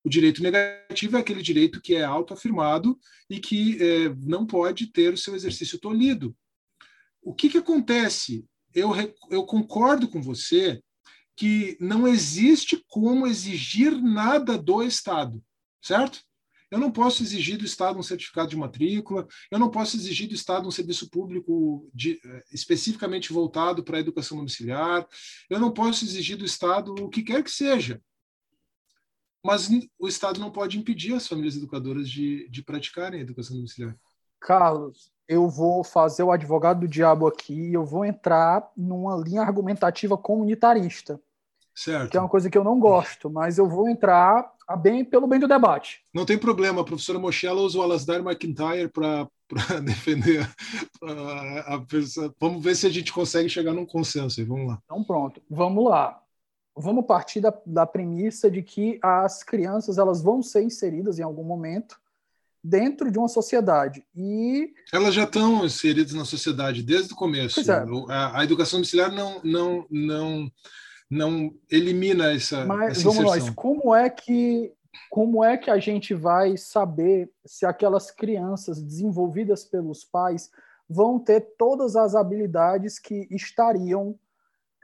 [0.02, 5.12] O direito negativo é aquele direito que é autoafirmado e que é, não pode ter
[5.12, 6.34] o seu exercício tolhido.
[7.22, 8.44] O que, que acontece?
[8.74, 8.92] Eu,
[9.30, 10.82] eu concordo com você
[11.36, 15.42] que não existe como exigir nada do Estado,
[15.80, 16.20] certo?
[16.70, 20.34] Eu não posso exigir do Estado um certificado de matrícula, eu não posso exigir do
[20.34, 25.06] Estado um serviço público de, eh, especificamente voltado para a educação domiciliar,
[25.50, 28.00] eu não posso exigir do Estado o que quer que seja.
[29.44, 29.68] Mas
[29.98, 33.94] o Estado não pode impedir as famílias educadoras de, de praticarem a educação domiciliar.
[34.42, 40.18] Carlos, eu vou fazer o advogado do diabo aqui eu vou entrar numa linha argumentativa
[40.18, 41.20] comunitarista.
[41.74, 42.10] Certo.
[42.10, 44.52] Que é uma coisa que eu não gosto, mas eu vou entrar
[44.82, 46.04] bem pelo bem do debate.
[46.12, 49.28] Não tem problema, a professora Mochela usa o Alasdair McIntyre para
[49.82, 50.46] defender
[51.02, 52.34] a, a, pessoa.
[52.38, 54.46] Vamos ver se a gente consegue chegar num consenso aí.
[54.46, 54.78] Vamos lá.
[54.84, 55.40] Então, pronto.
[55.48, 56.20] Vamos lá.
[56.76, 61.44] Vamos partir da, da premissa de que as crianças elas vão ser inseridas em algum
[61.44, 62.01] momento
[62.62, 64.04] dentro de uma sociedade.
[64.14, 67.60] E elas já estão inseridas na sociedade desde o começo.
[67.70, 67.84] É.
[68.08, 70.52] A, a, educação domiciliar não não não
[71.10, 74.72] não elimina essa, Mas essa vamos nós, como é que
[75.10, 80.50] como é que a gente vai saber se aquelas crianças desenvolvidas pelos pais
[80.88, 84.18] vão ter todas as habilidades que estariam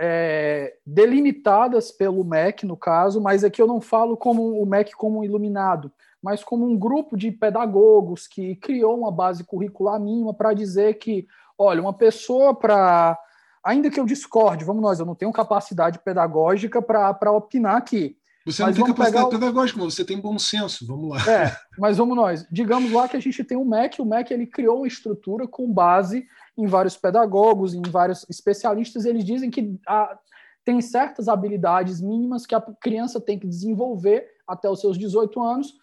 [0.00, 5.20] é, delimitadas pelo MEC, no caso, mas aqui eu não falo como o MEC como
[5.20, 5.92] um iluminado,
[6.22, 11.26] mas como um grupo de pedagogos que criou uma base curricular mínima para dizer que,
[11.56, 13.18] olha, uma pessoa para
[13.64, 18.16] ainda que eu discorde, vamos nós, eu não tenho capacidade pedagógica para opinar aqui.
[18.46, 19.28] Você não tem capacidade o...
[19.28, 21.30] pedagógica, mas você tem bom senso, vamos lá.
[21.30, 22.46] É, mas vamos nós.
[22.50, 25.70] Digamos lá que a gente tem o MEC, o MEC ele criou uma estrutura com
[25.70, 26.26] base
[26.56, 30.18] em vários pedagogos, em vários especialistas, eles dizem que a,
[30.64, 35.74] tem certas habilidades mínimas que a criança tem que desenvolver até os seus 18 anos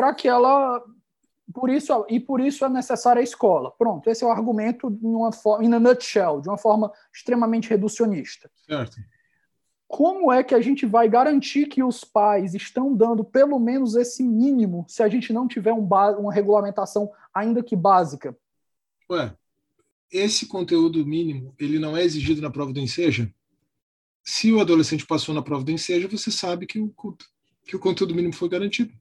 [0.00, 0.82] para que ela
[1.52, 3.70] por isso e por isso é necessária a escola.
[3.72, 7.68] Pronto, esse é o argumento em uma forma, in a nutshell, de uma forma extremamente
[7.68, 8.50] reducionista.
[8.66, 8.96] Certo.
[9.86, 14.22] Como é que a gente vai garantir que os pais estão dando pelo menos esse
[14.22, 15.86] mínimo se a gente não tiver um
[16.18, 18.34] uma regulamentação ainda que básica?
[19.10, 19.34] Ué,
[20.10, 23.30] esse conteúdo mínimo ele não é exigido na prova do Enseja?
[24.24, 26.90] Se o adolescente passou na prova do Enseja, você sabe que o,
[27.66, 28.94] que o conteúdo mínimo foi garantido.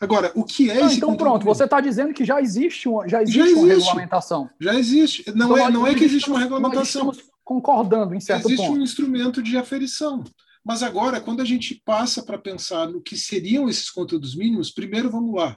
[0.00, 3.22] Agora, o que é esse Então pronto, você está dizendo que já existe uma, já
[3.22, 4.50] existe, já existe uma regulamentação.
[4.60, 5.24] Já existe.
[5.34, 7.06] Não, então, é, não é que existe uma regulamentação.
[7.06, 8.78] Nós estamos concordando em certo existe ponto.
[8.78, 10.22] um instrumento de aferição.
[10.64, 15.10] Mas agora, quando a gente passa para pensar no que seriam esses conteúdos mínimos, primeiro
[15.10, 15.56] vamos lá.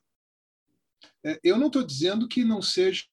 [1.23, 3.03] É, eu não estou dizendo que não seja,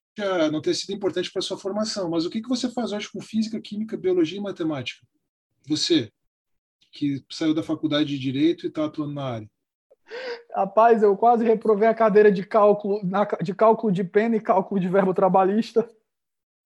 [0.50, 3.20] não tenha sido importante para sua formação, mas o que, que você faz hoje com
[3.20, 5.04] física, química, biologia e matemática?
[5.66, 6.10] Você,
[6.92, 9.50] que saiu da faculdade de Direito e está atuando na área.
[10.54, 13.00] Rapaz, eu quase reprovei a cadeira de cálculo,
[13.42, 15.88] de cálculo de pena e cálculo de verbo trabalhista.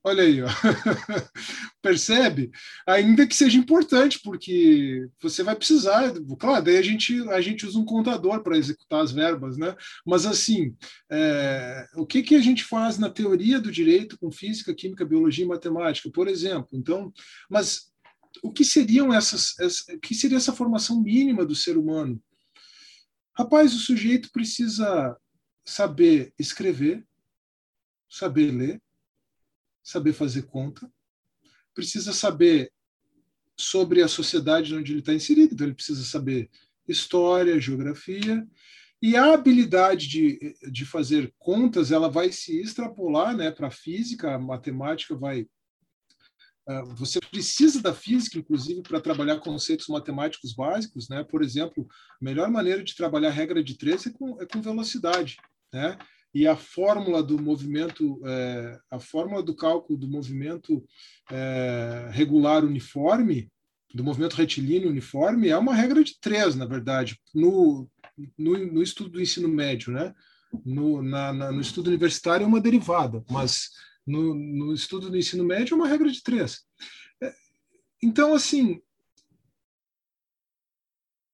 [0.04, 0.48] Olha aí, ó.
[1.80, 2.50] percebe?
[2.86, 7.78] Ainda que seja importante, porque você vai precisar, claro, daí a gente, a gente usa
[7.78, 9.76] um contador para executar as verbas, né?
[10.04, 10.74] Mas assim,
[11.10, 15.44] é, o que, que a gente faz na teoria do direito com física, química, biologia
[15.44, 16.68] e matemática, por exemplo?
[16.72, 17.12] Então,
[17.48, 17.92] mas
[18.42, 22.20] o que seriam essas, essa, o que seria essa formação mínima do ser humano?
[23.34, 25.16] Rapaz, o sujeito precisa
[25.64, 27.06] saber escrever,
[28.08, 28.82] saber ler,
[29.82, 30.92] saber fazer conta,
[31.74, 32.70] precisa saber
[33.56, 36.50] sobre a sociedade onde ele está inserido, então ele precisa saber
[36.86, 38.46] história, geografia,
[39.00, 44.34] e a habilidade de, de fazer contas ela vai se extrapolar né, para a física,
[44.34, 45.46] a matemática vai
[46.94, 51.24] você precisa da física, inclusive, para trabalhar conceitos matemáticos básicos, né?
[51.24, 51.86] Por exemplo,
[52.20, 55.36] a melhor maneira de trabalhar a regra de três é com, é com velocidade,
[55.72, 55.98] né?
[56.34, 60.82] E a fórmula do movimento, é, a fórmula do cálculo do movimento
[61.30, 63.50] é, regular uniforme,
[63.92, 67.86] do movimento retilíneo uniforme, é uma regra de três, na verdade, no,
[68.38, 70.14] no, no estudo do ensino médio, né?
[70.64, 73.70] No, na, na, no estudo universitário é uma derivada, mas
[74.06, 76.64] no, no estudo do ensino médio é uma regra de três.
[77.22, 77.34] É,
[78.02, 78.80] então, assim,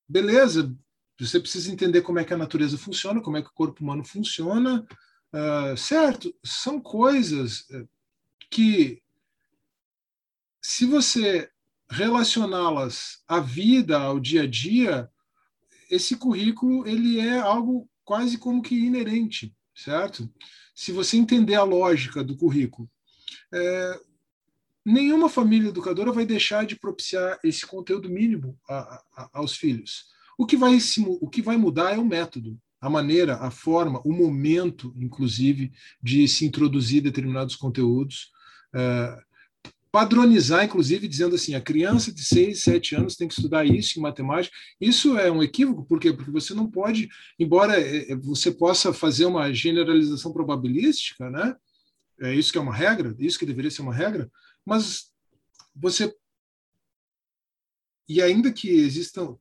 [0.08, 0.74] beleza,
[1.18, 4.04] você precisa entender como é que a natureza funciona, como é que o corpo humano
[4.04, 4.86] funciona,
[5.32, 6.34] uh, certo?
[6.44, 7.84] São coisas é,
[8.50, 9.02] que,
[10.62, 11.50] se você
[11.90, 15.10] relacioná-las à vida, ao dia a dia,
[15.90, 20.30] esse currículo ele é algo quase como que inerente, certo?
[20.78, 22.88] Se você entender a lógica do currículo,
[23.52, 24.00] é,
[24.86, 30.04] nenhuma família educadora vai deixar de propiciar esse conteúdo mínimo a, a, aos filhos.
[30.38, 30.78] O que, vai
[31.20, 36.28] o que vai mudar é o método, a maneira, a forma, o momento, inclusive, de
[36.28, 38.30] se introduzir determinados conteúdos.
[38.72, 39.18] É,
[39.90, 44.02] padronizar, inclusive, dizendo assim, a criança de 6, 7 anos tem que estudar isso em
[44.02, 44.54] matemática.
[44.80, 46.12] Isso é um equívoco, por quê?
[46.12, 47.08] Porque você não pode,
[47.38, 51.56] embora é, é, você possa fazer uma generalização probabilística, né?
[52.20, 54.30] É isso que é uma regra, isso que deveria ser uma regra,
[54.64, 55.12] mas
[55.74, 56.12] você
[58.08, 59.38] e ainda que existam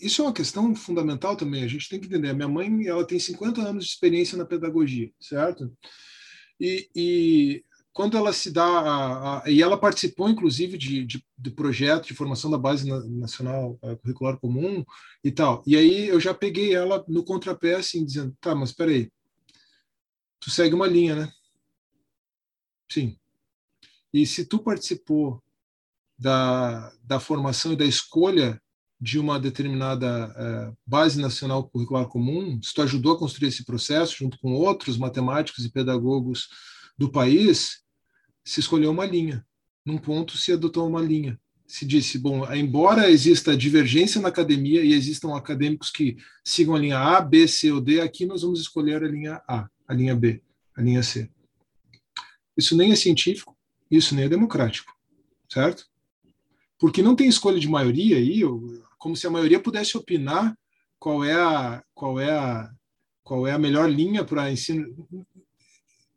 [0.00, 2.28] isso é uma questão fundamental também, a gente tem que entender.
[2.28, 5.72] A minha mãe, ela tem 50 anos de experiência na pedagogia, certo?
[6.60, 7.64] E, e
[7.94, 12.14] quando ela se dá a, a, e ela participou inclusive de, de, de, projeto de
[12.14, 14.84] formação da base nacional uh, curricular comum
[15.22, 18.90] e tal e aí eu já peguei ela no contrapé assim dizendo tá mas espera
[18.90, 19.10] aí
[20.40, 21.32] tu segue uma linha né?
[22.90, 23.16] Sim.
[24.12, 25.42] E se tu participou
[26.18, 28.60] da, da formação e da escolha
[29.00, 34.16] de uma determinada uh, base nacional curricular comum se tu ajudou a construir esse processo
[34.16, 36.48] junto com outros matemáticos e pedagogos
[36.98, 37.83] do país
[38.44, 39.44] se escolheu uma linha.
[39.84, 41.38] Num ponto se adotou uma linha.
[41.66, 46.98] Se disse, bom, embora exista divergência na academia e existam acadêmicos que sigam a linha
[46.98, 50.42] A, B, C ou D, aqui nós vamos escolher a linha A, a linha B,
[50.76, 51.30] a linha C.
[52.56, 53.56] Isso nem é científico,
[53.90, 54.94] isso nem é democrático,
[55.48, 55.86] certo?
[56.78, 58.42] Porque não tem escolha de maioria aí,
[58.98, 60.56] como se a maioria pudesse opinar
[60.98, 62.70] qual é a qual é a
[63.22, 64.86] qual é a melhor linha para ensino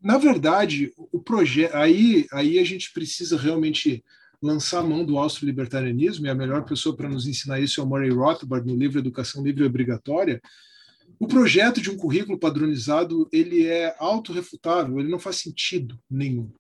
[0.02, 4.04] na verdade, o projeto aí aí a gente precisa realmente
[4.42, 7.88] lançar a mão do austro-libertarianismo, e a melhor pessoa para nos ensinar isso é o
[7.88, 10.42] Murray Rothbard, no livro Educação Livre e Obrigatória,
[11.20, 16.52] o projeto de um currículo padronizado ele é autorrefutável, ele não faz sentido nenhum.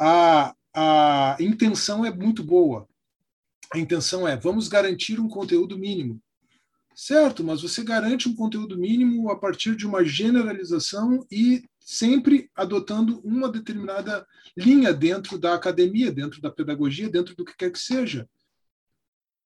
[0.00, 2.88] A, a intenção é muito boa.
[3.72, 6.20] A intenção é vamos garantir um conteúdo mínimo.
[6.94, 13.18] Certo, mas você garante um conteúdo mínimo a partir de uma generalização e sempre adotando
[13.24, 18.28] uma determinada linha dentro da academia, dentro da pedagogia, dentro do que quer que seja.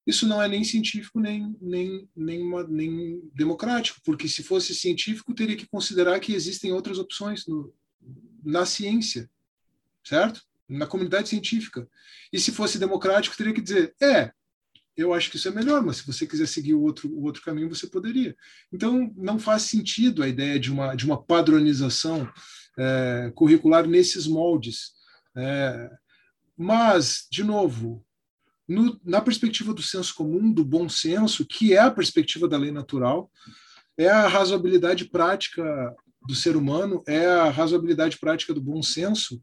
[0.05, 5.33] Isso não é nem científico nem, nem, nem, uma, nem democrático, porque se fosse científico,
[5.33, 7.73] teria que considerar que existem outras opções no,
[8.45, 9.31] na ciência,
[10.03, 10.43] certo?
[10.69, 11.89] Na comunidade científica.
[12.33, 14.33] E se fosse democrático, teria que dizer: é,
[14.97, 17.43] eu acho que isso é melhor, mas se você quiser seguir o outro, o outro
[17.43, 18.37] caminho, você poderia.
[18.73, 22.31] Então, não faz sentido a ideia de uma, de uma padronização
[22.79, 24.93] é, curricular nesses moldes.
[25.37, 25.91] É,
[26.57, 28.05] mas, de novo,
[28.69, 32.71] no, na perspectiva do senso comum, do bom senso, que é a perspectiva da lei
[32.71, 33.31] natural,
[33.97, 35.95] é a razoabilidade prática
[36.27, 39.41] do ser humano, é a razoabilidade prática do bom senso,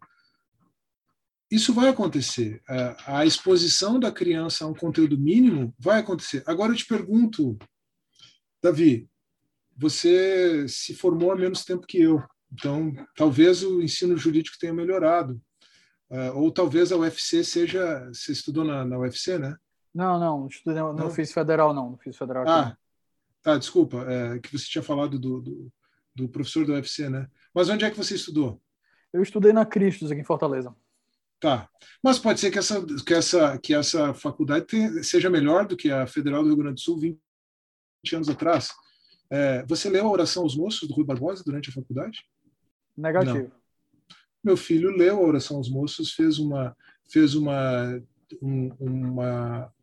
[1.52, 2.62] isso vai acontecer.
[3.08, 6.44] A, exposição da criança a um conteúdo mínimo vai acontecer.
[6.46, 7.58] Agora eu te pergunto,
[8.62, 9.10] Davi,
[9.76, 12.22] você se formou há menos tempo que eu,
[12.52, 15.42] então talvez o ensino jurídico tenha melhorado.
[16.10, 18.08] Uh, ou talvez a UFC seja.
[18.08, 19.56] Você estudou na, na UFC, né?
[19.94, 22.44] Não, não, estudei, não, não fiz federal, não, não fiz federal.
[22.44, 22.78] Aqui, ah,
[23.44, 25.72] tá, desculpa, é, que você tinha falado do, do,
[26.16, 27.28] do, professor da UFC, né?
[27.54, 28.60] Mas onde é que você estudou?
[29.14, 30.76] Eu estudei na Cristos, aqui em Fortaleza.
[31.40, 31.70] Tá.
[32.04, 35.90] Mas pode ser que essa, que essa, que essa faculdade tenha, seja melhor do que
[35.90, 37.18] a Federal do Rio Grande do Sul 20
[38.14, 38.70] anos atrás.
[39.32, 42.26] É, você leu a oração aos moços do Rui Barbosa durante a faculdade?
[42.98, 43.38] Negativo.
[43.38, 43.60] Não.
[44.44, 46.76] Meu filho leu a oração aos moços, fez uma,
[47.10, 48.02] fez uma,
[48.42, 49.74] um, uma,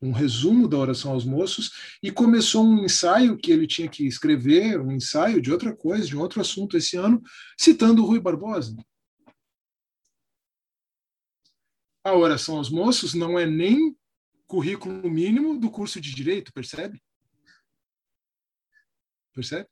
[0.00, 4.80] um resumo da oração aos moços e começou um ensaio que ele tinha que escrever,
[4.80, 7.22] um ensaio de outra coisa, de outro assunto esse ano,
[7.58, 8.76] citando o Rui Barbosa.
[12.06, 13.96] A oração aos moços não é nem
[14.46, 17.02] currículo mínimo do curso de direito, percebe?
[19.34, 19.68] Percebe?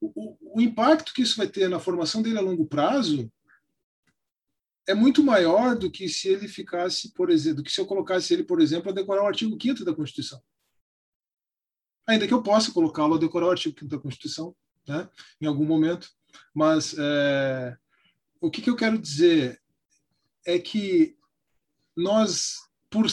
[0.00, 3.30] O, o, o, impacto que isso vai ter na formação dele a longo prazo
[4.86, 8.32] é muito maior do que se ele ficasse, por exemplo, do que se eu colocasse
[8.32, 10.40] ele, por exemplo, a decorar o artigo 5 da Constituição.
[12.06, 14.54] Ainda que eu possa colocá-lo a decorar o artigo 5 da Constituição,
[14.86, 15.08] né,
[15.40, 16.08] em algum momento,
[16.54, 17.76] mas é,
[18.40, 19.59] o que, que eu quero dizer
[20.46, 21.16] é que
[21.96, 23.06] nós, por,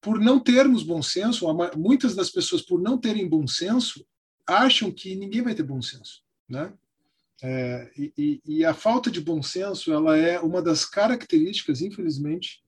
[0.00, 1.46] por não termos bom senso,
[1.76, 4.04] muitas das pessoas, por não terem bom senso,
[4.46, 6.22] acham que ninguém vai ter bom senso.
[6.48, 6.72] Né?
[7.42, 12.62] É, e, e, a falta de bom senso ela é uma das características, infelizmente,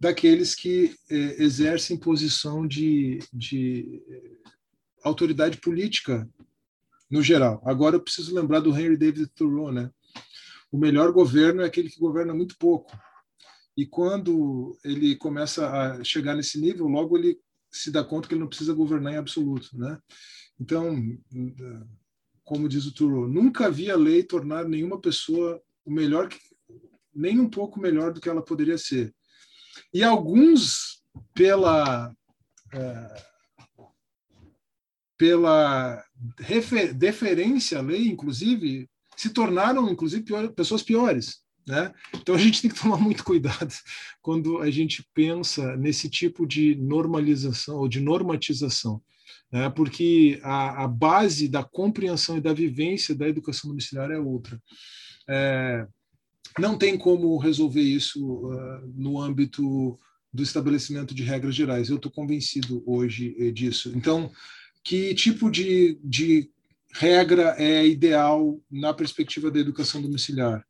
[0.00, 4.02] daqueles que é, exercem posição de, de
[5.02, 6.28] autoridade política
[7.10, 7.62] no geral.
[7.64, 9.90] Agora eu preciso lembrar do Henry David Thoreau, né?
[10.70, 12.90] O melhor governo é aquele que governa muito pouco.
[13.76, 17.38] E quando ele começa a chegar nesse nível, logo ele
[17.70, 19.98] se dá conta que ele não precisa governar em absoluto, né?
[20.60, 20.96] Então,
[22.42, 26.28] como diz o Thoreau, nunca havia lei tornar nenhuma pessoa o melhor
[27.14, 29.14] nem um pouco melhor do que ela poderia ser.
[29.92, 31.02] E alguns
[31.34, 32.12] pela
[32.72, 33.28] é,
[35.18, 36.04] pela
[36.94, 38.88] deferência à lei, inclusive,
[39.18, 41.38] se tornaram, inclusive, pior, pessoas piores.
[41.66, 41.92] Né?
[42.14, 43.74] Então a gente tem que tomar muito cuidado
[44.22, 49.02] quando a gente pensa nesse tipo de normalização ou de normatização,
[49.52, 49.68] né?
[49.68, 54.58] porque a, a, base da compreensão e da vivência da educação domiciliar é outra.
[55.28, 55.86] É,
[56.58, 59.98] não tem como resolver isso uh, no âmbito
[60.32, 61.88] do estabelecimento de regras gerais.
[61.88, 63.92] Eu estou convencido hoje eh, disso.
[63.94, 64.30] Então,
[64.84, 66.50] que tipo de, de
[66.92, 70.64] regra é ideal na perspectiva da educação domiciliar.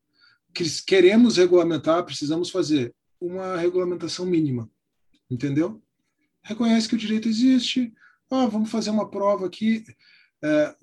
[0.86, 4.68] Queremos regulamentar, precisamos fazer uma regulamentação mínima,
[5.30, 5.80] entendeu?
[6.42, 7.92] Reconhece que o direito existe,
[8.30, 9.84] ah, vamos fazer uma prova aqui.
[10.42, 10.74] É,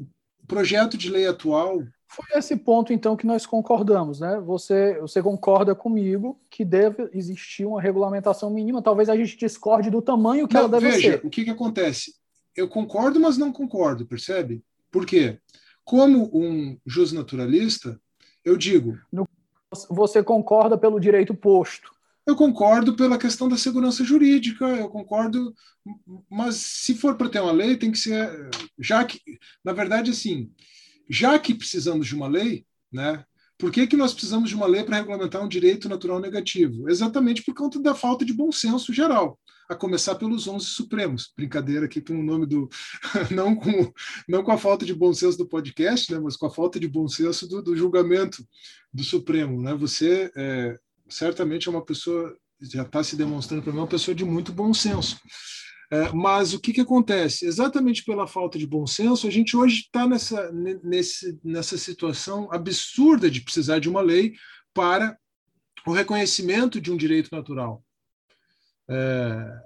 [0.48, 1.84] projeto de lei atual.
[2.08, 4.40] Foi esse ponto, então, que nós concordamos, né?
[4.46, 10.02] Você, você concorda comigo que deve existir uma regulamentação mínima, talvez a gente discorde do
[10.02, 11.26] tamanho que não, ela deve veja, ser.
[11.26, 12.14] O que, que acontece?
[12.56, 14.64] Eu concordo, mas não concordo, percebe?
[14.92, 15.40] Por quê?
[15.84, 18.00] Como um justnaturalista,
[18.44, 18.98] eu digo.
[19.90, 21.94] Você concorda pelo direito posto?
[22.26, 25.54] Eu concordo pela questão da segurança jurídica, eu concordo,
[26.30, 28.50] mas se for para ter uma lei, tem que ser.
[28.80, 29.20] Já que,
[29.64, 30.52] na verdade, assim,
[31.08, 33.24] já que precisamos de uma lei, né,
[33.58, 36.90] Por que, que nós precisamos de uma lei para regulamentar um direito natural negativo?
[36.90, 41.32] Exatamente por conta da falta de bom senso geral, a começar pelos 11 Supremos.
[41.36, 42.70] Brincadeira aqui com o nome do.
[43.32, 43.92] Não com,
[44.28, 46.88] não com a falta de bom senso do podcast, né, mas com a falta de
[46.88, 48.46] bom senso do, do julgamento
[48.94, 49.62] do Supremo.
[49.62, 49.74] Né?
[49.76, 50.78] Você é,
[51.10, 54.74] certamente é uma pessoa, já está se demonstrando para mim, uma pessoa de muito bom
[54.74, 55.20] senso.
[55.92, 57.46] É, mas o que, que acontece?
[57.46, 60.52] Exatamente pela falta de bom senso, a gente hoje está nessa,
[60.84, 64.34] nesse, nessa situação absurda de precisar de uma lei
[64.74, 65.18] para
[65.86, 67.85] o reconhecimento de um direito natural.
[68.90, 69.62] É,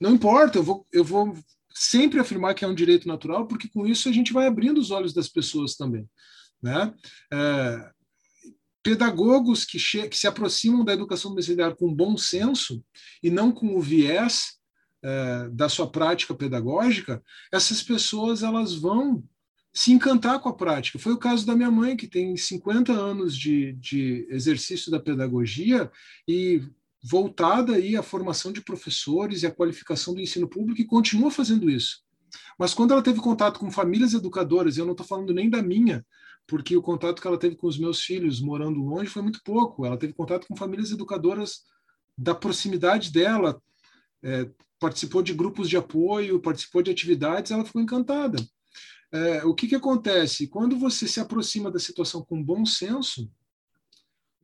[0.00, 1.34] não importa, eu vou, eu vou
[1.74, 4.90] sempre afirmar que é um direito natural, porque com isso a gente vai abrindo os
[4.90, 6.08] olhos das pessoas também.
[6.62, 6.94] Né?
[7.32, 7.90] É,
[8.82, 9.78] pedagogos que,
[10.08, 12.84] que, se aproximam da educação domiciliar com bom senso
[13.22, 14.58] e não com o viés
[15.02, 19.24] é, da sua prática pedagógica, essas pessoas elas vão
[19.72, 20.98] se encantar com a prática.
[20.98, 25.90] Foi o caso da minha mãe, que tem 50 anos de, de exercício da pedagogia
[26.28, 26.62] e
[27.04, 31.68] voltada aí à formação de professores e à qualificação do ensino público e continua fazendo
[31.68, 32.02] isso.
[32.58, 36.04] Mas quando ela teve contato com famílias educadoras, eu não estou falando nem da minha,
[36.46, 39.84] porque o contato que ela teve com os meus filhos morando longe foi muito pouco.
[39.84, 41.60] Ela teve contato com famílias educadoras
[42.16, 43.60] da proximidade dela,
[44.22, 44.48] é,
[44.80, 48.42] participou de grupos de apoio, participou de atividades, ela ficou encantada.
[49.12, 50.48] É, o que, que acontece?
[50.48, 53.30] Quando você se aproxima da situação com bom senso,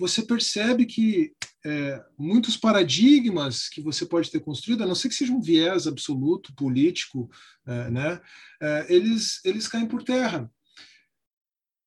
[0.01, 5.15] você percebe que é, muitos paradigmas que você pode ter construído, a não ser que
[5.15, 7.31] seja um viés absoluto, político,
[7.67, 8.21] é, né,
[8.63, 10.51] é, eles, eles caem por terra.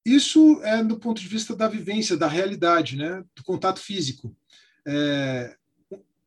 [0.06, 4.38] Isso é do ponto de vista da vivência, da realidade, né, do contato físico.
[4.86, 5.58] É,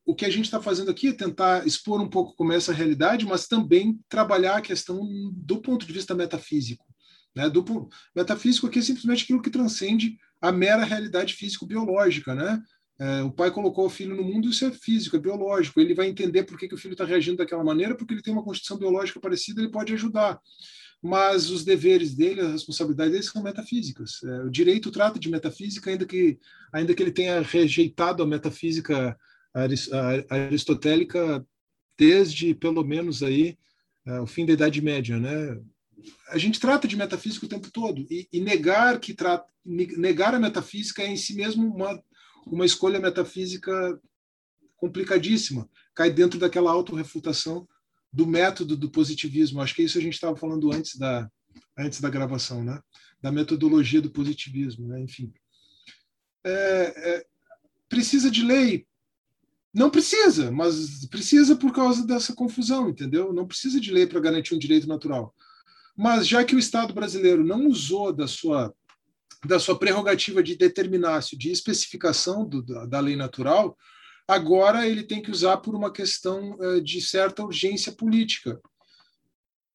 [0.05, 2.73] o que a gente está fazendo aqui é tentar expor um pouco como é essa
[2.73, 5.01] realidade, mas também trabalhar a questão
[5.33, 6.85] do ponto de vista metafísico.
[7.33, 7.49] Né?
[7.49, 12.35] Do, metafísico aqui é simplesmente aquilo que transcende a mera realidade físico-biológica.
[12.35, 12.63] Né?
[12.99, 15.81] É, o pai colocou o filho no mundo, isso é físico, é biológico.
[15.81, 18.33] Ele vai entender por que, que o filho está reagindo daquela maneira, porque ele tem
[18.33, 20.41] uma constituição biológica parecida, ele pode ajudar.
[21.03, 24.23] Mas os deveres dele, as responsabilidades dele são metafísicas.
[24.25, 26.39] É, o direito trata de metafísica, ainda que,
[26.73, 29.17] ainda que ele tenha rejeitado a metafísica
[30.29, 31.45] aristotélica
[31.99, 33.57] desde pelo menos aí
[34.07, 35.59] uh, o fim da Idade Média, né?
[36.29, 40.39] A gente trata de metafísica o tempo todo e, e negar que trata, negar a
[40.39, 42.03] metafísica é em si mesmo uma
[42.47, 44.01] uma escolha metafísica
[44.77, 47.67] complicadíssima, cai dentro daquela autorrefutação
[48.13, 49.61] do método do positivismo.
[49.61, 51.29] Acho que é isso a gente estava falando antes da
[51.77, 52.81] antes da gravação, né?
[53.21, 55.01] Da metodologia do positivismo, né?
[55.01, 55.33] Enfim,
[56.45, 57.27] é, é,
[57.89, 58.87] precisa de lei
[59.77, 63.31] não precisa, mas precisa por causa dessa confusão, entendeu?
[63.31, 65.35] Não precisa de lei para garantir um direito natural.
[65.97, 68.75] Mas já que o Estado brasileiro não usou da sua
[69.45, 73.77] da sua prerrogativa de determinácio, de especificação do, da lei natural,
[74.27, 78.61] agora ele tem que usar por uma questão uh, de certa urgência política.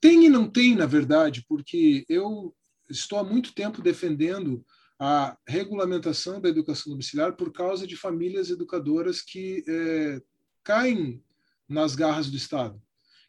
[0.02, 2.54] Tem e não tem, na verdade, porque eu
[2.90, 4.66] estou há muito tempo defendendo
[5.00, 10.22] a regulamentação da educação domiciliar por causa de famílias educadoras que é,
[10.64, 11.24] caem
[11.68, 12.82] nas garras do Estado,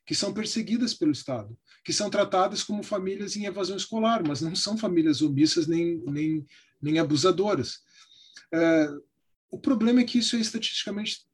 [0.06, 4.54] que são perseguidas pelo Estado, que são tratadas como famílias em evasão escolar, mas não
[4.54, 6.46] são famílias omissas nem, nem,
[6.80, 7.78] nem abusadoras.
[8.52, 8.88] É,
[9.50, 11.24] o problema é que isso é estatisticamente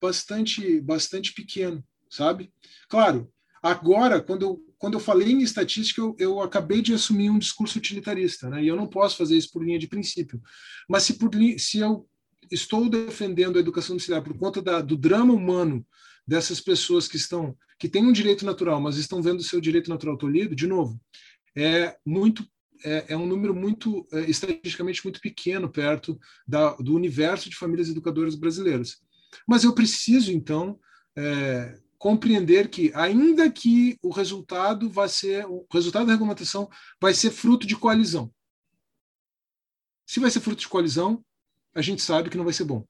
[0.00, 2.52] bastante, bastante pequeno, sabe?
[2.88, 3.32] Claro,
[3.62, 7.78] agora, quando eu quando eu falei em estatística, eu, eu, acabei de assumir um discurso
[7.78, 8.62] utilitarista, né?
[8.62, 10.40] e eu não posso fazer isso por linha de princípio.
[10.88, 12.06] Mas se, por, se eu
[12.50, 15.84] estou defendendo a educação domiciliar por conta da, do drama humano
[16.26, 19.90] dessas pessoas que estão que têm um direito natural, mas estão vendo o seu direito
[19.90, 20.98] natural tolhido, de novo,
[21.54, 22.46] é muito
[22.84, 27.88] é, é um número muito é, estatisticamente muito pequeno perto da, do universo de famílias
[27.88, 28.98] educadoras brasileiras.
[29.46, 30.78] Mas eu preciso então
[31.16, 36.68] é, compreender que, ainda que o resultado vai ser, o resultado da regulamentação
[37.00, 38.32] vai ser fruto de coalizão.
[40.06, 41.24] Se vai ser fruto de coalizão,
[41.74, 42.86] a gente sabe que não vai ser bom,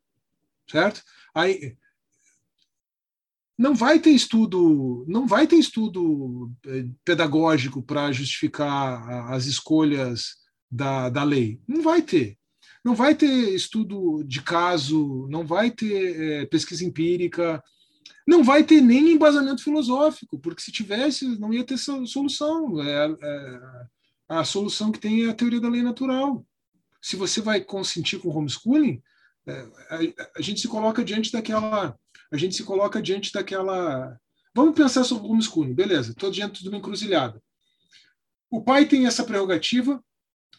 [0.70, 1.02] certo?
[1.34, 1.76] Aí
[3.58, 10.36] não vai ter estudo, não vai ter estudo eh, pedagógico para justificar as escolhas
[10.70, 11.60] da, da lei.
[11.66, 12.38] Não vai ter.
[12.84, 17.60] Não vai ter estudo de caso, não vai ter é, pesquisa empírica,
[18.26, 22.80] não vai ter nem embasamento filosófico, porque se tivesse, não ia ter solução.
[22.80, 23.60] É, é,
[24.28, 26.44] a solução que tem é a teoria da lei natural.
[27.00, 29.02] Se você vai consentir com homeschooling,
[29.46, 29.52] é,
[29.90, 31.96] a, a, gente se coloca diante daquela.
[32.32, 34.18] A gente se coloca diante daquela.
[34.54, 37.42] Vamos pensar sobre o homeschooling, beleza, estou diante de uma encruzilhada.
[38.50, 40.02] O pai tem essa prerrogativa,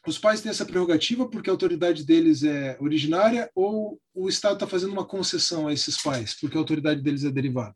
[0.06, 4.68] os pais têm essa prerrogativa porque a autoridade deles é originária ou o Estado está
[4.68, 7.76] fazendo uma concessão a esses pais porque a autoridade deles é derivada?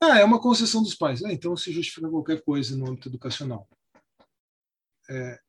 [0.00, 1.24] Ah, é uma concessão dos pais.
[1.24, 3.68] Ah, então se justifica qualquer coisa no âmbito educacional.
[5.08, 5.40] É,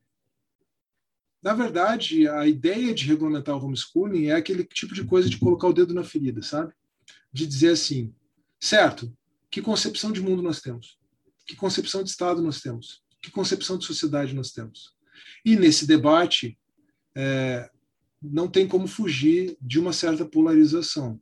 [1.42, 5.68] na verdade, a ideia de regulamentar o homeschooling é aquele tipo de coisa de colocar
[5.68, 6.74] o dedo na ferida, sabe?
[7.32, 8.14] De dizer assim,
[8.60, 9.16] certo,
[9.50, 10.98] que concepção de mundo nós temos?
[11.46, 13.04] Que concepção de Estado nós temos?
[13.22, 14.94] Que concepção de sociedade nós temos?
[15.44, 16.58] E nesse debate,
[17.16, 17.70] é,
[18.22, 21.20] não tem como fugir de uma certa polarização.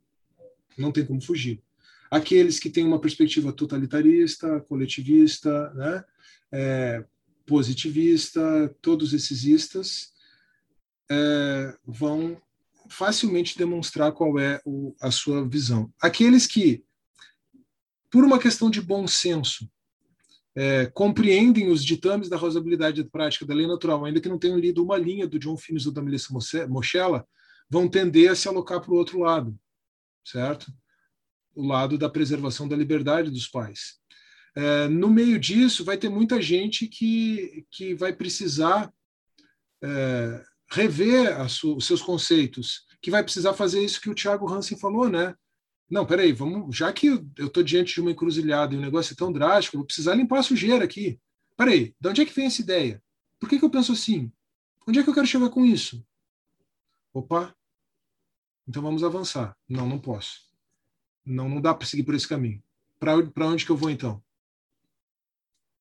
[0.78, 1.62] Não tem como fugir.
[2.10, 6.04] Aqueles que têm uma perspectiva totalitarista, coletivista, né,
[6.52, 7.06] é,
[7.46, 10.14] positivista, todos esses istas
[11.10, 12.42] é, vão
[12.90, 15.92] facilmente demonstrar qual é o, a sua visão.
[16.02, 16.84] Aqueles que,
[18.12, 19.70] por uma questão de bom senso,
[20.56, 24.84] é, compreendem os ditames da razoabilidade prática da lei natural, ainda que não tenham lido
[24.84, 26.34] uma linha do John Finnes ou da Melissa
[26.70, 27.28] Moschella,
[27.70, 29.58] vão tender a se alocar para o outro lado,
[30.24, 30.72] certo?
[31.54, 34.00] O lado da preservação da liberdade dos pais.
[34.56, 38.94] É, no meio disso, vai ter muita gente que, que vai precisar
[39.84, 45.10] é, rever os seus conceitos, que vai precisar fazer isso que o Thiago Hansen falou,
[45.10, 45.36] né?
[45.90, 49.16] Não, peraí, vamos, já que eu estou diante de uma encruzilhada e o negócio é
[49.16, 51.20] tão drástico, vou precisar limpar a sujeira aqui.
[51.56, 53.02] Peraí, de onde é que vem essa ideia?
[53.40, 54.32] Por que, que eu penso assim?
[54.88, 56.04] Onde é que eu quero chegar com isso?
[57.14, 57.56] Opa,
[58.68, 59.56] então vamos avançar.
[59.70, 60.50] Não, não posso.
[61.24, 62.62] Não, não dá para seguir por esse caminho.
[63.00, 64.24] Para onde que eu vou então?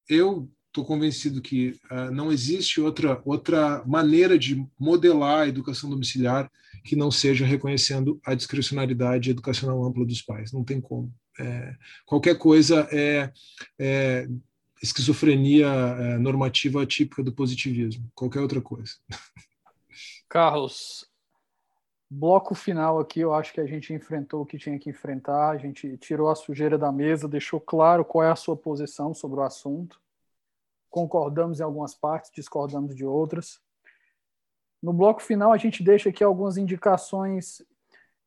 [0.09, 6.51] Eu estou convencido que uh, não existe outra, outra maneira de modelar a educação domiciliar
[6.83, 10.53] que não seja reconhecendo a discrecionalidade educacional ampla dos pais.
[10.53, 11.15] Não tem como.
[11.39, 11.75] É,
[12.05, 13.33] qualquer coisa é,
[13.79, 14.29] é
[14.83, 18.11] esquizofrenia é, normativa típica do positivismo.
[18.13, 18.93] Qualquer outra coisa.
[20.29, 21.09] Carlos,
[22.11, 25.57] bloco final aqui, eu acho que a gente enfrentou o que tinha que enfrentar, a
[25.57, 29.45] gente tirou a sujeira da mesa, deixou claro qual é a sua posição sobre o
[29.45, 30.04] assunto
[30.95, 33.61] concordamos em algumas partes, discordamos de outras.
[34.81, 37.61] No bloco final, a gente deixa aqui algumas indicações,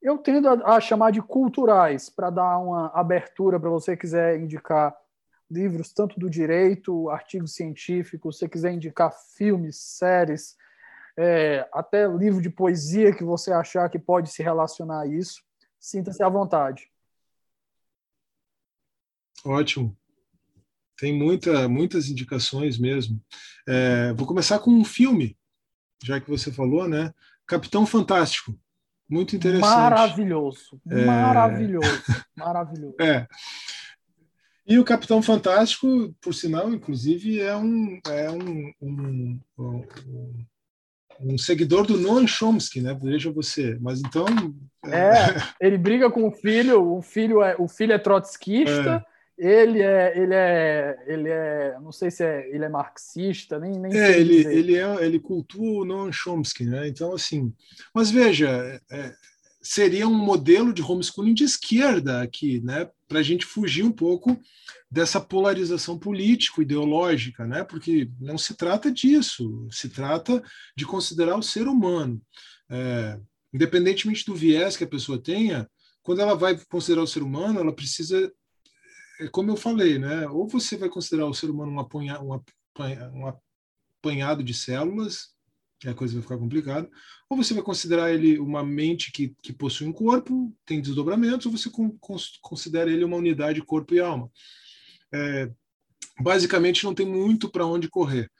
[0.02, 4.94] eu tendo a, a chamar de culturais, para dar uma abertura para você quiser indicar
[5.50, 10.58] livros, tanto do direito, artigos científicos, se você quiser indicar filmes, séries,
[11.16, 15.42] é, até livro de poesia que você achar que pode se relacionar a isso,
[15.80, 16.92] sinta-se à vontade.
[19.46, 19.96] Ótimo.
[20.98, 23.22] Tem muita, muitas indicações mesmo.
[23.68, 25.38] É, vou começar com um filme,
[26.04, 27.14] já que você falou, né?
[27.46, 28.58] Capitão Fantástico.
[29.10, 29.70] Muito interessante.
[29.70, 31.06] Maravilhoso, é...
[31.06, 32.04] maravilhoso,
[32.36, 32.96] maravilhoso.
[33.00, 33.26] É.
[34.68, 39.84] E o Capitão Fantástico, por sinal, inclusive, é um, é um, um, um,
[41.22, 42.94] um seguidor do Noam Chomsky, né?
[43.02, 43.78] Veja você.
[43.80, 44.26] Mas então.
[44.86, 49.06] É, ele briga com o filho, o filho é, o filho é trotskista.
[49.10, 53.72] É ele é, ele é, ele é, não sei se é, ele é marxista, nem,
[53.72, 56.88] nem é, ele, ele é, ele cultua o Noam Chomsky, né?
[56.88, 57.54] Então assim,
[57.94, 59.14] mas veja, é,
[59.68, 62.90] seria um modelo de homeschooling de esquerda aqui, né?
[63.08, 64.40] Para a gente fugir um pouco
[64.90, 67.66] dessa polarização político-ideológica, né?
[67.66, 70.42] Porque não se trata disso, se trata
[70.76, 72.22] de considerar o ser humano,
[72.70, 73.20] é,
[73.54, 75.70] independentemente do viés que a pessoa tenha.
[76.02, 78.32] Quando ela vai considerar o ser humano, ela precisa
[79.20, 80.28] é como eu falei, né?
[80.28, 85.36] Ou você vai considerar o ser humano um, apanha, um, apanha, um apanhado de células,
[85.86, 86.90] a coisa vai ficar complicada,
[87.30, 91.52] ou você vai considerar ele uma mente que, que possui um corpo, tem desdobramentos, ou
[91.52, 91.96] você con,
[92.42, 94.32] considera ele uma unidade corpo e alma.
[95.14, 95.52] É,
[96.20, 98.32] basicamente, não tem muito para onde correr.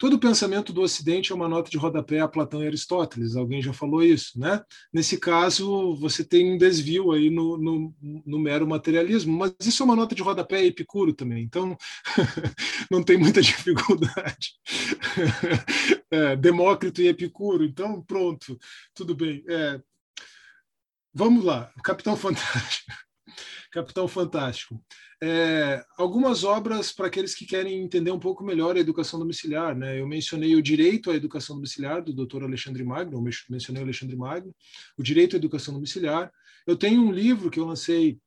[0.00, 3.70] Todo pensamento do Ocidente é uma nota de rodapé a Platão e Aristóteles, alguém já
[3.70, 4.64] falou isso, né?
[4.90, 7.94] Nesse caso, você tem um desvio aí no, no,
[8.24, 11.76] no mero materialismo, mas isso é uma nota de rodapé Epicuro também, então
[12.90, 14.54] não tem muita dificuldade.
[16.12, 18.58] É, Demócrito e Epicuro, então pronto,
[18.92, 19.44] tudo bem.
[19.48, 19.80] É,
[21.14, 22.90] vamos lá, Capitão Fantástico.
[23.70, 24.82] Capitão Fantástico.
[25.22, 29.76] É, algumas obras para aqueles que querem entender um pouco melhor a educação domiciliar.
[29.76, 30.00] Né?
[30.00, 32.44] Eu mencionei o Direito à Educação Domiciliar, do Dr.
[32.44, 34.54] Alexandre Magno, eu mencionei o Alexandre Magno,
[34.96, 36.32] o Direito à Educação Domiciliar.
[36.66, 38.18] Eu tenho um livro que eu lancei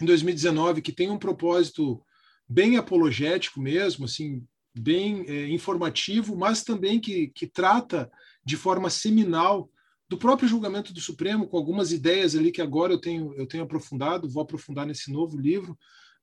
[0.00, 2.02] em 2019 que tem um propósito
[2.48, 4.44] bem apologético mesmo, assim,
[4.74, 8.10] bem é, informativo, mas também que, que trata
[8.44, 9.70] de forma seminal
[10.12, 13.64] do próprio julgamento do Supremo, com algumas ideias ali que agora eu tenho, eu tenho
[13.64, 15.74] aprofundado, vou aprofundar nesse novo livro,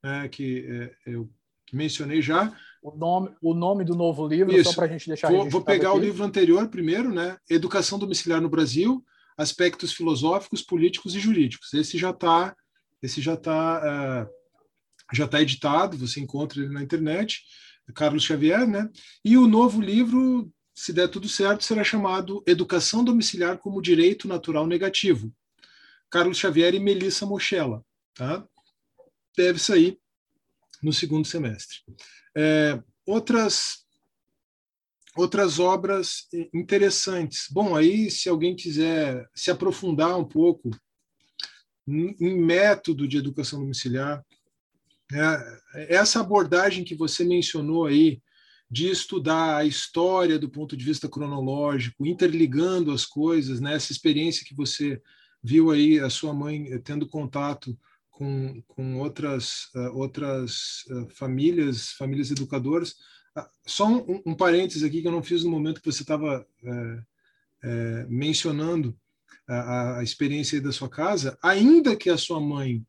[0.04, 1.28] é, que é, eu
[1.74, 2.56] mencionei já.
[2.84, 4.70] O nome, o nome do novo livro, Isso.
[4.70, 5.98] só para a gente deixar Vou, vou pegar aqui.
[5.98, 7.36] o livro anterior primeiro, né?
[7.50, 9.04] Educação Domiciliar no Brasil,
[9.36, 11.74] Aspectos Filosóficos, Políticos e Jurídicos.
[11.74, 12.56] Esse já está
[13.02, 17.42] esse já está uh, já tá editado, você encontra ele na internet,
[17.96, 18.88] Carlos Xavier, né?
[19.26, 20.48] E o novo livro,
[20.80, 25.30] se der tudo certo, será chamado Educação Domiciliar como Direito Natural Negativo.
[26.10, 27.84] Carlos Xavier e Melissa Mochella,
[28.14, 28.48] tá?
[29.36, 30.00] Deve sair
[30.82, 31.80] no segundo semestre.
[32.34, 33.86] É, outras
[35.18, 37.48] outras obras interessantes.
[37.52, 40.72] Bom, aí se alguém quiser se aprofundar um pouco
[41.86, 44.26] em método de educação domiciliar,
[45.12, 48.22] é, essa abordagem que você mencionou aí
[48.70, 53.74] de estudar a história do ponto de vista cronológico, interligando as coisas, né?
[53.74, 55.02] essa experiência que você
[55.44, 57.78] viu aí a sua mãe tendo contato
[58.20, 62.92] com, com outras, uh, outras uh, famílias, famílias educadoras.
[63.36, 66.46] Uh, só um, um parênteses aqui que eu não fiz no momento que você estava
[68.08, 68.98] mencionando
[69.46, 72.86] a, a, experiência da sua casa, ainda que a sua mãe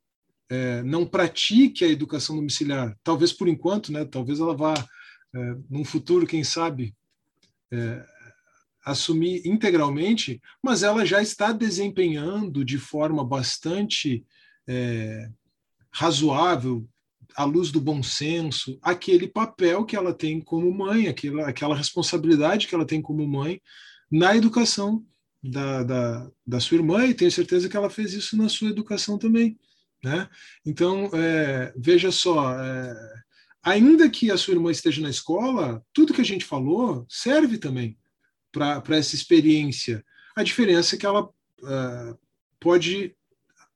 [0.85, 4.75] não pratique a educação domiciliar, talvez por enquanto, né, talvez ela vá,
[5.69, 6.95] num futuro, quem sabe,
[8.85, 14.25] assumir integralmente, mas ela já está desempenhando de forma bastante
[14.67, 15.29] é,
[15.93, 16.89] razoável,
[17.37, 22.67] à luz do bom senso, aquele papel que ela tem como mãe, aquela, aquela responsabilidade
[22.67, 23.61] que ela tem como mãe
[24.11, 25.05] na educação
[25.43, 29.19] da, da, da sua irmã, e tenho certeza que ela fez isso na sua educação
[29.19, 29.59] também.
[30.03, 30.29] Né?
[30.67, 33.15] Então, é, veja só, é,
[33.63, 37.99] ainda que a sua irmã esteja na escola, tudo que a gente falou serve também
[38.53, 40.05] para essa experiência.
[40.35, 42.19] A diferença é que ela uh,
[42.59, 43.15] pode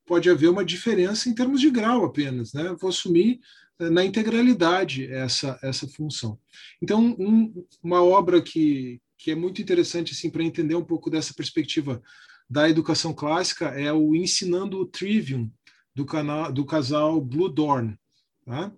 [0.06, 2.76] pode haver uma diferença em termos de grau apenas, né?
[2.78, 3.40] Vou assumir
[3.80, 6.38] eh, na integralidade essa essa função.
[6.82, 11.32] Então, um, uma obra que que é muito interessante assim para entender um pouco dessa
[11.32, 12.02] perspectiva
[12.50, 15.50] da educação clássica é o Ensinando o Trivium
[15.94, 17.96] do canal do casal Blue Dorn,
[18.44, 18.70] tá?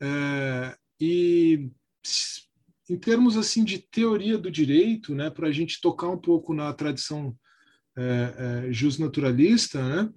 [0.00, 1.70] É, e
[2.88, 6.72] em termos assim de teoria do direito, né, para a gente tocar um pouco na
[6.72, 7.36] tradição
[7.96, 10.10] é, é, justnaturalista, né,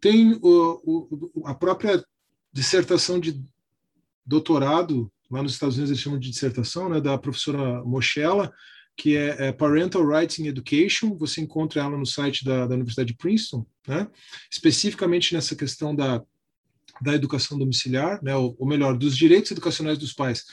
[0.00, 2.04] tem o, o, a própria
[2.52, 3.42] dissertação de
[4.24, 8.52] doutorado, lá nos Estados Unidos eles chamam de dissertação, né, da professora Mochella,
[8.96, 13.08] que é, é, Parental Rights in Education, você encontra ela no site da, da Universidade
[13.08, 14.06] de Princeton, né,
[14.50, 16.22] especificamente nessa questão da,
[17.02, 20.44] da educação domiciliar, né, ou, ou melhor, dos direitos educacionais dos pais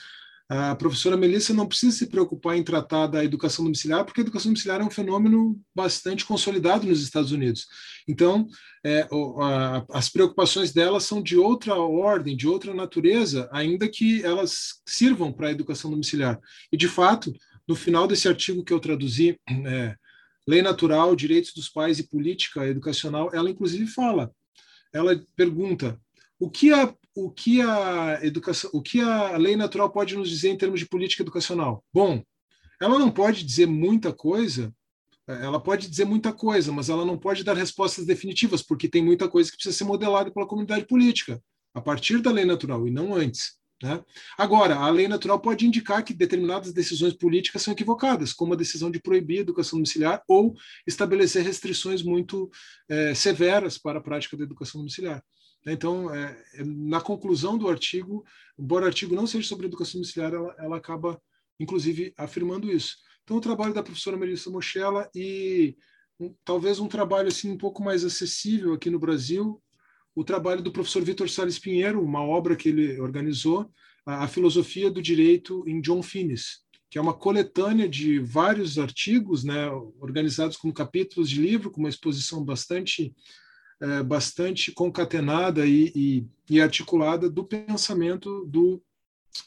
[0.50, 4.50] a professora Melissa não precisa se preocupar em tratar da educação domiciliar, porque a educação
[4.50, 7.68] domiciliar é um fenômeno bastante consolidado nos Estados Unidos.
[8.08, 8.48] Então,
[8.84, 9.06] é,
[9.40, 15.32] a, as preocupações dela são de outra ordem, de outra natureza, ainda que elas sirvam
[15.32, 16.36] para a educação domiciliar.
[16.72, 17.32] E, de fato,
[17.68, 19.94] no final desse artigo que eu traduzi, é,
[20.48, 24.32] Lei Natural, Direitos dos Pais e Política Educacional, ela inclusive fala,
[24.92, 25.96] ela pergunta
[26.40, 30.50] o que a o que a educação, o que a lei natural pode nos dizer
[30.50, 31.84] em termos de política educacional?
[31.92, 32.22] Bom,
[32.80, 34.72] ela não pode dizer muita coisa,
[35.26, 39.28] ela pode dizer muita coisa, mas ela não pode dar respostas definitivas, porque tem muita
[39.28, 41.42] coisa que precisa ser modelada pela comunidade política,
[41.74, 43.58] a partir da lei natural e não antes.
[43.82, 44.02] Né?
[44.36, 48.90] Agora, a lei natural pode indicar que determinadas decisões políticas são equivocadas, como a decisão
[48.90, 50.54] de proibir a educação domiciliar ou
[50.86, 52.50] estabelecer restrições muito
[52.88, 55.22] é, severas para a prática da educação domiciliar.
[55.64, 55.72] Né?
[55.72, 58.24] Então, é, é, na conclusão do artigo,
[58.58, 61.20] embora o artigo não seja sobre educação domiciliar, ela, ela acaba,
[61.58, 62.96] inclusive, afirmando isso.
[63.22, 65.76] Então, o trabalho da professora Melissa Mochella e
[66.18, 69.62] um, talvez um trabalho assim um pouco mais acessível aqui no Brasil,
[70.14, 73.70] o trabalho do professor Vitor Salles Pinheiro, uma obra que ele organizou,
[74.04, 76.60] a, a Filosofia do Direito em John Finnis,
[76.90, 79.70] que é uma coletânea de vários artigos, né,
[80.00, 83.14] organizados como capítulos de livro, com uma exposição bastante
[83.80, 88.82] é, bastante concatenada e, e, e, articulada do pensamento do,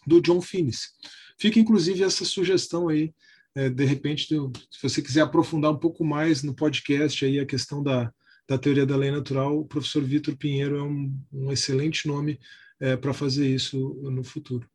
[0.07, 0.93] do John Finnis.
[1.37, 3.13] Fica, inclusive, essa sugestão aí,
[3.55, 7.83] é, de repente, se você quiser aprofundar um pouco mais no podcast aí a questão
[7.83, 8.11] da,
[8.47, 12.39] da teoria da lei natural, o professor Vitor Pinheiro é um, um excelente nome
[12.79, 14.67] é, para fazer isso no futuro.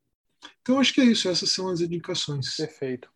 [0.63, 2.57] Então, acho que é isso, essas são as indicações.
[2.57, 3.11] Perfeito.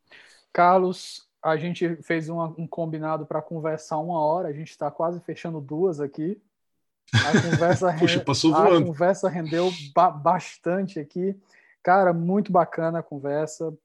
[0.52, 5.20] Carlos, a gente fez uma, um combinado para conversar uma hora, a gente está quase
[5.20, 6.40] fechando duas aqui.
[7.12, 11.36] A conversa, Puxa, passou a conversa rendeu ba bastante aqui.
[11.82, 13.76] Cara, muito bacana a conversa,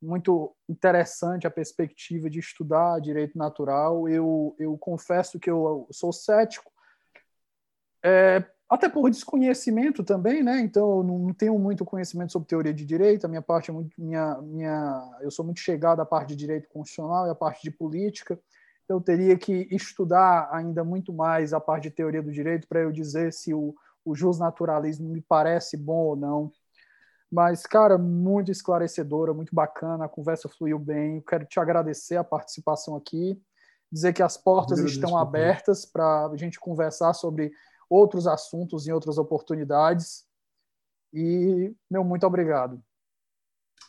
[0.00, 4.08] muito interessante a perspectiva de estudar direito natural.
[4.08, 6.72] Eu, eu confesso que eu sou cético,
[8.02, 10.60] é, até por desconhecimento também, né?
[10.60, 13.24] Então, eu não tenho muito conhecimento sobre teoria de direito.
[13.24, 16.68] A minha parte é muito minha minha eu sou muito chegado à parte de direito
[16.68, 18.38] constitucional e à parte de política.
[18.88, 22.92] Eu teria que estudar ainda muito mais a parte de teoria do direito para eu
[22.92, 23.74] dizer se o,
[24.04, 26.52] o justnaturalismo me parece bom ou não.
[27.30, 31.16] Mas, cara, muito esclarecedora, muito bacana, a conversa fluiu bem.
[31.16, 33.40] Eu quero te agradecer a participação aqui,
[33.90, 37.52] dizer que as portas estão abertas para a gente conversar sobre
[37.94, 40.24] outros assuntos em outras oportunidades.
[41.12, 42.82] E, meu, muito obrigado.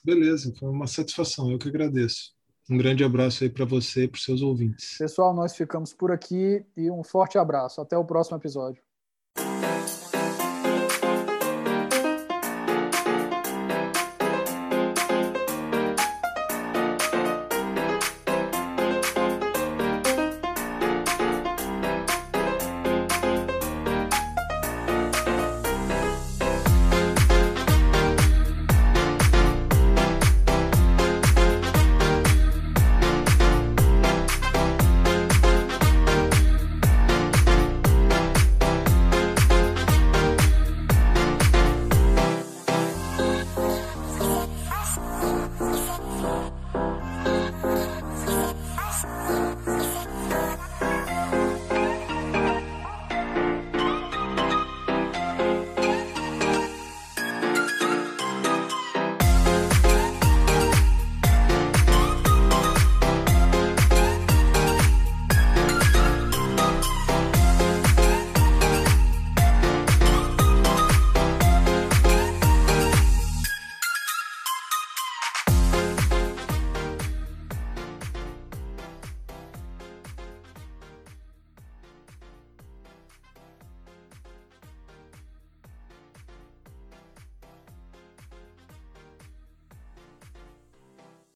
[0.03, 2.35] Beleza, foi uma satisfação, eu que agradeço.
[2.69, 4.97] Um grande abraço aí para você e para os seus ouvintes.
[4.97, 7.81] Pessoal, nós ficamos por aqui e um forte abraço.
[7.81, 8.84] Até o próximo episódio.